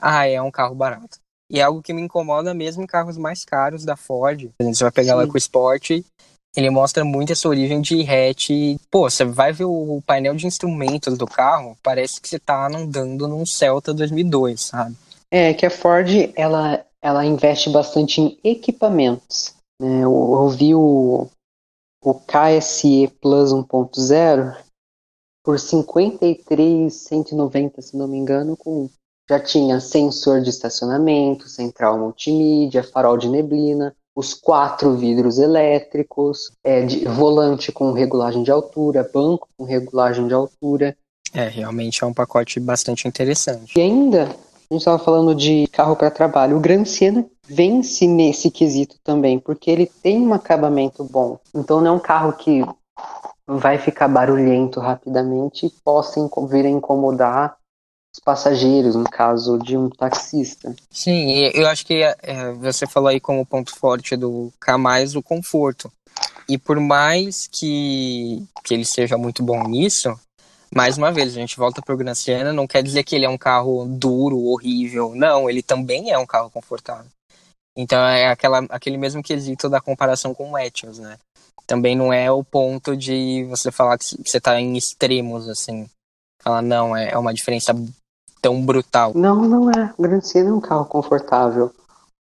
ah, 0.00 0.26
é 0.26 0.40
um 0.40 0.50
carro 0.50 0.74
barato. 0.74 1.18
E 1.50 1.60
é 1.60 1.62
algo 1.62 1.82
que 1.82 1.92
me 1.92 2.02
incomoda 2.02 2.52
mesmo 2.52 2.82
em 2.82 2.86
carros 2.86 3.16
mais 3.16 3.44
caros 3.44 3.84
da 3.84 3.96
Ford. 3.96 4.50
Você 4.60 4.84
vai 4.84 4.92
pegar 4.92 5.12
Sim. 5.12 5.18
lá 5.18 5.26
com 5.26 5.34
o 5.34 5.38
Sport, 5.38 6.02
ele 6.58 6.70
mostra 6.70 7.04
muito 7.04 7.32
essa 7.32 7.48
origem 7.48 7.80
de 7.80 8.02
hatch. 8.02 8.50
Pô, 8.90 9.08
você 9.08 9.24
vai 9.24 9.52
ver 9.52 9.66
o 9.66 10.02
painel 10.04 10.34
de 10.34 10.44
instrumentos 10.44 11.16
do 11.16 11.24
carro, 11.24 11.78
parece 11.84 12.20
que 12.20 12.28
você 12.28 12.36
tá 12.36 12.66
andando 12.66 13.28
num 13.28 13.46
Celta 13.46 13.94
2002, 13.94 14.60
sabe? 14.60 14.96
É, 15.30 15.54
que 15.54 15.64
a 15.64 15.70
Ford, 15.70 16.08
ela, 16.34 16.84
ela 17.00 17.24
investe 17.24 17.70
bastante 17.70 18.20
em 18.20 18.36
equipamentos. 18.42 19.54
Né? 19.80 20.02
Eu, 20.02 20.10
eu 20.10 20.48
vi 20.48 20.74
o, 20.74 21.28
o 22.02 22.14
KSE 22.14 23.06
Plus 23.20 23.52
1.0 23.52 24.56
por 25.44 25.60
53,190, 25.60 27.82
se 27.82 27.96
não 27.96 28.08
me 28.08 28.18
engano, 28.18 28.56
com 28.56 28.90
já 29.30 29.38
tinha 29.38 29.78
sensor 29.78 30.40
de 30.40 30.50
estacionamento, 30.50 31.48
central 31.48 31.96
multimídia, 31.98 32.82
farol 32.82 33.16
de 33.16 33.28
neblina, 33.28 33.94
os 34.18 34.34
quatro 34.34 34.96
vidros 34.96 35.38
elétricos, 35.38 36.50
é, 36.64 36.82
de, 36.82 37.04
volante 37.04 37.70
com 37.70 37.92
regulagem 37.92 38.42
de 38.42 38.50
altura, 38.50 39.08
banco 39.14 39.48
com 39.56 39.62
regulagem 39.62 40.26
de 40.26 40.34
altura. 40.34 40.96
É, 41.32 41.46
realmente 41.46 42.02
é 42.02 42.06
um 42.06 42.12
pacote 42.12 42.58
bastante 42.58 43.06
interessante. 43.06 43.78
E 43.78 43.80
ainda 43.80 44.22
a 44.24 44.74
gente 44.74 44.80
estava 44.80 44.98
falando 44.98 45.36
de 45.36 45.68
carro 45.68 45.94
para 45.94 46.10
trabalho. 46.10 46.56
O 46.56 46.60
Gran 46.60 46.84
Siena 46.84 47.24
vence 47.48 48.08
nesse 48.08 48.50
quesito 48.50 48.96
também, 49.04 49.38
porque 49.38 49.70
ele 49.70 49.88
tem 50.02 50.20
um 50.20 50.34
acabamento 50.34 51.04
bom. 51.04 51.38
Então 51.54 51.80
não 51.80 51.86
é 51.86 51.92
um 51.92 52.00
carro 52.00 52.32
que 52.32 52.64
vai 53.46 53.78
ficar 53.78 54.08
barulhento 54.08 54.80
rapidamente 54.80 55.66
e 55.66 55.70
possa 55.84 56.28
vir 56.50 56.66
a 56.66 56.68
incomodar 56.68 57.56
os 58.14 58.20
passageiros, 58.24 58.94
no 58.94 59.04
caso 59.04 59.58
de 59.58 59.76
um 59.76 59.88
taxista. 59.88 60.74
Sim, 60.90 61.30
eu 61.54 61.68
acho 61.68 61.84
que 61.84 62.02
é, 62.02 62.52
você 62.54 62.86
falou 62.86 63.08
aí 63.08 63.20
como 63.20 63.46
ponto 63.46 63.74
forte 63.74 64.16
do 64.16 64.52
K+, 64.60 64.74
o 65.16 65.22
conforto. 65.22 65.90
E 66.48 66.56
por 66.56 66.80
mais 66.80 67.46
que, 67.46 68.42
que 68.64 68.74
ele 68.74 68.84
seja 68.84 69.18
muito 69.18 69.42
bom 69.42 69.62
nisso, 69.68 70.18
mais 70.74 70.98
uma 70.98 71.12
vez, 71.12 71.28
a 71.28 71.40
gente 71.40 71.56
volta 71.56 71.80
para 71.80 71.94
o 71.94 71.98
Gran 71.98 72.14
Siena, 72.14 72.52
não 72.52 72.66
quer 72.66 72.82
dizer 72.82 73.04
que 73.04 73.14
ele 73.14 73.24
é 73.24 73.28
um 73.28 73.38
carro 73.38 73.86
duro, 73.86 74.38
horrível. 74.38 75.14
Não, 75.14 75.48
ele 75.48 75.62
também 75.62 76.10
é 76.10 76.18
um 76.18 76.26
carro 76.26 76.50
confortável. 76.50 77.10
Então 77.76 77.98
é 78.06 78.26
aquela, 78.26 78.58
aquele 78.70 78.96
mesmo 78.96 79.22
quesito 79.22 79.68
da 79.68 79.80
comparação 79.80 80.34
com 80.34 80.50
o 80.50 80.58
Etios, 80.58 80.98
né? 80.98 81.16
Também 81.66 81.94
não 81.94 82.12
é 82.12 82.30
o 82.30 82.42
ponto 82.42 82.96
de 82.96 83.44
você 83.44 83.70
falar 83.70 83.98
que 83.98 84.04
você 84.04 84.38
está 84.38 84.60
em 84.60 84.76
extremos, 84.76 85.48
assim. 85.48 85.88
Falar, 86.42 86.62
não, 86.62 86.96
é, 86.96 87.10
é 87.10 87.18
uma 87.18 87.34
diferença 87.34 87.74
tão 88.40 88.64
brutal. 88.64 89.12
Não, 89.14 89.42
não 89.42 89.70
é. 89.70 89.92
O 89.96 90.02
Gran 90.02 90.20
Siena 90.20 90.50
é 90.50 90.52
um 90.52 90.60
carro 90.60 90.84
confortável. 90.84 91.72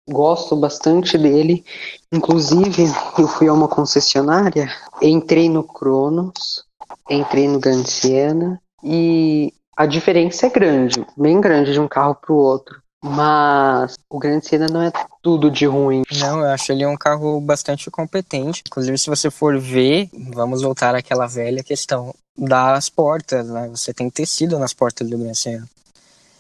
Gosto 0.10 0.56
bastante 0.56 1.18
dele. 1.18 1.64
Inclusive, 2.12 2.86
eu 3.18 3.28
fui 3.28 3.48
a 3.48 3.54
uma 3.54 3.68
concessionária, 3.68 4.72
entrei 5.02 5.48
no 5.48 5.64
Cronos, 5.64 6.64
entrei 7.10 7.48
no 7.48 7.60
Grand 7.60 7.86
Siena 7.86 8.60
e 8.84 9.54
a 9.78 9.86
diferença 9.86 10.48
é 10.48 10.50
grande, 10.50 11.06
bem 11.16 11.40
grande 11.40 11.74
de 11.74 11.80
um 11.80 11.88
carro 11.88 12.16
para 12.16 12.34
o 12.34 12.38
outro. 12.38 12.82
Mas 13.02 13.98
o 14.10 14.20
Grand 14.20 14.42
Siena 14.42 14.68
não 14.70 14.82
é 14.82 14.92
tudo 15.22 15.50
de 15.50 15.66
ruim. 15.66 16.02
Não, 16.20 16.42
eu 16.42 16.50
acho 16.50 16.72
ele 16.72 16.86
um 16.86 16.98
carro 16.98 17.40
bastante 17.40 17.90
competente. 17.90 18.62
Inclusive, 18.68 18.98
se 18.98 19.10
você 19.10 19.32
for 19.32 19.58
ver, 19.58 20.10
vamos 20.34 20.62
voltar 20.62 20.96
àquela 20.96 21.26
velha 21.26 21.64
questão 21.64 22.14
das 22.40 22.90
portas, 22.90 23.48
né? 23.48 23.68
Você 23.70 23.94
tem 23.94 24.10
tecido 24.10 24.58
nas 24.58 24.74
portas 24.74 25.10
do 25.10 25.36
Siena. 25.36 25.68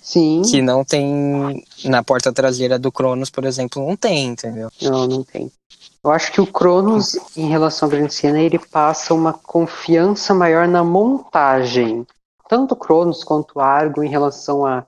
Sim. 0.01 0.41
Que 0.41 0.61
não 0.61 0.83
tem 0.83 1.63
na 1.85 2.01
porta 2.01 2.31
traseira 2.31 2.79
do 2.79 2.91
Cronos, 2.91 3.29
por 3.29 3.45
exemplo, 3.45 3.85
não 3.85 3.95
tem, 3.95 4.27
entendeu? 4.27 4.71
Não, 4.81 5.05
não 5.05 5.23
tem. 5.23 5.51
Eu 6.03 6.11
acho 6.11 6.31
que 6.31 6.39
o 6.39 6.47
Cronos, 6.47 7.17
em 7.35 7.47
relação 7.47 7.85
ao 7.85 7.91
Grand 7.91 8.09
Siena, 8.09 8.39
ele 8.39 8.57
passa 8.57 9.13
uma 9.13 9.33
confiança 9.33 10.33
maior 10.33 10.67
na 10.67 10.83
montagem. 10.83 12.07
Tanto 12.47 12.71
o 12.71 12.77
Cronos 12.77 13.23
quanto 13.23 13.57
o 13.57 13.59
Argo 13.59 14.03
em 14.03 14.09
relação 14.09 14.65
a 14.65 14.85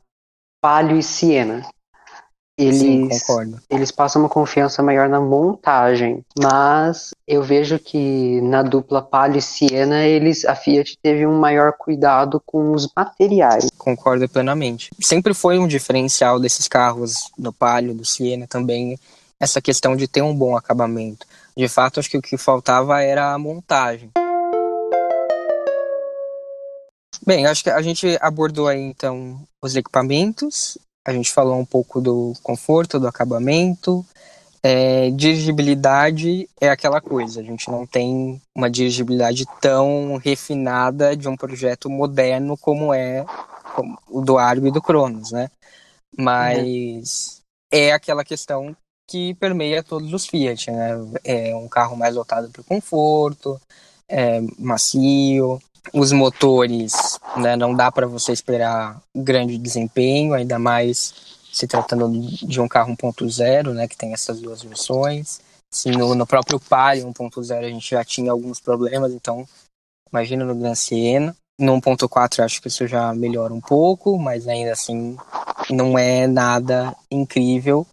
Palio 0.61 0.97
e 0.97 1.03
Siena. 1.03 1.67
Eles, 2.63 2.79
Sim, 2.79 3.09
concordo. 3.09 3.59
eles 3.69 3.91
passam 3.91 4.21
uma 4.21 4.29
confiança 4.29 4.83
maior 4.83 5.09
na 5.09 5.19
montagem, 5.19 6.23
mas 6.39 7.11
eu 7.27 7.41
vejo 7.41 7.79
que 7.79 8.39
na 8.41 8.61
dupla 8.61 9.01
Palio 9.01 9.39
e 9.39 9.41
Siena 9.41 10.03
eles, 10.03 10.45
a 10.45 10.55
Fiat 10.55 10.97
teve 11.01 11.25
um 11.25 11.39
maior 11.39 11.73
cuidado 11.73 12.41
com 12.45 12.73
os 12.73 12.87
materiais. 12.95 13.67
Concordo 13.77 14.27
plenamente. 14.29 14.91
Sempre 15.01 15.33
foi 15.33 15.57
um 15.57 15.67
diferencial 15.67 16.39
desses 16.39 16.67
carros 16.67 17.13
do 17.37 17.51
Palio, 17.51 17.93
do 17.93 18.05
Siena 18.05 18.45
também, 18.47 18.97
essa 19.39 19.61
questão 19.61 19.95
de 19.95 20.07
ter 20.07 20.21
um 20.21 20.35
bom 20.35 20.55
acabamento. 20.55 21.25
De 21.57 21.67
fato, 21.67 21.99
acho 21.99 22.09
que 22.09 22.17
o 22.17 22.21
que 22.21 22.37
faltava 22.37 23.01
era 23.01 23.33
a 23.33 23.39
montagem. 23.39 24.11
Bem, 27.25 27.45
acho 27.45 27.63
que 27.63 27.69
a 27.69 27.81
gente 27.81 28.17
abordou 28.19 28.67
aí 28.67 28.79
então 28.79 29.41
os 29.61 29.75
equipamentos, 29.75 30.77
a 31.05 31.11
gente 31.13 31.31
falou 31.31 31.57
um 31.57 31.65
pouco 31.65 31.99
do 31.99 32.33
conforto, 32.43 32.99
do 32.99 33.07
acabamento. 33.07 34.05
É, 34.63 35.09
dirigibilidade 35.09 36.47
é 36.59 36.69
aquela 36.69 37.01
coisa, 37.01 37.39
a 37.39 37.43
gente 37.43 37.67
não 37.67 37.87
tem 37.87 38.39
uma 38.55 38.69
dirigibilidade 38.69 39.43
tão 39.59 40.17
refinada 40.23 41.17
de 41.17 41.27
um 41.27 41.35
projeto 41.35 41.89
moderno 41.89 42.55
como 42.55 42.93
é 42.93 43.25
o 44.07 44.21
do 44.21 44.37
Argo 44.37 44.67
e 44.67 44.71
do 44.71 44.79
Cronos, 44.79 45.31
né? 45.31 45.49
Mas 46.15 47.41
é, 47.71 47.87
é 47.87 47.93
aquela 47.93 48.23
questão 48.23 48.75
que 49.09 49.33
permeia 49.35 49.81
todos 49.81 50.13
os 50.13 50.27
Fiat, 50.27 50.69
né? 50.69 50.91
É 51.23 51.55
um 51.55 51.67
carro 51.67 51.97
mais 51.97 52.13
voltado 52.13 52.49
para 52.51 52.61
o 52.61 52.65
conforto, 52.65 53.59
é 54.07 54.41
macio, 54.59 55.59
os 55.93 56.11
motores, 56.11 57.19
né, 57.37 57.55
não 57.55 57.73
dá 57.73 57.91
para 57.91 58.07
você 58.07 58.31
esperar 58.31 59.01
grande 59.15 59.57
desempenho, 59.57 60.33
ainda 60.33 60.57
mais 60.59 61.13
se 61.51 61.67
tratando 61.67 62.09
de 62.45 62.61
um 62.61 62.67
carro 62.67 62.95
1.0, 62.95 63.73
né, 63.73 63.87
que 63.87 63.97
tem 63.97 64.13
essas 64.13 64.39
duas 64.39 64.61
versões. 64.61 65.41
No, 65.85 66.15
no 66.15 66.27
próprio 66.27 66.59
Palio 66.59 67.07
1.0 67.07 67.59
a 67.59 67.69
gente 67.69 67.91
já 67.91 68.03
tinha 68.03 68.31
alguns 68.31 68.59
problemas, 68.59 69.13
então 69.13 69.47
imagina 70.11 70.45
no 70.45 70.55
Gran 70.55 70.75
Siena. 70.75 71.35
No 71.59 71.79
1.4 71.79 72.43
acho 72.43 72.61
que 72.61 72.67
isso 72.67 72.87
já 72.87 73.13
melhora 73.13 73.53
um 73.53 73.61
pouco, 73.61 74.17
mas 74.17 74.47
ainda 74.47 74.71
assim 74.73 75.15
não 75.69 75.97
é 75.97 76.27
nada 76.27 76.95
incrível. 77.09 77.85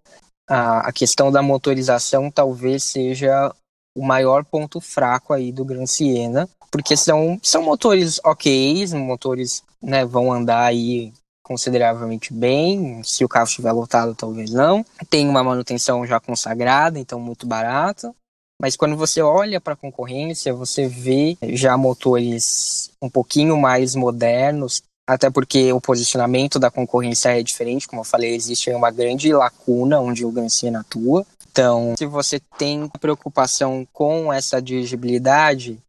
A, 0.49 0.89
a 0.89 0.93
questão 0.93 1.31
da 1.31 1.43
motorização 1.43 2.31
talvez 2.31 2.85
seja 2.85 3.55
o 3.99 4.07
maior 4.07 4.45
ponto 4.45 4.81
fraco 4.81 5.33
aí 5.33 5.51
do 5.51 5.65
Gran 5.65 5.87
Siena, 5.87 6.49
porque 6.71 6.97
são, 6.97 7.39
são 7.43 7.63
motores 7.63 8.21
ok, 8.25 8.87
motores 8.95 9.63
né, 9.83 10.05
vão 10.05 10.33
andar 10.33 10.65
aí 10.65 11.13
consideravelmente 11.43 12.33
bem, 12.33 13.01
se 13.03 13.25
o 13.25 13.29
carro 13.29 13.47
estiver 13.47 13.73
lotado 13.73 14.15
talvez 14.15 14.53
não. 14.53 14.85
Tem 15.09 15.27
uma 15.27 15.43
manutenção 15.43 16.07
já 16.07 16.21
consagrada, 16.21 16.99
então 16.99 17.19
muito 17.19 17.47
barata. 17.47 18.15
Mas 18.61 18.77
quando 18.77 18.97
você 18.97 19.23
olha 19.23 19.61
para 19.61 19.73
a 19.73 19.77
concorrência, 19.77 20.53
você 20.53 20.87
vê 20.87 21.39
já 21.43 21.77
motores 21.77 22.91
um 23.01 23.09
pouquinho 23.09 23.57
mais 23.57 23.95
modernos, 23.95 24.83
até 25.09 25.31
porque 25.31 25.73
o 25.73 25.81
posicionamento 25.81 26.59
da 26.59 26.71
concorrência 26.71 27.39
é 27.39 27.43
diferente, 27.43 27.89
como 27.89 28.03
eu 28.03 28.05
falei, 28.05 28.35
existe 28.35 28.71
uma 28.71 28.91
grande 28.91 29.33
lacuna 29.33 30.01
onde 30.01 30.27
o 30.27 30.31
Gran 30.31 30.51
Siena 30.51 30.81
atua. 30.81 31.25
Então, 31.51 31.95
se 31.97 32.07
você 32.07 32.39
tem 32.39 32.89
preocupação 33.01 33.87
com 33.93 34.33
essa 34.33 34.61
dirigibilidade, 34.61 35.83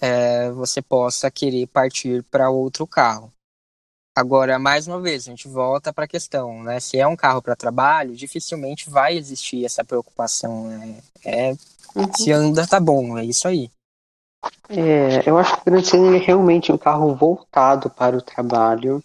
é, 0.00 0.50
você 0.50 0.80
possa 0.80 1.30
querer 1.30 1.66
partir 1.66 2.22
para 2.24 2.50
outro 2.50 2.86
carro. 2.86 3.32
Agora, 4.16 4.58
mais 4.58 4.88
uma 4.88 5.00
vez, 5.00 5.22
a 5.22 5.30
gente 5.30 5.46
volta 5.46 5.92
para 5.92 6.04
a 6.04 6.08
questão, 6.08 6.64
né? 6.64 6.80
Se 6.80 6.98
é 6.98 7.06
um 7.06 7.14
carro 7.14 7.40
para 7.40 7.54
trabalho, 7.54 8.16
dificilmente 8.16 8.90
vai 8.90 9.16
existir 9.16 9.64
essa 9.64 9.84
preocupação. 9.84 10.64
Né? 10.66 10.98
É, 11.24 11.50
uhum. 11.94 12.12
Se 12.16 12.32
anda, 12.32 12.66
tá 12.66 12.80
bom, 12.80 13.16
é 13.16 13.24
isso 13.24 13.46
aí. 13.46 13.70
É, 14.68 15.28
eu 15.28 15.38
acho 15.38 15.54
que 15.54 15.60
o 15.60 15.64
Grand 15.64 15.84
Siena 15.84 16.16
é 16.16 16.18
realmente 16.18 16.72
um 16.72 16.78
carro 16.78 17.14
voltado 17.14 17.88
para 17.90 18.16
o 18.16 18.22
trabalho, 18.22 19.02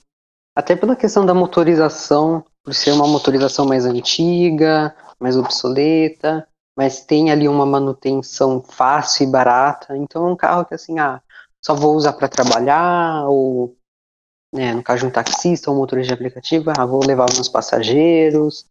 até 0.55 0.75
pela 0.75 0.95
questão 0.95 1.25
da 1.25 1.34
motorização, 1.34 2.43
por 2.63 2.73
ser 2.73 2.91
uma 2.91 3.07
motorização 3.07 3.65
mais 3.65 3.86
antiga, 3.86 4.95
mais 5.24 5.38
obsoleta, 5.38 6.45
mas 6.78 7.05
tem 7.05 7.32
ali 7.32 7.47
uma 7.47 7.65
manutenção 7.65 8.61
fácil 8.61 9.24
e 9.24 9.32
barata. 9.32 9.95
Então 9.95 10.28
é 10.28 10.32
um 10.32 10.36
carro 10.36 10.65
que 10.65 10.74
assim, 10.74 10.99
ah, 10.99 11.21
só 11.63 11.74
vou 11.74 11.95
usar 11.95 12.11
para 12.11 12.28
trabalhar, 12.28 13.26
ou 13.30 13.74
né, 14.53 14.74
no 14.74 14.84
caso 14.84 14.99
de 14.99 15.05
um 15.05 15.11
taxista 15.11 15.71
ou 15.71 15.78
motorista 15.78 16.09
de 16.09 16.13
aplicativo, 16.13 16.74
ah, 16.78 16.86
vou 16.86 17.05
levar 17.05 17.32
meus 17.34 17.47
passageiros, 17.47 18.67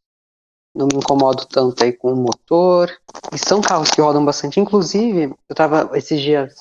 não 0.76 0.86
me 0.86 0.98
incomodo 0.98 1.46
tanto 1.46 1.82
aí 1.82 1.92
com 1.94 2.12
o 2.12 2.16
motor. 2.16 2.90
E 3.32 3.38
são 3.38 3.62
carros 3.62 3.90
que 3.90 4.02
rodam 4.02 4.22
bastante. 4.22 4.60
Inclusive, 4.60 5.24
eu 5.24 5.36
estava 5.50 5.96
esses 5.96 6.20
dias 6.20 6.54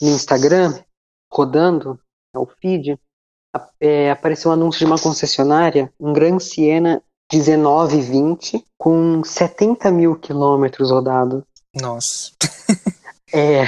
no 0.00 0.10
Instagram, 0.10 0.78
rodando 1.32 1.98
o 2.36 2.46
feed, 2.46 2.96
é, 3.80 4.12
apareceu 4.12 4.52
um 4.52 4.54
anúncio 4.54 4.78
de 4.78 4.84
uma 4.84 5.00
concessionária, 5.00 5.92
um 5.98 6.12
Gran 6.12 6.38
Siena 6.38 7.02
1920 7.32 8.64
com 8.78 9.22
70 9.24 9.90
mil 9.90 10.16
quilômetros 10.16 10.90
rodados. 10.90 11.42
Nossa. 11.74 12.32
é, 13.32 13.64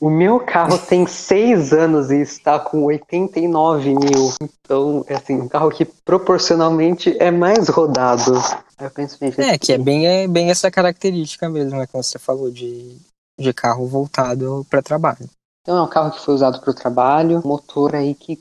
o 0.00 0.08
meu 0.08 0.40
carro 0.40 0.78
tem 0.78 1.06
6 1.06 1.72
anos 1.72 2.10
e 2.10 2.20
está 2.20 2.58
com 2.58 2.84
89 2.84 3.94
mil. 3.94 4.32
Então, 4.42 5.04
é 5.08 5.14
assim, 5.14 5.40
um 5.40 5.48
carro 5.48 5.70
que 5.70 5.84
proporcionalmente 5.84 7.16
é 7.18 7.30
mais 7.30 7.68
rodado. 7.68 8.32
Eu 8.80 8.90
penso 8.90 9.18
bem, 9.18 9.32
é, 9.38 9.58
que 9.58 9.72
é 9.72 9.78
bem, 9.78 10.06
é 10.06 10.28
bem 10.28 10.50
essa 10.50 10.70
característica 10.70 11.48
mesmo, 11.48 11.78
né, 11.78 11.86
como 11.86 12.02
você 12.02 12.18
falou, 12.18 12.50
de, 12.50 12.96
de 13.38 13.52
carro 13.52 13.86
voltado 13.86 14.66
para 14.68 14.82
trabalho. 14.82 15.28
Então 15.62 15.78
é 15.78 15.82
um 15.82 15.88
carro 15.88 16.10
que 16.10 16.20
foi 16.20 16.34
usado 16.34 16.60
para 16.60 16.70
o 16.70 16.74
trabalho, 16.74 17.42
motor 17.44 17.94
aí 17.94 18.14
que 18.14 18.38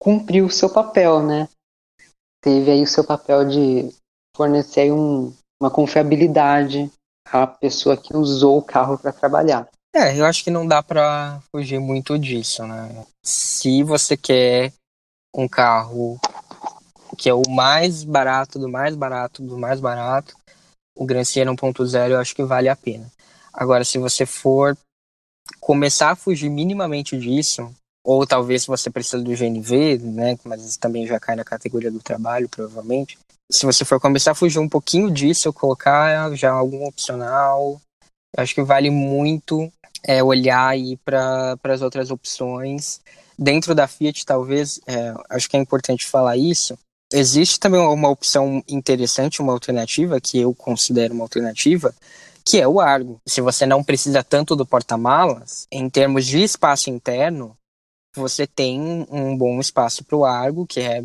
cumpriu 0.00 0.46
o 0.46 0.50
seu 0.50 0.68
papel, 0.68 1.22
né? 1.22 1.48
Teve 2.44 2.70
aí 2.70 2.82
o 2.82 2.86
seu 2.86 3.02
papel 3.02 3.48
de 3.48 3.88
fornecer 4.36 4.92
um, 4.92 5.34
uma 5.60 5.70
confiabilidade 5.70 6.92
à 7.26 7.46
pessoa 7.46 7.96
que 7.96 8.14
usou 8.14 8.58
o 8.58 8.62
carro 8.62 8.98
para 8.98 9.12
trabalhar. 9.12 9.66
É, 9.94 10.18
eu 10.18 10.26
acho 10.26 10.44
que 10.44 10.50
não 10.50 10.66
dá 10.66 10.82
para 10.82 11.40
fugir 11.50 11.80
muito 11.80 12.18
disso, 12.18 12.66
né? 12.66 13.06
Se 13.24 13.82
você 13.82 14.16
quer 14.16 14.72
um 15.34 15.48
carro 15.48 16.18
que 17.16 17.30
é 17.30 17.34
o 17.34 17.48
mais 17.48 18.04
barato 18.04 18.58
do 18.58 18.68
mais 18.68 18.94
barato 18.94 19.40
do 19.40 19.56
mais 19.56 19.80
barato, 19.80 20.34
o 20.96 21.06
Gran 21.06 21.24
Siena 21.24 21.52
1.0 21.52 22.10
eu 22.10 22.18
acho 22.18 22.34
que 22.34 22.42
vale 22.42 22.68
a 22.68 22.76
pena. 22.76 23.10
Agora, 23.52 23.84
se 23.84 23.98
você 23.98 24.26
for 24.26 24.76
começar 25.60 26.10
a 26.10 26.16
fugir 26.16 26.50
minimamente 26.50 27.16
disso, 27.16 27.72
ou 28.04 28.26
talvez 28.26 28.66
você 28.66 28.90
precisa 28.90 29.22
do 29.22 29.34
GNV, 29.34 29.98
né, 29.98 30.38
mas 30.44 30.76
também 30.76 31.06
já 31.06 31.18
cai 31.18 31.34
na 31.34 31.44
categoria 31.44 31.90
do 31.90 32.00
trabalho, 32.00 32.48
provavelmente. 32.48 33.18
Se 33.50 33.64
você 33.64 33.84
for 33.84 33.98
começar 33.98 34.32
a 34.32 34.34
fugir 34.34 34.58
um 34.58 34.68
pouquinho 34.68 35.10
disso, 35.10 35.52
colocar 35.52 36.34
já 36.34 36.52
algum 36.52 36.86
opcional, 36.86 37.80
acho 38.36 38.54
que 38.54 38.62
vale 38.62 38.90
muito 38.90 39.72
é, 40.02 40.22
olhar 40.22 40.68
aí 40.68 40.96
para 40.98 41.58
as 41.64 41.82
outras 41.82 42.10
opções. 42.10 43.00
Dentro 43.38 43.74
da 43.74 43.88
Fiat, 43.88 44.24
talvez, 44.24 44.80
é, 44.86 45.14
acho 45.30 45.48
que 45.48 45.56
é 45.56 45.60
importante 45.60 46.06
falar 46.06 46.36
isso. 46.36 46.76
Existe 47.12 47.58
também 47.60 47.80
uma 47.80 48.08
opção 48.08 48.62
interessante, 48.68 49.40
uma 49.40 49.52
alternativa, 49.52 50.20
que 50.20 50.38
eu 50.38 50.54
considero 50.54 51.14
uma 51.14 51.24
alternativa, 51.24 51.94
que 52.44 52.60
é 52.60 52.68
o 52.68 52.80
Argo. 52.80 53.20
Se 53.26 53.40
você 53.40 53.64
não 53.66 53.82
precisa 53.82 54.22
tanto 54.22 54.56
do 54.56 54.66
porta-malas, 54.66 55.66
em 55.70 55.88
termos 55.88 56.26
de 56.26 56.42
espaço 56.42 56.90
interno, 56.90 57.56
você 58.14 58.46
tem 58.46 59.06
um 59.10 59.36
bom 59.36 59.60
espaço 59.60 60.04
para 60.04 60.16
o 60.16 60.24
Argo, 60.24 60.66
que 60.66 60.80
é 60.80 61.04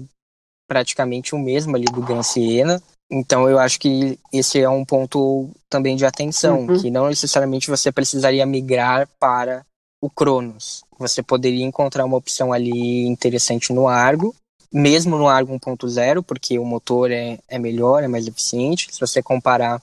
praticamente 0.68 1.34
o 1.34 1.40
mesmo 1.40 1.76
ali 1.76 1.86
do 1.86 2.02
Gran 2.02 2.24
Siena. 2.24 2.82
Então 3.12 3.50
eu 3.50 3.58
acho 3.58 3.80
que 3.80 4.20
esse 4.32 4.62
é 4.62 4.70
um 4.70 4.86
ponto 4.86 5.50
também 5.68 5.96
de 5.96 6.06
atenção, 6.06 6.62
uhum. 6.62 6.80
que 6.80 6.92
não 6.92 7.08
necessariamente 7.08 7.70
você 7.70 7.92
precisaria 7.92 8.46
migrar 8.46 9.10
para 9.20 9.66
o 10.02 10.10
Cronos. 10.10 10.84
Você 11.00 11.24
poderia 11.24 11.66
encontrar 11.66 12.06
uma 12.06 12.18
opção 12.18 12.54
ali 12.54 13.08
interessante 13.08 13.74
no 13.74 13.88
Argo, 13.88 14.36
mesmo 14.72 15.18
no 15.18 15.28
Argo 15.28 15.54
1.0, 15.54 16.24
porque 16.24 16.60
o 16.60 16.66
motor 16.66 17.10
é, 17.12 17.40
é 17.48 17.58
melhor, 17.58 18.04
é 18.04 18.08
mais 18.08 18.28
eficiente. 18.28 18.88
Se 18.92 19.00
você 19.00 19.24
comparar, 19.24 19.82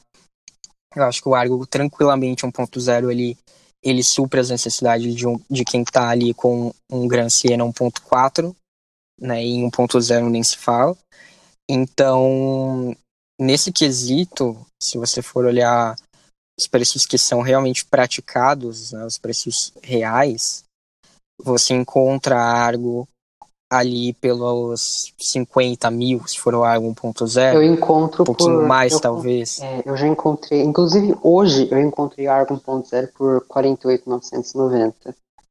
eu 0.95 1.03
acho 1.03 1.21
que 1.21 1.29
o 1.29 1.35
Argo 1.35 1.67
tranquilamente 1.67 2.47
1.0 2.47 3.11
ele 3.11 3.37
ele 3.89 4.03
supra 4.03 4.41
as 4.41 4.51
necessidades 4.51 5.15
de, 5.15 5.27
um, 5.27 5.41
de 5.49 5.65
quem 5.65 5.83
está 5.83 6.09
ali 6.09 6.35
com 6.35 6.75
um 6.91 7.07
Gran 7.07 7.31
Siena 7.31 7.65
1.4, 7.65 8.55
né, 9.21 9.45
e 9.45 9.63
1.0 9.63 10.29
nem 10.29 10.43
se 10.43 10.57
fala. 10.57 10.97
Então, 11.71 12.97
nesse 13.41 13.73
quesito, 13.73 14.67
se 14.83 14.99
você 14.99 15.23
for 15.23 15.45
olhar 15.45 15.95
os 16.59 16.67
preços 16.67 17.07
que 17.07 17.17
são 17.17 17.43
realmente 17.43 17.85
praticados, 17.85 18.91
né, 18.91 19.05
os 19.05 19.19
preços 19.19 19.73
reais, 19.83 20.65
você 21.41 21.73
encontra 21.73 22.37
Argo 22.37 23.07
ali 23.71 24.13
pelos 24.15 25.13
50 25.19 25.91
mil, 25.91 26.27
se 26.27 26.39
for 26.39 26.55
o 26.55 26.65
Argo 26.65 26.89
1.0. 26.95 27.55
Eu 27.55 27.63
encontro 27.63 28.23
um 28.23 28.27
pouquinho 28.27 28.59
por, 28.59 28.67
mais, 28.67 28.93
eu, 28.93 29.01
talvez. 29.01 29.61
É, 29.61 29.83
eu 29.85 29.97
já 29.97 30.07
encontrei, 30.07 30.63
inclusive 30.63 31.17
hoje 31.23 31.69
eu 31.71 31.81
encontrei 31.81 32.27
Argo 32.29 32.57
1.0 32.57 33.09
por 33.17 33.45
48.990. 33.47 34.95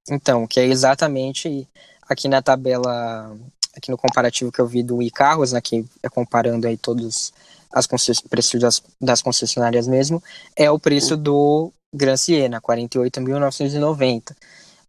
Então, 0.09 0.47
que 0.47 0.59
é 0.59 0.65
exatamente 0.65 1.67
aqui 2.07 2.27
na 2.27 2.41
tabela, 2.41 3.35
aqui 3.75 3.91
no 3.91 3.97
comparativo 3.97 4.51
que 4.51 4.61
eu 4.61 4.67
vi 4.67 4.81
do 4.83 5.01
iCarros, 5.01 5.51
né, 5.51 5.59
que 5.59 5.85
é 6.01 6.09
comparando 6.09 6.67
aí 6.67 6.77
todos 6.77 7.33
as 7.73 7.87
preços 8.29 8.61
das, 8.61 8.81
das 9.01 9.21
concessionárias 9.21 9.87
mesmo, 9.87 10.23
é 10.55 10.71
o 10.71 10.79
preço 10.79 11.17
do 11.17 11.73
Gran 11.93 12.15
Siena, 12.15 12.61
48.990. 12.61 14.33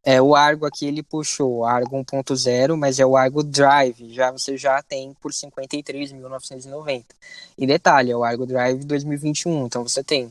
É, 0.09 0.23
o 0.23 0.37
Argo 0.37 0.65
aqui 0.67 0.87
ele 0.87 1.03
puxou 1.03 1.65
Argo 1.65 1.97
1.0, 1.97 2.77
mas 2.77 3.01
é 3.01 3.05
o 3.05 3.17
Argo 3.17 3.43
Drive, 3.43 4.13
já 4.13 4.31
você 4.31 4.57
já 4.57 4.81
tem 4.81 5.13
por 5.21 5.33
53.990. 5.33 7.05
E 7.59 7.67
detalhe, 7.67 8.13
é 8.13 8.17
o 8.17 8.23
Argo 8.23 8.47
Drive 8.47 8.85
2021, 8.85 9.67
então 9.67 9.83
você 9.83 10.05
tem 10.05 10.31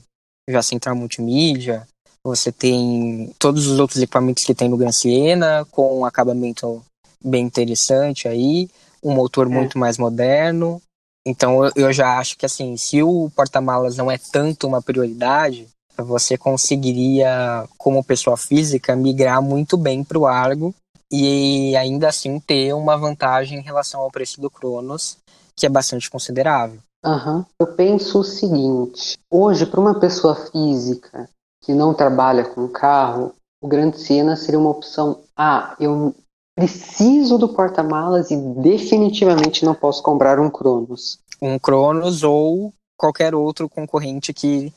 já 0.50 0.62
central 0.62 0.96
multimídia, 0.96 1.86
você 2.24 2.54
tem 2.54 3.36
todos 3.38 3.68
os 3.68 3.78
outros 3.78 4.02
equipamentos 4.02 4.46
que 4.46 4.56
tem 4.56 4.70
no 4.70 4.78
Gran 4.78 4.94
Siena, 4.94 5.66
com 5.70 6.00
um 6.00 6.06
acabamento 6.06 6.82
bem 7.22 7.44
interessante 7.44 8.30
aí, 8.30 8.70
um 9.04 9.14
motor 9.14 9.46
é. 9.46 9.50
muito 9.50 9.78
mais 9.78 9.98
moderno. 9.98 10.82
Então 11.28 11.70
eu 11.76 11.92
já 11.92 12.18
acho 12.18 12.38
que 12.38 12.46
assim, 12.46 12.78
se 12.78 13.04
o 13.04 13.30
porta-malas 13.36 13.98
não 13.98 14.10
é 14.10 14.18
tanto 14.18 14.68
uma 14.68 14.82
prioridade, 14.82 15.68
você 15.98 16.38
conseguiria, 16.38 17.68
como 17.78 18.04
pessoa 18.04 18.38
física, 18.38 18.96
migrar 18.96 19.42
muito 19.42 19.78
bem 19.78 20.04
para 20.04 20.20
o 20.20 20.26
Argo 20.26 20.74
e 21.12 21.76
ainda 21.76 22.10
assim 22.10 22.40
ter 22.40 22.74
uma 22.74 22.98
vantagem 22.98 23.60
em 23.60 23.64
relação 23.64 24.02
ao 24.02 24.12
preço 24.12 24.42
do 24.42 24.50
Cronos, 24.50 25.18
que 25.56 25.66
é 25.66 25.70
bastante 25.70 26.10
considerável. 26.10 26.80
Uhum. 27.06 27.46
Eu 27.60 27.68
penso 27.68 28.20
o 28.20 28.24
seguinte: 28.24 29.18
hoje, 29.32 29.66
para 29.66 29.80
uma 29.80 30.00
pessoa 30.00 30.36
física 30.36 31.30
que 31.64 31.74
não 31.74 31.94
trabalha 31.94 32.44
com 32.44 32.68
carro, 32.68 33.34
o 33.62 33.68
Grande 33.68 34.00
Siena 34.00 34.36
seria 34.36 34.60
uma 34.60 34.72
opção. 34.72 35.22
Ah, 35.38 35.76
eu 35.80 36.14
preciso 36.56 37.38
do 37.38 37.50
porta-malas 37.50 38.32
e 38.32 38.38
definitivamente 38.38 39.66
não 39.66 39.76
posso 39.76 40.02
comprar 40.02 40.40
um 40.40 40.50
Cronos. 40.50 41.20
Um 41.42 41.60
Cronos 41.60 42.24
ou 42.24 42.74
qualquer 42.98 43.36
outro 43.36 43.70
concorrente 43.70 44.34
que 44.34 44.74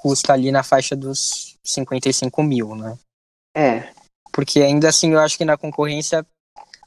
custa 0.00 0.32
ali 0.32 0.52
na 0.52 0.62
faixa 0.62 0.94
dos 0.94 1.56
55 1.64 2.42
mil, 2.42 2.74
né? 2.76 2.96
É. 3.56 3.92
Porque 4.32 4.60
ainda 4.60 4.88
assim 4.88 5.12
eu 5.12 5.18
acho 5.18 5.36
que 5.36 5.44
na 5.44 5.56
concorrência, 5.56 6.24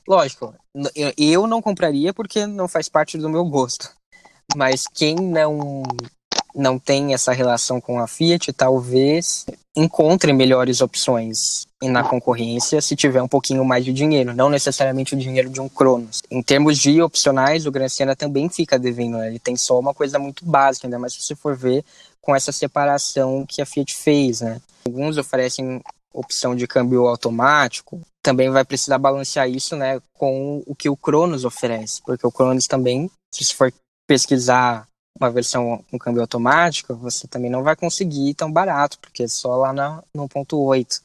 lógico, 0.07 0.55
eu 1.18 1.45
não 1.45 1.62
compraria 1.62 2.14
porque 2.14 2.47
não 2.47 2.70
faz 2.70 2.88
parte 2.88 3.18
do 3.18 3.30
meu 3.30 3.43
gosto. 3.43 3.93
Mas 4.55 4.86
quem 4.88 5.16
não 5.16 5.84
não 6.53 6.78
tem 6.78 7.14
essa 7.14 7.32
relação 7.32 7.80
com 7.80 7.99
a 7.99 8.07
Fiat, 8.07 8.51
talvez 8.51 9.45
encontre 9.76 10.34
melhores 10.34 10.82
opções 10.82 11.66
na 11.90 12.04
concorrência 12.04 12.82
se 12.82 12.96
tiver 12.96 13.22
um 13.22 13.28
pouquinho 13.28 13.66
mais 13.66 13.84
de 13.84 13.92
dinheiro, 13.92 14.34
não 14.34 14.50
necessariamente 14.50 15.16
o 15.16 15.18
dinheiro 15.18 15.50
de 15.50 15.60
um 15.60 15.68
Cronos. 15.68 16.22
Em 16.30 16.42
termos 16.42 16.78
de 16.78 17.02
opcionais, 17.02 17.66
o 17.66 17.72
Gran 17.72 17.90
Siena 17.90 18.16
também 18.16 18.50
fica 18.50 18.78
devendo, 18.78 19.18
né? 19.18 19.28
ele 19.28 19.40
tem 19.40 19.56
só 19.56 19.80
uma 19.80 19.94
coisa 19.94 20.20
muito 20.20 20.46
básica, 20.46 20.88
ainda 20.88 21.00
mais 21.00 21.14
se 21.14 21.22
você 21.22 21.36
for 21.36 21.56
ver 21.56 21.84
com 22.22 22.36
essa 22.36 22.52
separação 22.52 23.46
que 23.48 23.62
a 23.62 23.66
Fiat 23.66 23.96
fez, 23.96 24.42
né? 24.42 24.62
Alguns 24.86 25.18
oferecem 25.18 25.82
opção 26.14 26.56
de 26.56 26.68
câmbio 26.68 27.08
automático, 27.08 28.02
também 28.22 28.50
vai 28.50 28.64
precisar 28.64 28.98
balancear 28.98 29.50
isso, 29.50 29.76
né, 29.76 30.00
com 30.14 30.62
o 30.66 30.76
que 30.76 30.90
o 30.90 30.98
Cronos 30.98 31.46
oferece, 31.46 32.02
porque 32.04 32.28
o 32.28 32.32
Cronos 32.32 32.68
também, 32.68 33.10
se 33.34 33.46
você 33.46 33.54
for 33.54 33.74
pesquisar 34.08 34.88
uma 35.20 35.32
versão 35.32 35.84
com 35.90 35.98
câmbio 35.98 36.22
automático, 36.22 36.96
você 36.96 37.28
também 37.28 37.50
não 37.50 37.64
vai 37.64 37.76
conseguir 37.76 38.34
tão 38.34 38.52
barato, 38.52 39.00
porque 39.00 39.24
é 39.24 39.28
só 39.28 39.56
lá 39.56 39.72
na, 39.72 40.04
no 40.14 40.28
ponto 40.28 40.60
8. 40.60 41.02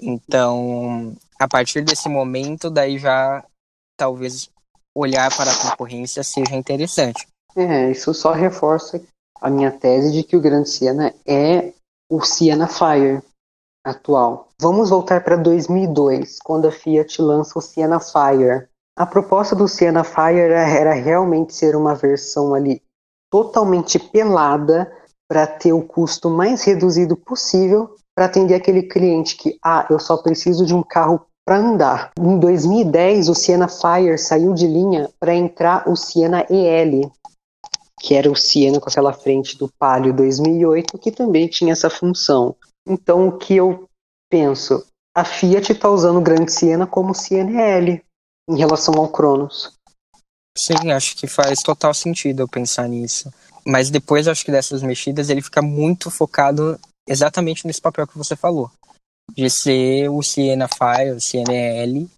Então, 0.00 1.16
a 1.38 1.48
partir 1.48 1.82
desse 1.82 2.08
momento, 2.08 2.70
daí 2.70 2.98
já 2.98 3.44
talvez 3.96 4.50
olhar 4.94 5.34
para 5.36 5.50
a 5.50 5.70
concorrência 5.70 6.22
seja 6.22 6.54
interessante. 6.54 7.26
É, 7.56 7.90
isso 7.90 8.12
só 8.14 8.32
reforça 8.32 9.00
a 9.40 9.50
minha 9.50 9.70
tese 9.70 10.12
de 10.12 10.22
que 10.22 10.36
o 10.36 10.40
Grande 10.40 10.68
Siena 10.68 11.14
é 11.26 11.72
o 12.10 12.20
Siena 12.22 12.66
Fire 12.66 13.22
atual. 13.84 14.48
Vamos 14.60 14.90
voltar 14.90 15.22
para 15.22 15.36
2002, 15.36 16.38
quando 16.40 16.68
a 16.68 16.72
Fiat 16.72 17.20
lança 17.22 17.58
o 17.58 17.62
Siena 17.62 18.00
Fire. 18.00 18.68
A 18.96 19.06
proposta 19.06 19.54
do 19.54 19.68
Siena 19.68 20.02
Fire 20.04 20.52
era 20.52 20.92
realmente 20.92 21.54
ser 21.54 21.76
uma 21.76 21.94
versão 21.94 22.54
ali 22.54 22.82
totalmente 23.30 23.98
pelada 23.98 24.90
para 25.28 25.46
ter 25.46 25.72
o 25.72 25.82
custo 25.82 26.30
mais 26.30 26.64
reduzido 26.64 27.16
possível 27.16 27.94
para 28.18 28.24
atender 28.24 28.56
aquele 28.56 28.82
cliente 28.82 29.36
que, 29.36 29.56
ah, 29.64 29.86
eu 29.88 30.00
só 30.00 30.16
preciso 30.16 30.66
de 30.66 30.74
um 30.74 30.82
carro 30.82 31.24
para 31.46 31.58
andar. 31.58 32.10
Em 32.18 32.36
2010, 32.36 33.28
o 33.28 33.34
Siena 33.34 33.68
Fire 33.68 34.18
saiu 34.18 34.52
de 34.54 34.66
linha 34.66 35.08
para 35.20 35.32
entrar 35.32 35.88
o 35.88 35.94
Siena 35.94 36.44
EL, 36.50 37.12
que 38.00 38.16
era 38.16 38.28
o 38.28 38.34
Siena 38.34 38.80
com 38.80 38.90
aquela 38.90 39.12
frente 39.12 39.56
do 39.56 39.70
Palio 39.78 40.12
2008, 40.12 40.98
que 40.98 41.12
também 41.12 41.46
tinha 41.46 41.72
essa 41.72 41.88
função. 41.88 42.56
Então, 42.84 43.28
o 43.28 43.38
que 43.38 43.54
eu 43.54 43.88
penso? 44.28 44.84
A 45.16 45.24
Fiat 45.24 45.70
está 45.70 45.88
usando 45.88 46.16
o 46.16 46.22
Grande 46.22 46.52
Siena 46.52 46.88
como 46.88 47.14
Siena 47.14 47.62
L 47.62 48.02
em 48.50 48.56
relação 48.56 48.94
ao 48.94 49.08
Cronos. 49.08 49.74
Sim, 50.58 50.90
acho 50.90 51.14
que 51.14 51.28
faz 51.28 51.62
total 51.62 51.94
sentido 51.94 52.42
eu 52.42 52.48
pensar 52.48 52.88
nisso. 52.88 53.32
Mas 53.64 53.90
depois, 53.90 54.26
acho 54.26 54.44
que 54.44 54.50
dessas 54.50 54.82
mexidas, 54.82 55.30
ele 55.30 55.40
fica 55.40 55.62
muito 55.62 56.10
focado 56.10 56.76
exatamente 57.08 57.66
nesse 57.66 57.80
papel 57.80 58.06
que 58.06 58.18
você 58.18 58.36
falou. 58.36 58.70
De 59.34 59.48
ser 59.50 60.08
o 60.08 60.20
Fire, 60.22 61.10
o 61.10 61.20
Siena 61.20 61.52
L 61.52 62.08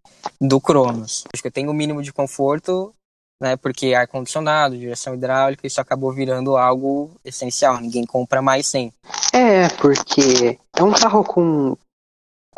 do 0.41 0.61
Cronos. 0.61 1.24
Acho 1.32 1.43
que 1.43 1.49
eu 1.49 1.53
tenho 1.53 1.70
o 1.70 1.74
mínimo 1.74 2.03
de 2.03 2.12
conforto 2.12 2.95
né? 3.41 3.57
Porque 3.57 3.95
ar-condicionado, 3.95 4.76
direção 4.76 5.14
hidráulica, 5.14 5.66
isso 5.66 5.80
acabou 5.80 6.12
virando 6.12 6.57
algo 6.57 7.11
essencial. 7.24 7.80
Ninguém 7.80 8.05
compra 8.05 8.43
mais 8.43 8.68
sem. 8.68 8.93
É, 9.32 9.68
porque 9.80 10.59
é 10.76 10.82
um 10.82 10.93
carro 10.93 11.24
com. 11.24 11.76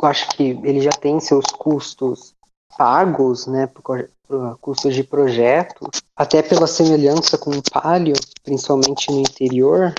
Eu 0.00 0.08
acho 0.08 0.28
que 0.30 0.58
ele 0.64 0.80
já 0.80 0.90
tem 0.90 1.20
seus 1.20 1.46
custos 1.46 2.34
pagos, 2.76 3.46
né? 3.46 3.68
Por 3.68 4.10
custos 4.60 4.94
de 4.94 5.04
projeto, 5.04 5.88
até 6.16 6.42
pela 6.42 6.66
semelhança 6.66 7.38
com 7.38 7.50
o 7.50 7.62
Palio, 7.70 8.16
principalmente 8.42 9.10
no 9.12 9.20
interior. 9.20 9.94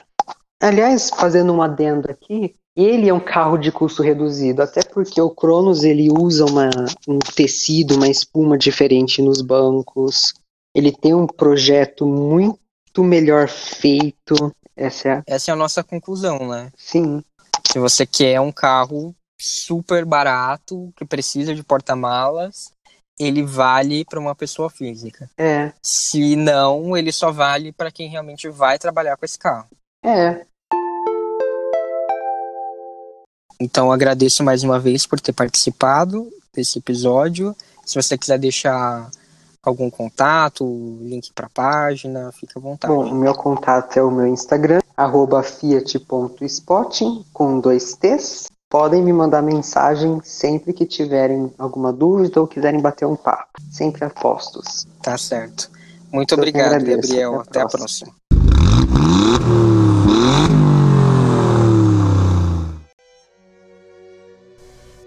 Aliás, 0.63 1.09
fazendo 1.09 1.53
um 1.53 1.61
adendo 1.61 2.09
aqui, 2.09 2.55
ele 2.75 3.09
é 3.09 3.13
um 3.13 3.19
carro 3.19 3.57
de 3.57 3.71
custo 3.71 4.01
reduzido, 4.01 4.61
até 4.61 4.81
porque 4.83 5.21
o 5.21 5.29
Cronos 5.29 5.83
ele 5.83 6.09
usa 6.09 6.45
uma, 6.45 6.69
um 7.07 7.19
tecido, 7.19 7.95
uma 7.95 8.07
espuma 8.07 8.57
diferente 8.57 9.21
nos 9.21 9.41
bancos 9.41 10.33
ele 10.75 10.91
tem 10.91 11.13
um 11.13 11.27
projeto 11.27 12.05
muito 12.05 13.03
melhor 13.03 13.47
feito. 13.47 14.53
Essa 14.75 15.07
é 15.07 15.11
a, 15.11 15.23
Essa 15.27 15.51
é 15.51 15.53
a 15.53 15.57
nossa 15.57 15.83
conclusão, 15.83 16.47
né? 16.47 16.71
Sim. 16.75 17.23
Se 17.67 17.77
você 17.77 18.05
quer 18.05 18.41
um 18.41 18.51
carro 18.51 19.15
super 19.39 20.03
barato, 20.03 20.91
que 20.95 21.05
precisa 21.05 21.53
de 21.53 21.63
porta-malas, 21.63 22.71
ele 23.19 23.43
vale 23.43 24.03
para 24.03 24.19
uma 24.19 24.33
pessoa 24.33 24.69
física. 24.69 25.29
É. 25.37 25.71
Se 25.83 26.35
não, 26.35 26.97
ele 26.97 27.11
só 27.11 27.31
vale 27.31 27.71
para 27.71 27.91
quem 27.91 28.09
realmente 28.09 28.49
vai 28.49 28.79
trabalhar 28.79 29.15
com 29.15 29.25
esse 29.25 29.37
carro. 29.37 29.67
É. 30.03 30.45
Então 33.59 33.91
agradeço 33.91 34.43
mais 34.43 34.63
uma 34.63 34.79
vez 34.79 35.05
por 35.05 35.19
ter 35.19 35.33
participado 35.33 36.27
desse 36.53 36.79
episódio. 36.79 37.55
Se 37.85 37.95
você 37.95 38.17
quiser 38.17 38.39
deixar 38.39 39.09
algum 39.63 39.89
contato, 39.89 40.65
link 41.01 41.31
para 41.33 41.47
a 41.47 41.49
página, 41.49 42.31
fica 42.33 42.59
à 42.59 42.61
vontade. 42.61 42.93
Bom, 42.93 43.05
o 43.05 43.15
meu 43.15 43.33
contato 43.33 43.97
é 43.97 44.03
o 44.03 44.11
meu 44.11 44.27
Instagram, 44.27 44.79
fiat.spotting, 45.43 47.25
com 47.31 47.59
dois 47.59 47.95
T's. 47.95 48.47
Podem 48.69 49.03
me 49.03 49.13
mandar 49.13 49.41
mensagem 49.41 50.19
sempre 50.23 50.73
que 50.73 50.85
tiverem 50.85 51.53
alguma 51.59 51.93
dúvida 51.93 52.41
ou 52.41 52.47
quiserem 52.47 52.81
bater 52.81 53.05
um 53.05 53.15
papo. 53.15 53.51
Sempre 53.71 54.03
apostos. 54.03 54.87
Tá 55.01 55.17
certo. 55.17 55.69
Muito 56.11 56.33
Eu 56.33 56.39
obrigado, 56.39 56.83
Gabriel. 56.83 57.41
Até 57.41 57.61
a 57.61 57.67
próxima. 57.67 58.11
Até 58.11 58.41
a 58.41 59.37
próxima. 59.37 59.72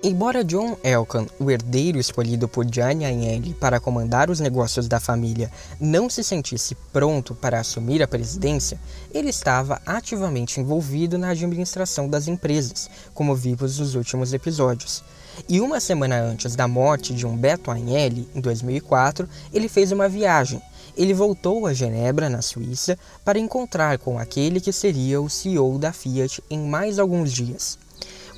Embora 0.09 0.45
John 0.45 0.77
Elkan, 0.85 1.27
o 1.37 1.51
herdeiro 1.51 1.99
escolhido 1.99 2.47
por 2.47 2.65
Gianni 2.65 3.05
Agnelli 3.05 3.53
para 3.55 3.81
comandar 3.81 4.31
os 4.31 4.39
negócios 4.39 4.87
da 4.87 5.01
família, 5.01 5.51
não 5.81 6.09
se 6.09 6.23
sentisse 6.23 6.77
pronto 6.93 7.35
para 7.35 7.59
assumir 7.59 8.01
a 8.01 8.07
presidência, 8.07 8.79
ele 9.13 9.31
estava 9.31 9.83
ativamente 9.85 10.61
envolvido 10.61 11.19
na 11.19 11.31
administração 11.31 12.09
das 12.09 12.29
empresas, 12.29 12.89
como 13.13 13.35
vimos 13.35 13.81
nos 13.81 13.97
últimos 13.97 14.33
episódios. 14.33 15.03
E 15.49 15.61
uma 15.61 15.81
semana 15.81 16.21
antes 16.21 16.55
da 16.55 16.69
morte 16.69 17.13
de 17.13 17.27
Umberto 17.27 17.73
Agnelli, 17.73 18.29
em 18.33 18.41
2004, 18.41 19.29
ele 19.53 19.69
fez 19.69 19.91
uma 19.91 20.09
viagem. 20.09 20.63
Ele 20.97 21.15
voltou 21.15 21.67
a 21.67 21.75
Genebra, 21.75 22.31
na 22.31 22.43
Suíça, 22.43 22.97
para 23.25 23.41
encontrar 23.41 23.99
com 23.99 24.21
aquele 24.21 24.61
que 24.61 24.73
seria 24.73 25.21
o 25.21 25.29
CEO 25.29 25.81
da 25.81 25.93
Fiat 25.93 26.41
em 26.49 26.61
mais 26.61 27.01
alguns 27.01 27.33
dias. 27.33 27.77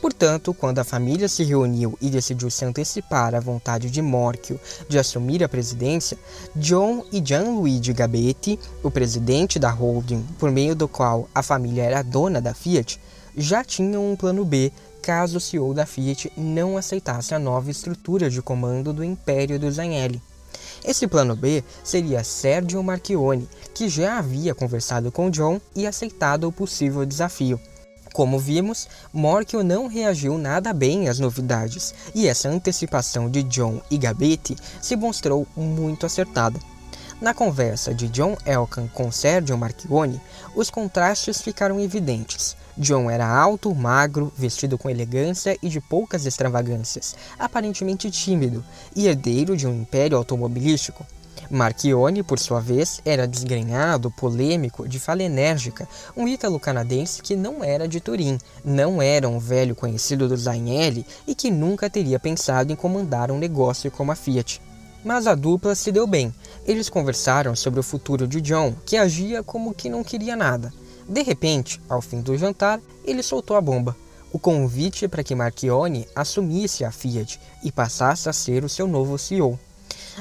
Portanto, 0.00 0.54
quando 0.54 0.78
a 0.78 0.84
família 0.84 1.28
se 1.28 1.42
reuniu 1.42 1.98
e 2.00 2.08
decidiu 2.08 2.48
se 2.50 2.64
antecipar 2.64 3.34
à 3.34 3.40
vontade 3.40 3.90
de 3.90 4.00
Morchio 4.00 4.60
de 4.88 4.98
assumir 4.98 5.42
a 5.42 5.48
presidência, 5.48 6.16
John 6.54 7.04
e 7.12 7.20
Gianluigi 7.24 7.92
Gabetti, 7.92 8.58
o 8.82 8.90
presidente 8.90 9.58
da 9.58 9.70
holding 9.70 10.24
por 10.38 10.52
meio 10.52 10.76
do 10.76 10.86
qual 10.86 11.28
a 11.34 11.42
família 11.42 11.82
era 11.82 12.02
dona 12.02 12.40
da 12.40 12.54
Fiat, 12.54 13.00
já 13.36 13.64
tinham 13.64 14.12
um 14.12 14.16
plano 14.16 14.44
B 14.44 14.72
caso 15.02 15.38
o 15.38 15.40
CEO 15.40 15.74
da 15.74 15.86
Fiat 15.86 16.32
não 16.36 16.76
aceitasse 16.76 17.34
a 17.34 17.38
nova 17.38 17.70
estrutura 17.70 18.30
de 18.30 18.42
comando 18.42 18.92
do 18.92 19.02
Império 19.02 19.58
dos 19.58 19.78
Agnelli. 19.78 20.22
Esse 20.84 21.06
plano 21.08 21.34
B 21.34 21.64
seria 21.82 22.22
Sergio 22.22 22.82
Marchione, 22.82 23.48
que 23.74 23.88
já 23.88 24.18
havia 24.18 24.54
conversado 24.54 25.10
com 25.10 25.30
John 25.30 25.60
e 25.74 25.86
aceitado 25.86 26.46
o 26.46 26.52
possível 26.52 27.04
desafio. 27.04 27.60
Como 28.12 28.38
vimos, 28.38 28.88
Morkel 29.12 29.62
não 29.62 29.86
reagiu 29.86 30.38
nada 30.38 30.72
bem 30.72 31.08
às 31.08 31.18
novidades, 31.18 31.94
e 32.14 32.26
essa 32.26 32.48
antecipação 32.48 33.30
de 33.30 33.42
John 33.42 33.80
e 33.90 33.98
Gabetti 33.98 34.56
se 34.80 34.96
mostrou 34.96 35.46
muito 35.56 36.06
acertada. 36.06 36.58
Na 37.20 37.34
conversa 37.34 37.92
de 37.92 38.08
John 38.08 38.36
Elkan 38.46 38.86
com 38.94 39.10
Sergio 39.10 39.58
Marchione, 39.58 40.20
os 40.54 40.70
contrastes 40.70 41.42
ficaram 41.42 41.80
evidentes. 41.80 42.56
John 42.76 43.10
era 43.10 43.26
alto, 43.26 43.74
magro, 43.74 44.32
vestido 44.36 44.78
com 44.78 44.88
elegância 44.88 45.58
e 45.60 45.68
de 45.68 45.80
poucas 45.80 46.26
extravagâncias, 46.26 47.16
aparentemente 47.36 48.08
tímido 48.08 48.64
e 48.94 49.08
herdeiro 49.08 49.56
de 49.56 49.66
um 49.66 49.80
império 49.80 50.16
automobilístico. 50.16 51.04
Marchione, 51.50 52.22
por 52.22 52.38
sua 52.38 52.60
vez, 52.60 53.00
era 53.04 53.26
desgrenhado, 53.26 54.10
polêmico, 54.10 54.86
de 54.86 54.98
fala 54.98 55.22
enérgica, 55.22 55.88
um 56.14 56.28
ítalo-canadense 56.28 57.22
que 57.22 57.34
não 57.34 57.64
era 57.64 57.88
de 57.88 58.00
Turim, 58.00 58.38
não 58.62 59.00
era 59.00 59.26
um 59.26 59.38
velho 59.38 59.74
conhecido 59.74 60.28
do 60.28 60.36
Zainelli 60.36 61.06
e 61.26 61.34
que 61.34 61.50
nunca 61.50 61.88
teria 61.88 62.18
pensado 62.18 62.70
em 62.70 62.76
comandar 62.76 63.30
um 63.30 63.38
negócio 63.38 63.90
como 63.90 64.12
a 64.12 64.14
Fiat. 64.14 64.60
Mas 65.02 65.26
a 65.26 65.34
dupla 65.34 65.74
se 65.74 65.90
deu 65.90 66.06
bem. 66.06 66.34
Eles 66.66 66.90
conversaram 66.90 67.56
sobre 67.56 67.80
o 67.80 67.84
futuro 67.84 68.26
de 68.26 68.42
John, 68.42 68.74
que 68.84 68.96
agia 68.96 69.42
como 69.42 69.74
que 69.74 69.88
não 69.88 70.04
queria 70.04 70.36
nada. 70.36 70.72
De 71.08 71.22
repente, 71.22 71.80
ao 71.88 72.02
fim 72.02 72.20
do 72.20 72.36
jantar, 72.36 72.78
ele 73.04 73.22
soltou 73.22 73.56
a 73.56 73.60
bomba. 73.60 73.96
O 74.30 74.38
convite 74.38 75.08
para 75.08 75.24
que 75.24 75.34
Marchione 75.34 76.06
assumisse 76.14 76.84
a 76.84 76.90
Fiat 76.90 77.40
e 77.64 77.72
passasse 77.72 78.28
a 78.28 78.32
ser 78.34 78.64
o 78.64 78.68
seu 78.68 78.86
novo 78.86 79.16
CEO. 79.16 79.58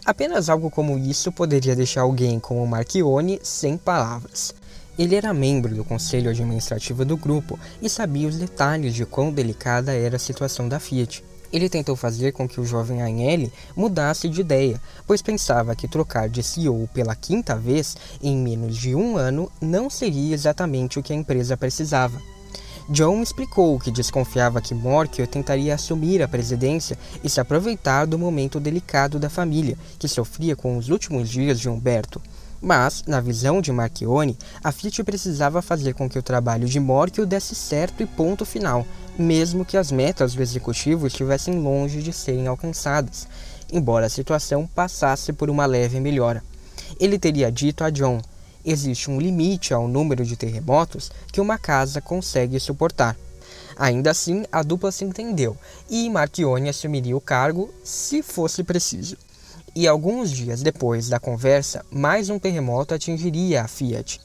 Apenas 0.06 0.50
algo 0.50 0.70
como 0.70 0.98
isso 0.98 1.32
poderia 1.32 1.76
deixar 1.76 2.02
alguém 2.02 2.40
como 2.40 2.66
Marchione 2.66 3.40
sem 3.44 3.78
palavras. 3.78 4.54
Ele 4.98 5.16
era 5.16 5.34
membro 5.34 5.76
do 5.76 5.84
conselho 5.84 6.30
administrativo 6.30 7.06
do 7.06 7.16
grupo 7.16 7.60
e 7.82 7.90
sabia 7.90 8.28
os 8.28 8.38
detalhes 8.38 8.96
de 8.96 9.06
quão 9.06 9.32
delicada 9.32 9.94
era 9.94 10.16
a 10.16 10.20
situação 10.20 10.68
da 10.68 10.80
Fiat. 10.80 11.24
Ele 11.54 11.70
tentou 11.70 11.96
fazer 11.96 12.34
com 12.34 12.48
que 12.48 12.60
o 12.60 12.66
jovem 12.66 13.02
Agnelli 13.02 13.54
mudasse 13.76 14.28
de 14.28 14.42
ideia, 14.42 14.82
pois 15.06 15.22
pensava 15.22 15.76
que 15.76 15.88
trocar 15.88 16.28
de 16.28 16.44
CEO 16.44 16.90
pela 16.94 17.16
quinta 17.16 17.56
vez 17.56 17.96
em 18.22 18.36
menos 18.36 18.76
de 18.76 18.94
um 18.96 19.18
ano 19.18 19.52
não 19.62 19.90
seria 19.90 20.34
exatamente 20.34 21.00
o 21.00 21.04
que 21.04 21.14
a 21.14 21.16
empresa 21.16 21.56
precisava. 21.56 22.20
John 22.90 23.22
explicou 23.22 23.78
que 23.78 23.92
desconfiava 23.92 24.62
que 24.62 24.74
Morkel 24.74 25.28
tentaria 25.28 25.76
assumir 25.76 26.24
a 26.24 26.28
presidência 26.28 26.98
e 27.22 27.30
se 27.30 27.38
aproveitar 27.38 28.08
do 28.08 28.18
momento 28.18 28.62
delicado 28.62 29.20
da 29.20 29.30
família, 29.30 29.78
que 30.00 30.08
sofria 30.08 30.56
com 30.56 30.78
os 30.78 30.88
últimos 30.88 31.30
dias 31.30 31.60
de 31.60 31.68
Humberto. 31.68 32.22
Mas, 32.62 33.04
na 33.06 33.20
visão 33.20 33.60
de 33.60 33.74
Marchione, 33.74 34.38
a 34.64 34.72
Fiat 34.72 35.04
precisava 35.04 35.62
fazer 35.62 35.96
com 35.96 36.10
que 36.10 36.18
o 36.18 36.24
trabalho 36.24 36.66
de 36.66 36.80
Morkel 36.80 37.26
desse 37.26 37.56
certo 37.56 38.02
e 38.02 38.06
ponto 38.06 38.46
final, 38.46 38.88
mesmo 39.20 39.66
que 39.66 39.76
as 39.76 39.92
metas 39.92 40.34
do 40.34 40.42
executivo 40.42 41.08
estivessem 41.08 41.60
longe 41.60 42.02
de 42.02 42.14
serem 42.14 42.48
alcançadas, 42.48 43.28
embora 43.72 44.06
a 44.06 44.10
situação 44.10 44.66
passasse 44.66 45.34
por 45.34 45.50
uma 45.50 45.66
leve 45.66 46.00
melhora. 46.00 46.42
Ele 46.98 47.20
teria 47.20 47.52
dito 47.52 47.84
a 47.84 47.90
John 47.90 48.22
existe 48.68 49.10
um 49.10 49.20
limite 49.20 49.74
ao 49.74 49.88
número 49.88 50.26
de 50.26 50.36
terremotos 50.36 51.10
que 51.32 51.40
uma 51.40 51.58
casa 51.58 52.02
consegue 52.02 52.60
suportar. 52.60 53.18
Ainda 53.78 54.12
assim, 54.12 54.44
a 54.52 54.62
dupla 54.62 54.92
se 54.92 55.06
entendeu 55.06 55.56
e 55.90 56.10
Marchione 56.10 56.68
assumiria 56.70 57.16
o 57.16 57.22
cargo 57.22 57.74
se 57.84 58.22
fosse 58.22 58.64
preciso. 58.64 59.16
E 59.76 59.88
alguns 59.88 60.32
dias 60.32 60.62
depois 60.62 61.08
da 61.08 61.20
conversa, 61.20 61.86
mais 61.92 62.30
um 62.30 62.38
terremoto 62.38 62.94
atingiria 62.94 63.62
a 63.62 63.68
Fiat. 63.68 64.20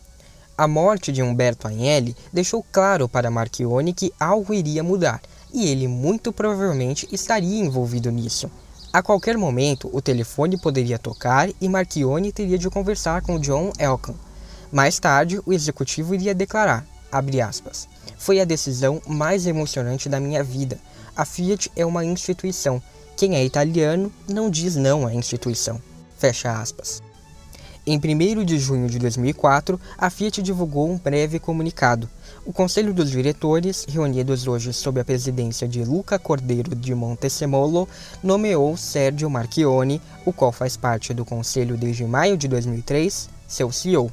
A 0.57 0.67
morte 0.67 1.13
de 1.13 1.23
Umberto 1.23 1.69
Agnelli 1.69 2.17
deixou 2.33 2.65
claro 2.73 3.09
para 3.09 3.31
Marchione 3.31 3.93
que 3.93 4.13
algo 4.19 4.53
iria 4.53 4.83
mudar, 4.83 5.21
e 5.53 5.69
ele 5.69 5.87
muito 5.87 6.33
provavelmente 6.33 7.07
estaria 7.13 7.61
envolvido 7.61 8.11
nisso. 8.11 8.51
A 8.93 9.03
qualquer 9.03 9.39
momento, 9.39 9.91
o 9.93 10.03
telefone 10.03 10.59
poderia 10.59 10.99
tocar 10.99 11.49
e 11.61 11.69
Marchione 11.69 12.33
teria 12.33 12.59
de 12.59 12.69
conversar 12.69 13.23
com 13.23 13.39
John 13.39 13.73
Elkan, 13.79 14.15
mais 14.73 14.99
tarde, 14.99 15.39
o 15.45 15.53
executivo 15.53 16.15
iria 16.15 16.35
declarar, 16.35 16.87
aspas, 17.47 17.87
foi 18.17 18.41
a 18.41 18.45
decisão 18.45 19.03
mais 19.07 19.47
emocionante 19.47 20.09
da 20.09 20.19
minha 20.19 20.43
vida. 20.43 20.79
A 21.15 21.27
Fiat 21.27 21.71
é 21.77 21.85
uma 21.85 22.03
instituição. 22.03 22.83
Quem 23.15 23.37
é 23.37 23.45
italiano 23.45 24.11
não 24.27 24.49
diz 24.49 24.75
não 24.75 25.07
à 25.07 25.13
instituição. 25.13 25.79
Fecha 26.17 26.59
aspas. 26.59 27.03
Em 27.85 27.99
1 27.99 28.45
de 28.45 28.59
junho 28.59 28.89
de 28.89 28.99
2004, 28.99 29.79
a 29.99 30.09
Fiat 30.09 30.41
divulgou 30.41 30.89
um 30.89 30.97
breve 30.97 31.39
comunicado. 31.39 32.09
O 32.47 32.53
Conselho 32.53 32.95
dos 32.95 33.11
Diretores, 33.11 33.85
reunidos 33.87 34.47
hoje 34.47 34.73
sob 34.73 35.01
a 35.01 35.05
presidência 35.05 35.69
de 35.69 35.85
Luca 35.85 36.19
Cordeiro 36.19 36.75
de 36.75 36.95
Montesemolo, 36.95 37.87
nomeou 38.23 38.75
Sergio 38.77 39.29
Marchione, 39.29 40.01
o 40.25 40.33
qual 40.33 40.51
faz 40.51 40.79
parte 40.79 41.13
do 41.13 41.27
Conselho 41.27 41.77
desde 41.77 42.07
maio 42.07 42.39
de 42.39 42.49
2003, 42.49 43.29
seu 43.47 43.71
CEO. 43.71 44.11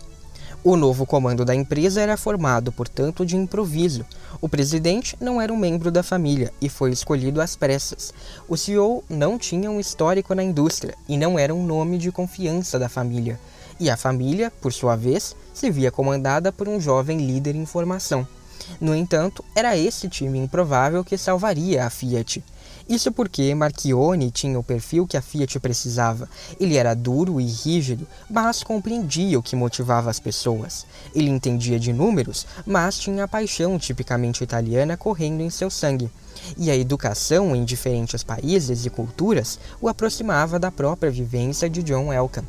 O 0.62 0.76
novo 0.76 1.05
comando 1.05 1.45
da 1.45 1.55
empresa 1.55 2.01
era 2.01 2.18
formado, 2.18 2.70
portanto, 2.70 3.26
de 3.26 3.38
improviso. 3.38 4.05
O 4.41 4.49
presidente 4.49 5.16
não 5.22 5.39
era 5.39 5.53
um 5.53 5.57
membro 5.57 5.89
da 5.89 6.03
família 6.03 6.51
e 6.62 6.68
foi 6.68 6.91
escolhido 6.91 7.39
às 7.39 7.55
pressas. 7.55 8.14
O 8.45 8.57
CEO 8.57 9.01
não 9.10 9.38
tinha 9.38 9.72
um 9.72 9.80
histórico 9.80 10.36
na 10.36 10.43
indústria 10.43 10.95
e 11.07 11.16
não 11.16 11.39
era 11.39 11.55
um 11.55 11.66
nome 11.66 11.97
de 11.97 12.12
confiança 12.12 12.78
da 12.78 12.89
família. 12.89 13.39
E 13.80 13.89
a 13.89 13.95
família, 13.95 14.51
por 14.51 14.74
sua 14.74 14.97
vez, 14.97 15.34
se 15.53 15.72
via 15.72 15.91
comandada 15.91 16.51
por 16.51 16.68
um 16.68 16.80
jovem 16.80 17.26
líder 17.26 17.55
em 17.55 17.66
formação. 17.66 18.28
No 18.82 18.93
entanto, 18.93 19.43
era 19.55 19.78
esse 19.78 20.10
time 20.10 20.38
improvável 20.38 21.05
que 21.05 21.18
salvaria 21.18 21.86
a 21.86 21.89
Fiat. 21.89 22.43
Isso 22.89 23.11
porque 23.11 23.53
Marchione 23.53 24.31
tinha 24.31 24.57
o 24.57 24.63
perfil 24.63 25.05
que 25.05 25.15
a 25.15 25.21
Fiat 25.21 25.59
precisava. 25.59 26.27
Ele 26.59 26.75
era 26.75 26.95
duro 26.95 27.39
e 27.39 27.45
rígido, 27.45 28.07
mas 28.27 28.63
compreendia 28.63 29.37
o 29.37 29.43
que 29.43 29.55
motivava 29.55 30.09
as 30.09 30.19
pessoas. 30.19 30.87
Ele 31.13 31.29
entendia 31.29 31.79
de 31.79 31.93
números, 31.93 32.47
mas 32.65 32.97
tinha 32.97 33.25
a 33.25 33.27
paixão 33.27 33.77
tipicamente 33.77 34.43
italiana 34.43 34.97
correndo 34.97 35.41
em 35.41 35.51
seu 35.51 35.69
sangue. 35.69 36.09
E 36.57 36.71
a 36.71 36.75
educação 36.75 37.55
em 37.55 37.63
diferentes 37.63 38.23
países 38.23 38.83
e 38.87 38.89
culturas 38.89 39.59
o 39.79 39.87
aproximava 39.87 40.57
da 40.57 40.71
própria 40.71 41.11
vivência 41.11 41.69
de 41.69 41.83
John 41.83 42.11
Elkann. 42.11 42.45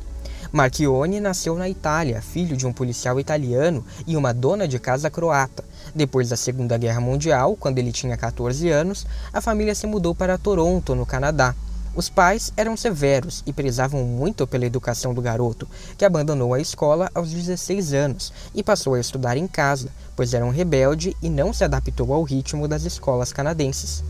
Marchione 0.51 1.19
nasceu 1.19 1.55
na 1.55 1.69
Itália, 1.69 2.21
filho 2.21 2.57
de 2.57 2.65
um 2.65 2.73
policial 2.73 3.19
italiano 3.19 3.85
e 4.07 4.17
uma 4.17 4.33
dona 4.33 4.67
de 4.67 4.79
casa 4.79 5.09
croata. 5.09 5.63
Depois 5.93 6.29
da 6.29 6.37
Segunda 6.37 6.77
Guerra 6.77 7.01
Mundial, 7.01 7.57
quando 7.59 7.77
ele 7.77 7.91
tinha 7.91 8.15
14 8.15 8.69
anos, 8.69 9.05
a 9.33 9.41
família 9.41 9.75
se 9.75 9.85
mudou 9.85 10.15
para 10.15 10.37
Toronto, 10.37 10.95
no 10.95 11.05
Canadá. 11.05 11.53
Os 11.93 12.07
pais 12.07 12.53
eram 12.55 12.77
severos 12.77 13.43
e 13.45 13.51
prezavam 13.51 14.05
muito 14.05 14.47
pela 14.47 14.65
educação 14.65 15.13
do 15.13 15.21
garoto, 15.21 15.67
que 15.97 16.05
abandonou 16.05 16.53
a 16.53 16.61
escola 16.61 17.11
aos 17.13 17.31
16 17.31 17.93
anos 17.93 18.31
e 18.55 18.63
passou 18.63 18.93
a 18.93 18.99
estudar 18.99 19.35
em 19.35 19.45
casa, 19.45 19.89
pois 20.15 20.33
era 20.33 20.45
um 20.45 20.51
rebelde 20.51 21.15
e 21.21 21.29
não 21.29 21.51
se 21.51 21.65
adaptou 21.65 22.13
ao 22.13 22.23
ritmo 22.23 22.65
das 22.65 22.85
escolas 22.85 23.33
canadenses. 23.33 24.01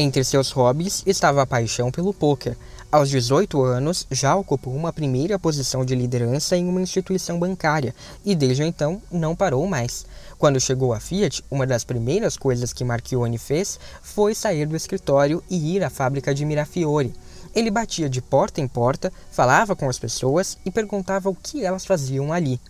Entre 0.00 0.22
seus 0.22 0.52
hobbies 0.52 1.02
estava 1.04 1.42
a 1.42 1.46
paixão 1.46 1.90
pelo 1.90 2.14
pôquer. 2.14 2.56
Aos 2.90 3.10
18 3.10 3.60
anos, 3.64 4.06
já 4.12 4.36
ocupou 4.36 4.72
uma 4.72 4.92
primeira 4.92 5.40
posição 5.40 5.84
de 5.84 5.92
liderança 5.96 6.56
em 6.56 6.68
uma 6.68 6.80
instituição 6.80 7.36
bancária 7.36 7.92
e 8.24 8.32
desde 8.36 8.62
então 8.62 9.02
não 9.10 9.34
parou 9.34 9.66
mais. 9.66 10.06
Quando 10.38 10.60
chegou 10.60 10.92
à 10.92 11.00
Fiat, 11.00 11.44
uma 11.50 11.66
das 11.66 11.82
primeiras 11.82 12.36
coisas 12.36 12.72
que 12.72 12.84
Marchione 12.84 13.38
fez 13.38 13.76
foi 14.00 14.36
sair 14.36 14.66
do 14.66 14.76
escritório 14.76 15.42
e 15.50 15.74
ir 15.74 15.82
à 15.82 15.90
fábrica 15.90 16.32
de 16.32 16.44
Mirafiori. 16.44 17.12
Ele 17.58 17.72
batia 17.72 18.08
de 18.08 18.22
porta 18.22 18.60
em 18.60 18.68
porta, 18.68 19.12
falava 19.32 19.74
com 19.74 19.88
as 19.88 19.98
pessoas 19.98 20.56
e 20.64 20.70
perguntava 20.70 21.28
o 21.28 21.34
que 21.34 21.64
elas 21.64 21.84
faziam 21.84 22.32
ali. 22.32 22.60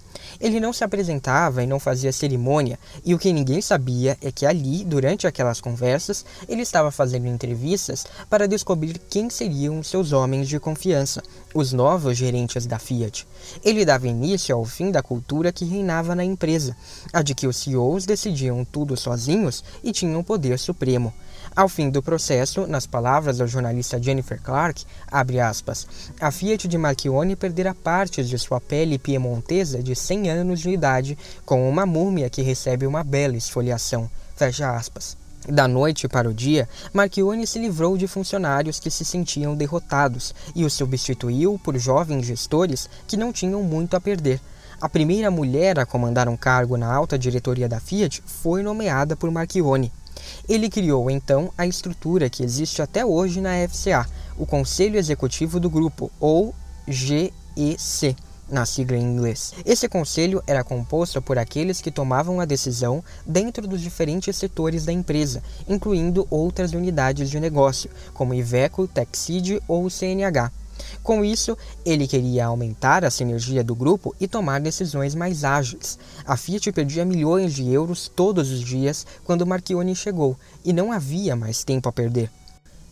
Ele 0.41 0.59
não 0.59 0.73
se 0.73 0.83
apresentava 0.83 1.63
e 1.63 1.67
não 1.67 1.79
fazia 1.79 2.11
cerimônia, 2.11 2.79
e 3.05 3.15
o 3.15 3.19
que 3.19 3.31
ninguém 3.31 3.61
sabia 3.61 4.17
é 4.23 4.33
que 4.33 4.47
ali, 4.47 4.87
durante 4.87 5.27
aquelas 5.27 5.61
conversas, 5.61 6.25
ele 6.49 6.63
estava 6.63 6.91
fazendo 6.91 7.27
entrevistas 7.27 8.07
para 8.31 8.49
descobrir 8.49 8.99
quem 9.11 9.29
seriam 9.29 9.83
seus 9.83 10.13
homens 10.13 10.49
de 10.49 10.59
confiança, 10.59 11.23
os 11.53 11.71
novos 11.75 12.17
gerentes 12.17 12.65
da 12.65 12.79
Fiat. 12.79 13.29
Ele 13.63 13.85
dava 13.85 14.09
início 14.09 14.57
ao 14.57 14.65
fim 14.65 14.91
da 14.91 15.03
cultura 15.03 15.53
que 15.53 15.67
reinava 15.67 16.15
na 16.15 16.25
empresa, 16.25 16.75
a 17.13 17.21
de 17.21 17.35
que 17.35 17.47
os 17.47 17.59
CEOs 17.59 18.07
decidiam 18.07 18.65
tudo 18.65 18.97
sozinhos 18.97 19.63
e 19.85 19.93
tinham 19.93 20.25
poder 20.25 20.59
supremo. 20.59 21.13
Ao 21.55 21.69
fim 21.69 21.91
do 21.91 22.03
processo, 22.03 22.67
nas 22.67 22.87
palavras 22.87 23.39
da 23.39 23.47
jornalista 23.47 24.01
Jennifer 24.01 24.41
Clark, 24.41 24.85
aspas, 25.11 25.87
a 26.21 26.31
Fiat 26.31 26.69
de 26.69 26.79
Marchione 26.79 27.37
perdera 27.37 27.75
partes 27.75 28.29
de 28.29 28.39
sua 28.39 28.61
pele 28.61 28.99
piemontesa 28.99 29.83
de 29.83 29.95
100 29.95 30.31
anos 30.31 30.61
de 30.61 30.71
idade, 30.71 31.19
com 31.45 31.69
uma 31.69 31.85
múmia 31.85 32.31
que 32.31 32.43
recebe 32.43 32.87
uma 32.87 33.03
bela 33.03 33.37
esfoliação. 33.37 34.11
Fecha 34.37 34.75
aspas. 34.75 35.17
Da 35.49 35.67
noite 35.67 36.07
para 36.07 36.29
o 36.29 36.35
dia, 36.35 36.69
Marchione 36.93 37.47
se 37.47 37.59
livrou 37.59 37.97
de 37.97 38.07
funcionários 38.07 38.79
que 38.79 38.91
se 38.91 39.05
sentiam 39.05 39.57
derrotados 39.57 40.35
e 40.55 40.65
os 40.65 40.75
substituiu 40.75 41.59
por 41.65 41.79
jovens 41.79 42.27
gestores 42.27 42.89
que 43.07 43.17
não 43.17 43.33
tinham 43.33 43.63
muito 43.63 43.97
a 43.97 44.01
perder. 44.01 44.41
A 44.81 44.89
primeira 44.89 45.31
mulher 45.31 45.79
a 45.79 45.87
comandar 45.87 46.29
um 46.29 46.37
cargo 46.37 46.77
na 46.77 46.93
alta 46.93 47.19
diretoria 47.19 47.69
da 47.69 47.81
Fiat 47.81 48.23
foi 48.27 48.63
nomeada 48.63 49.17
por 49.17 49.31
Marchione. 49.31 49.91
Ele 50.49 50.69
criou 50.69 51.11
então 51.11 51.53
a 51.57 51.67
estrutura 51.67 52.31
que 52.31 52.43
existe 52.43 52.83
até 52.83 53.05
hoje 53.05 53.41
na 53.41 53.51
FCA, 53.69 54.07
o 54.37 54.47
Conselho 54.47 54.99
Executivo 54.99 55.59
do 55.61 55.71
Grupo, 55.71 56.11
ou 56.21 56.55
GEC 56.87 58.17
na 58.51 58.65
sigla 58.65 58.97
em 58.97 59.03
inglês. 59.03 59.53
Esse 59.65 59.89
conselho 59.89 60.43
era 60.47 60.65
composto 60.65 61.21
por 61.21 61.39
aqueles 61.39 61.81
que 61.81 61.91
tomavam 61.91 62.41
a 62.41 62.45
decisão 62.45 63.05
dentro 63.27 63.67
dos 63.67 63.81
diferentes 63.81 64.37
setores 64.37 64.85
da 64.85 64.93
empresa, 64.93 65.43
incluindo 65.69 66.27
outras 66.31 66.73
unidades 66.73 67.29
de 67.31 67.39
negócio, 67.39 67.91
como 68.15 68.35
Iveco, 68.35 68.89
Texid 68.89 69.61
ou 69.69 69.91
CNH. 69.91 70.51
Com 71.03 71.25
isso, 71.25 71.57
ele 71.85 72.07
queria 72.07 72.47
aumentar 72.47 73.05
a 73.05 73.11
sinergia 73.11 73.65
do 73.65 73.75
grupo 73.75 74.15
e 74.21 74.29
tomar 74.29 74.61
decisões 74.61 75.15
mais 75.15 75.45
ágeis. 75.45 75.99
A 76.27 76.37
Fiat 76.37 76.71
perdia 76.73 77.05
milhões 77.05 77.55
de 77.55 77.71
euros 77.73 78.09
todos 78.09 78.51
os 78.51 78.61
dias 78.61 79.07
quando 79.25 79.47
Marchione 79.47 79.95
chegou, 79.95 80.37
e 80.65 80.73
não 80.73 80.93
havia 80.93 81.35
mais 81.35 81.65
tempo 81.65 81.89
a 81.89 81.93
perder. 81.93 82.31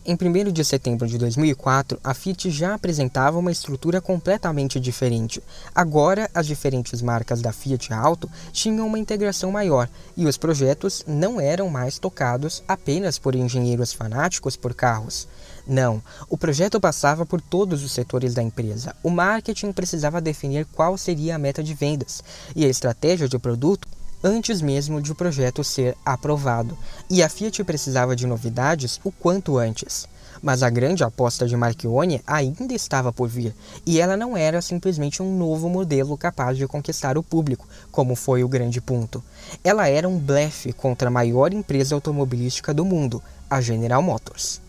Em 0.09 0.13
1 0.15 0.53
de 0.53 0.63
setembro 0.63 1.05
de 1.05 1.17
2004, 1.17 1.99
a 2.01 2.13
Fiat 2.13 2.49
já 2.49 2.73
apresentava 2.73 3.37
uma 3.37 3.51
estrutura 3.51 3.99
completamente 3.99 4.79
diferente. 4.79 5.43
Agora, 5.75 6.29
as 6.33 6.47
diferentes 6.47 7.01
marcas 7.01 7.41
da 7.41 7.51
Fiat 7.51 7.91
Auto 7.91 8.31
tinham 8.53 8.87
uma 8.87 8.97
integração 8.97 9.51
maior 9.51 9.89
e 10.15 10.25
os 10.25 10.37
projetos 10.37 11.03
não 11.05 11.41
eram 11.41 11.67
mais 11.67 11.99
tocados 11.99 12.63
apenas 12.65 13.19
por 13.19 13.35
engenheiros 13.35 13.91
fanáticos 13.91 14.55
por 14.55 14.73
carros. 14.73 15.27
Não, 15.67 16.01
o 16.29 16.37
projeto 16.37 16.79
passava 16.79 17.25
por 17.25 17.41
todos 17.41 17.83
os 17.83 17.91
setores 17.91 18.33
da 18.33 18.41
empresa. 18.41 18.95
O 19.03 19.09
marketing 19.09 19.73
precisava 19.73 20.21
definir 20.21 20.65
qual 20.67 20.97
seria 20.97 21.35
a 21.35 21.37
meta 21.37 21.61
de 21.61 21.73
vendas 21.73 22.23
e 22.55 22.63
a 22.63 22.69
estratégia 22.69 23.27
de 23.27 23.37
produto 23.37 23.85
antes 24.23 24.61
mesmo 24.61 25.01
de 25.01 25.11
o 25.11 25.15
projeto 25.15 25.63
ser 25.63 25.95
aprovado, 26.05 26.77
e 27.09 27.21
a 27.21 27.29
Fiat 27.29 27.63
precisava 27.63 28.15
de 28.15 28.27
novidades 28.27 28.99
o 29.03 29.11
quanto 29.11 29.57
antes. 29.57 30.07
Mas 30.41 30.61
a 30.61 30.69
grande 30.69 31.03
aposta 31.03 31.47
de 31.47 31.57
Marchione 31.57 32.21
ainda 32.27 32.73
estava 32.73 33.11
por 33.11 33.27
vir, 33.27 33.55
e 33.85 33.99
ela 33.99 34.15
não 34.15 34.37
era 34.37 34.61
simplesmente 34.61 35.23
um 35.23 35.35
novo 35.35 35.67
modelo 35.67 36.17
capaz 36.17 36.57
de 36.57 36.67
conquistar 36.67 37.17
o 37.17 37.23
público, 37.23 37.67
como 37.91 38.15
foi 38.15 38.43
o 38.43 38.47
grande 38.47 38.79
ponto. 38.79 39.23
Ela 39.63 39.87
era 39.87 40.07
um 40.07 40.19
blefe 40.19 40.73
contra 40.73 41.07
a 41.07 41.11
maior 41.11 41.53
empresa 41.53 41.95
automobilística 41.95 42.73
do 42.73 42.85
mundo, 42.85 43.21
a 43.49 43.61
General 43.61 44.01
Motors. 44.01 44.66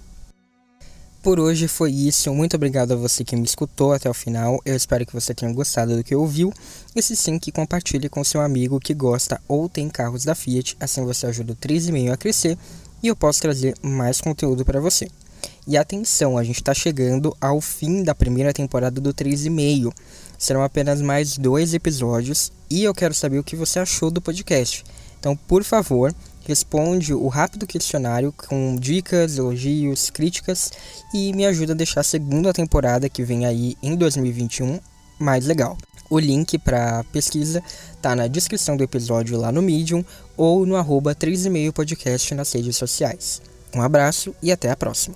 Por 1.22 1.40
hoje 1.40 1.66
foi 1.66 1.90
isso. 1.90 2.32
Muito 2.32 2.54
obrigado 2.54 2.92
a 2.92 2.96
você 2.96 3.24
que 3.24 3.34
me 3.34 3.44
escutou 3.44 3.92
até 3.92 4.08
o 4.08 4.14
final. 4.14 4.60
Eu 4.64 4.76
espero 4.76 5.04
que 5.04 5.12
você 5.12 5.34
tenha 5.34 5.52
gostado 5.52 5.96
do 5.96 6.04
que 6.04 6.14
ouviu. 6.14 6.52
E 6.94 7.02
se 7.02 7.16
sim, 7.16 7.38
que 7.40 7.50
compartilhe 7.50 8.08
com 8.08 8.22
seu 8.22 8.40
amigo 8.40 8.78
que 8.78 8.94
gosta 8.94 9.40
ou 9.48 9.68
tem 9.68 9.88
carros 9.88 10.24
da 10.24 10.34
Fiat. 10.34 10.76
Assim 10.78 11.04
você 11.04 11.26
ajuda 11.26 11.54
o 11.54 11.56
3,5 11.56 12.12
a 12.12 12.16
crescer 12.16 12.56
e 13.02 13.08
eu 13.08 13.16
posso 13.16 13.40
trazer 13.40 13.74
mais 13.82 14.20
conteúdo 14.20 14.64
para 14.64 14.80
você. 14.80 15.08
E 15.66 15.76
atenção, 15.76 16.38
a 16.38 16.44
gente 16.44 16.60
está 16.60 16.72
chegando 16.72 17.36
ao 17.40 17.60
fim 17.60 18.02
da 18.02 18.14
primeira 18.14 18.52
temporada 18.52 19.00
do 19.00 19.12
3,5. 19.12 19.92
Serão 20.38 20.62
apenas 20.62 21.00
mais 21.00 21.36
dois 21.36 21.74
episódios 21.74 22.52
e 22.70 22.84
eu 22.84 22.94
quero 22.94 23.12
saber 23.12 23.40
o 23.40 23.44
que 23.44 23.56
você 23.56 23.80
achou 23.80 24.08
do 24.08 24.22
podcast. 24.22 24.84
Então, 25.18 25.36
por 25.36 25.64
favor, 25.64 26.14
responde 26.48 27.12
o 27.12 27.28
rápido 27.28 27.66
questionário 27.66 28.32
com 28.32 28.74
dicas, 28.74 29.36
elogios, 29.36 30.08
críticas 30.08 30.72
e 31.12 31.30
me 31.34 31.44
ajuda 31.44 31.74
a 31.74 31.76
deixar 31.76 32.00
a 32.00 32.04
segunda 32.04 32.54
temporada 32.54 33.06
que 33.06 33.22
vem 33.22 33.44
aí 33.44 33.76
em 33.82 33.94
2021 33.94 34.80
mais 35.20 35.44
legal. 35.44 35.76
O 36.08 36.18
link 36.18 36.56
para 36.56 37.04
pesquisa 37.12 37.62
tá 38.00 38.16
na 38.16 38.26
descrição 38.26 38.78
do 38.78 38.82
episódio 38.82 39.38
lá 39.38 39.52
no 39.52 39.60
Medium 39.60 40.02
ou 40.38 40.64
no 40.64 40.74
arroba 40.74 41.14
3,5 41.14 41.70
podcast 41.70 42.34
nas 42.34 42.50
redes 42.50 42.78
sociais. 42.78 43.42
Um 43.74 43.82
abraço 43.82 44.34
e 44.42 44.50
até 44.50 44.70
a 44.70 44.76
próxima. 44.76 45.14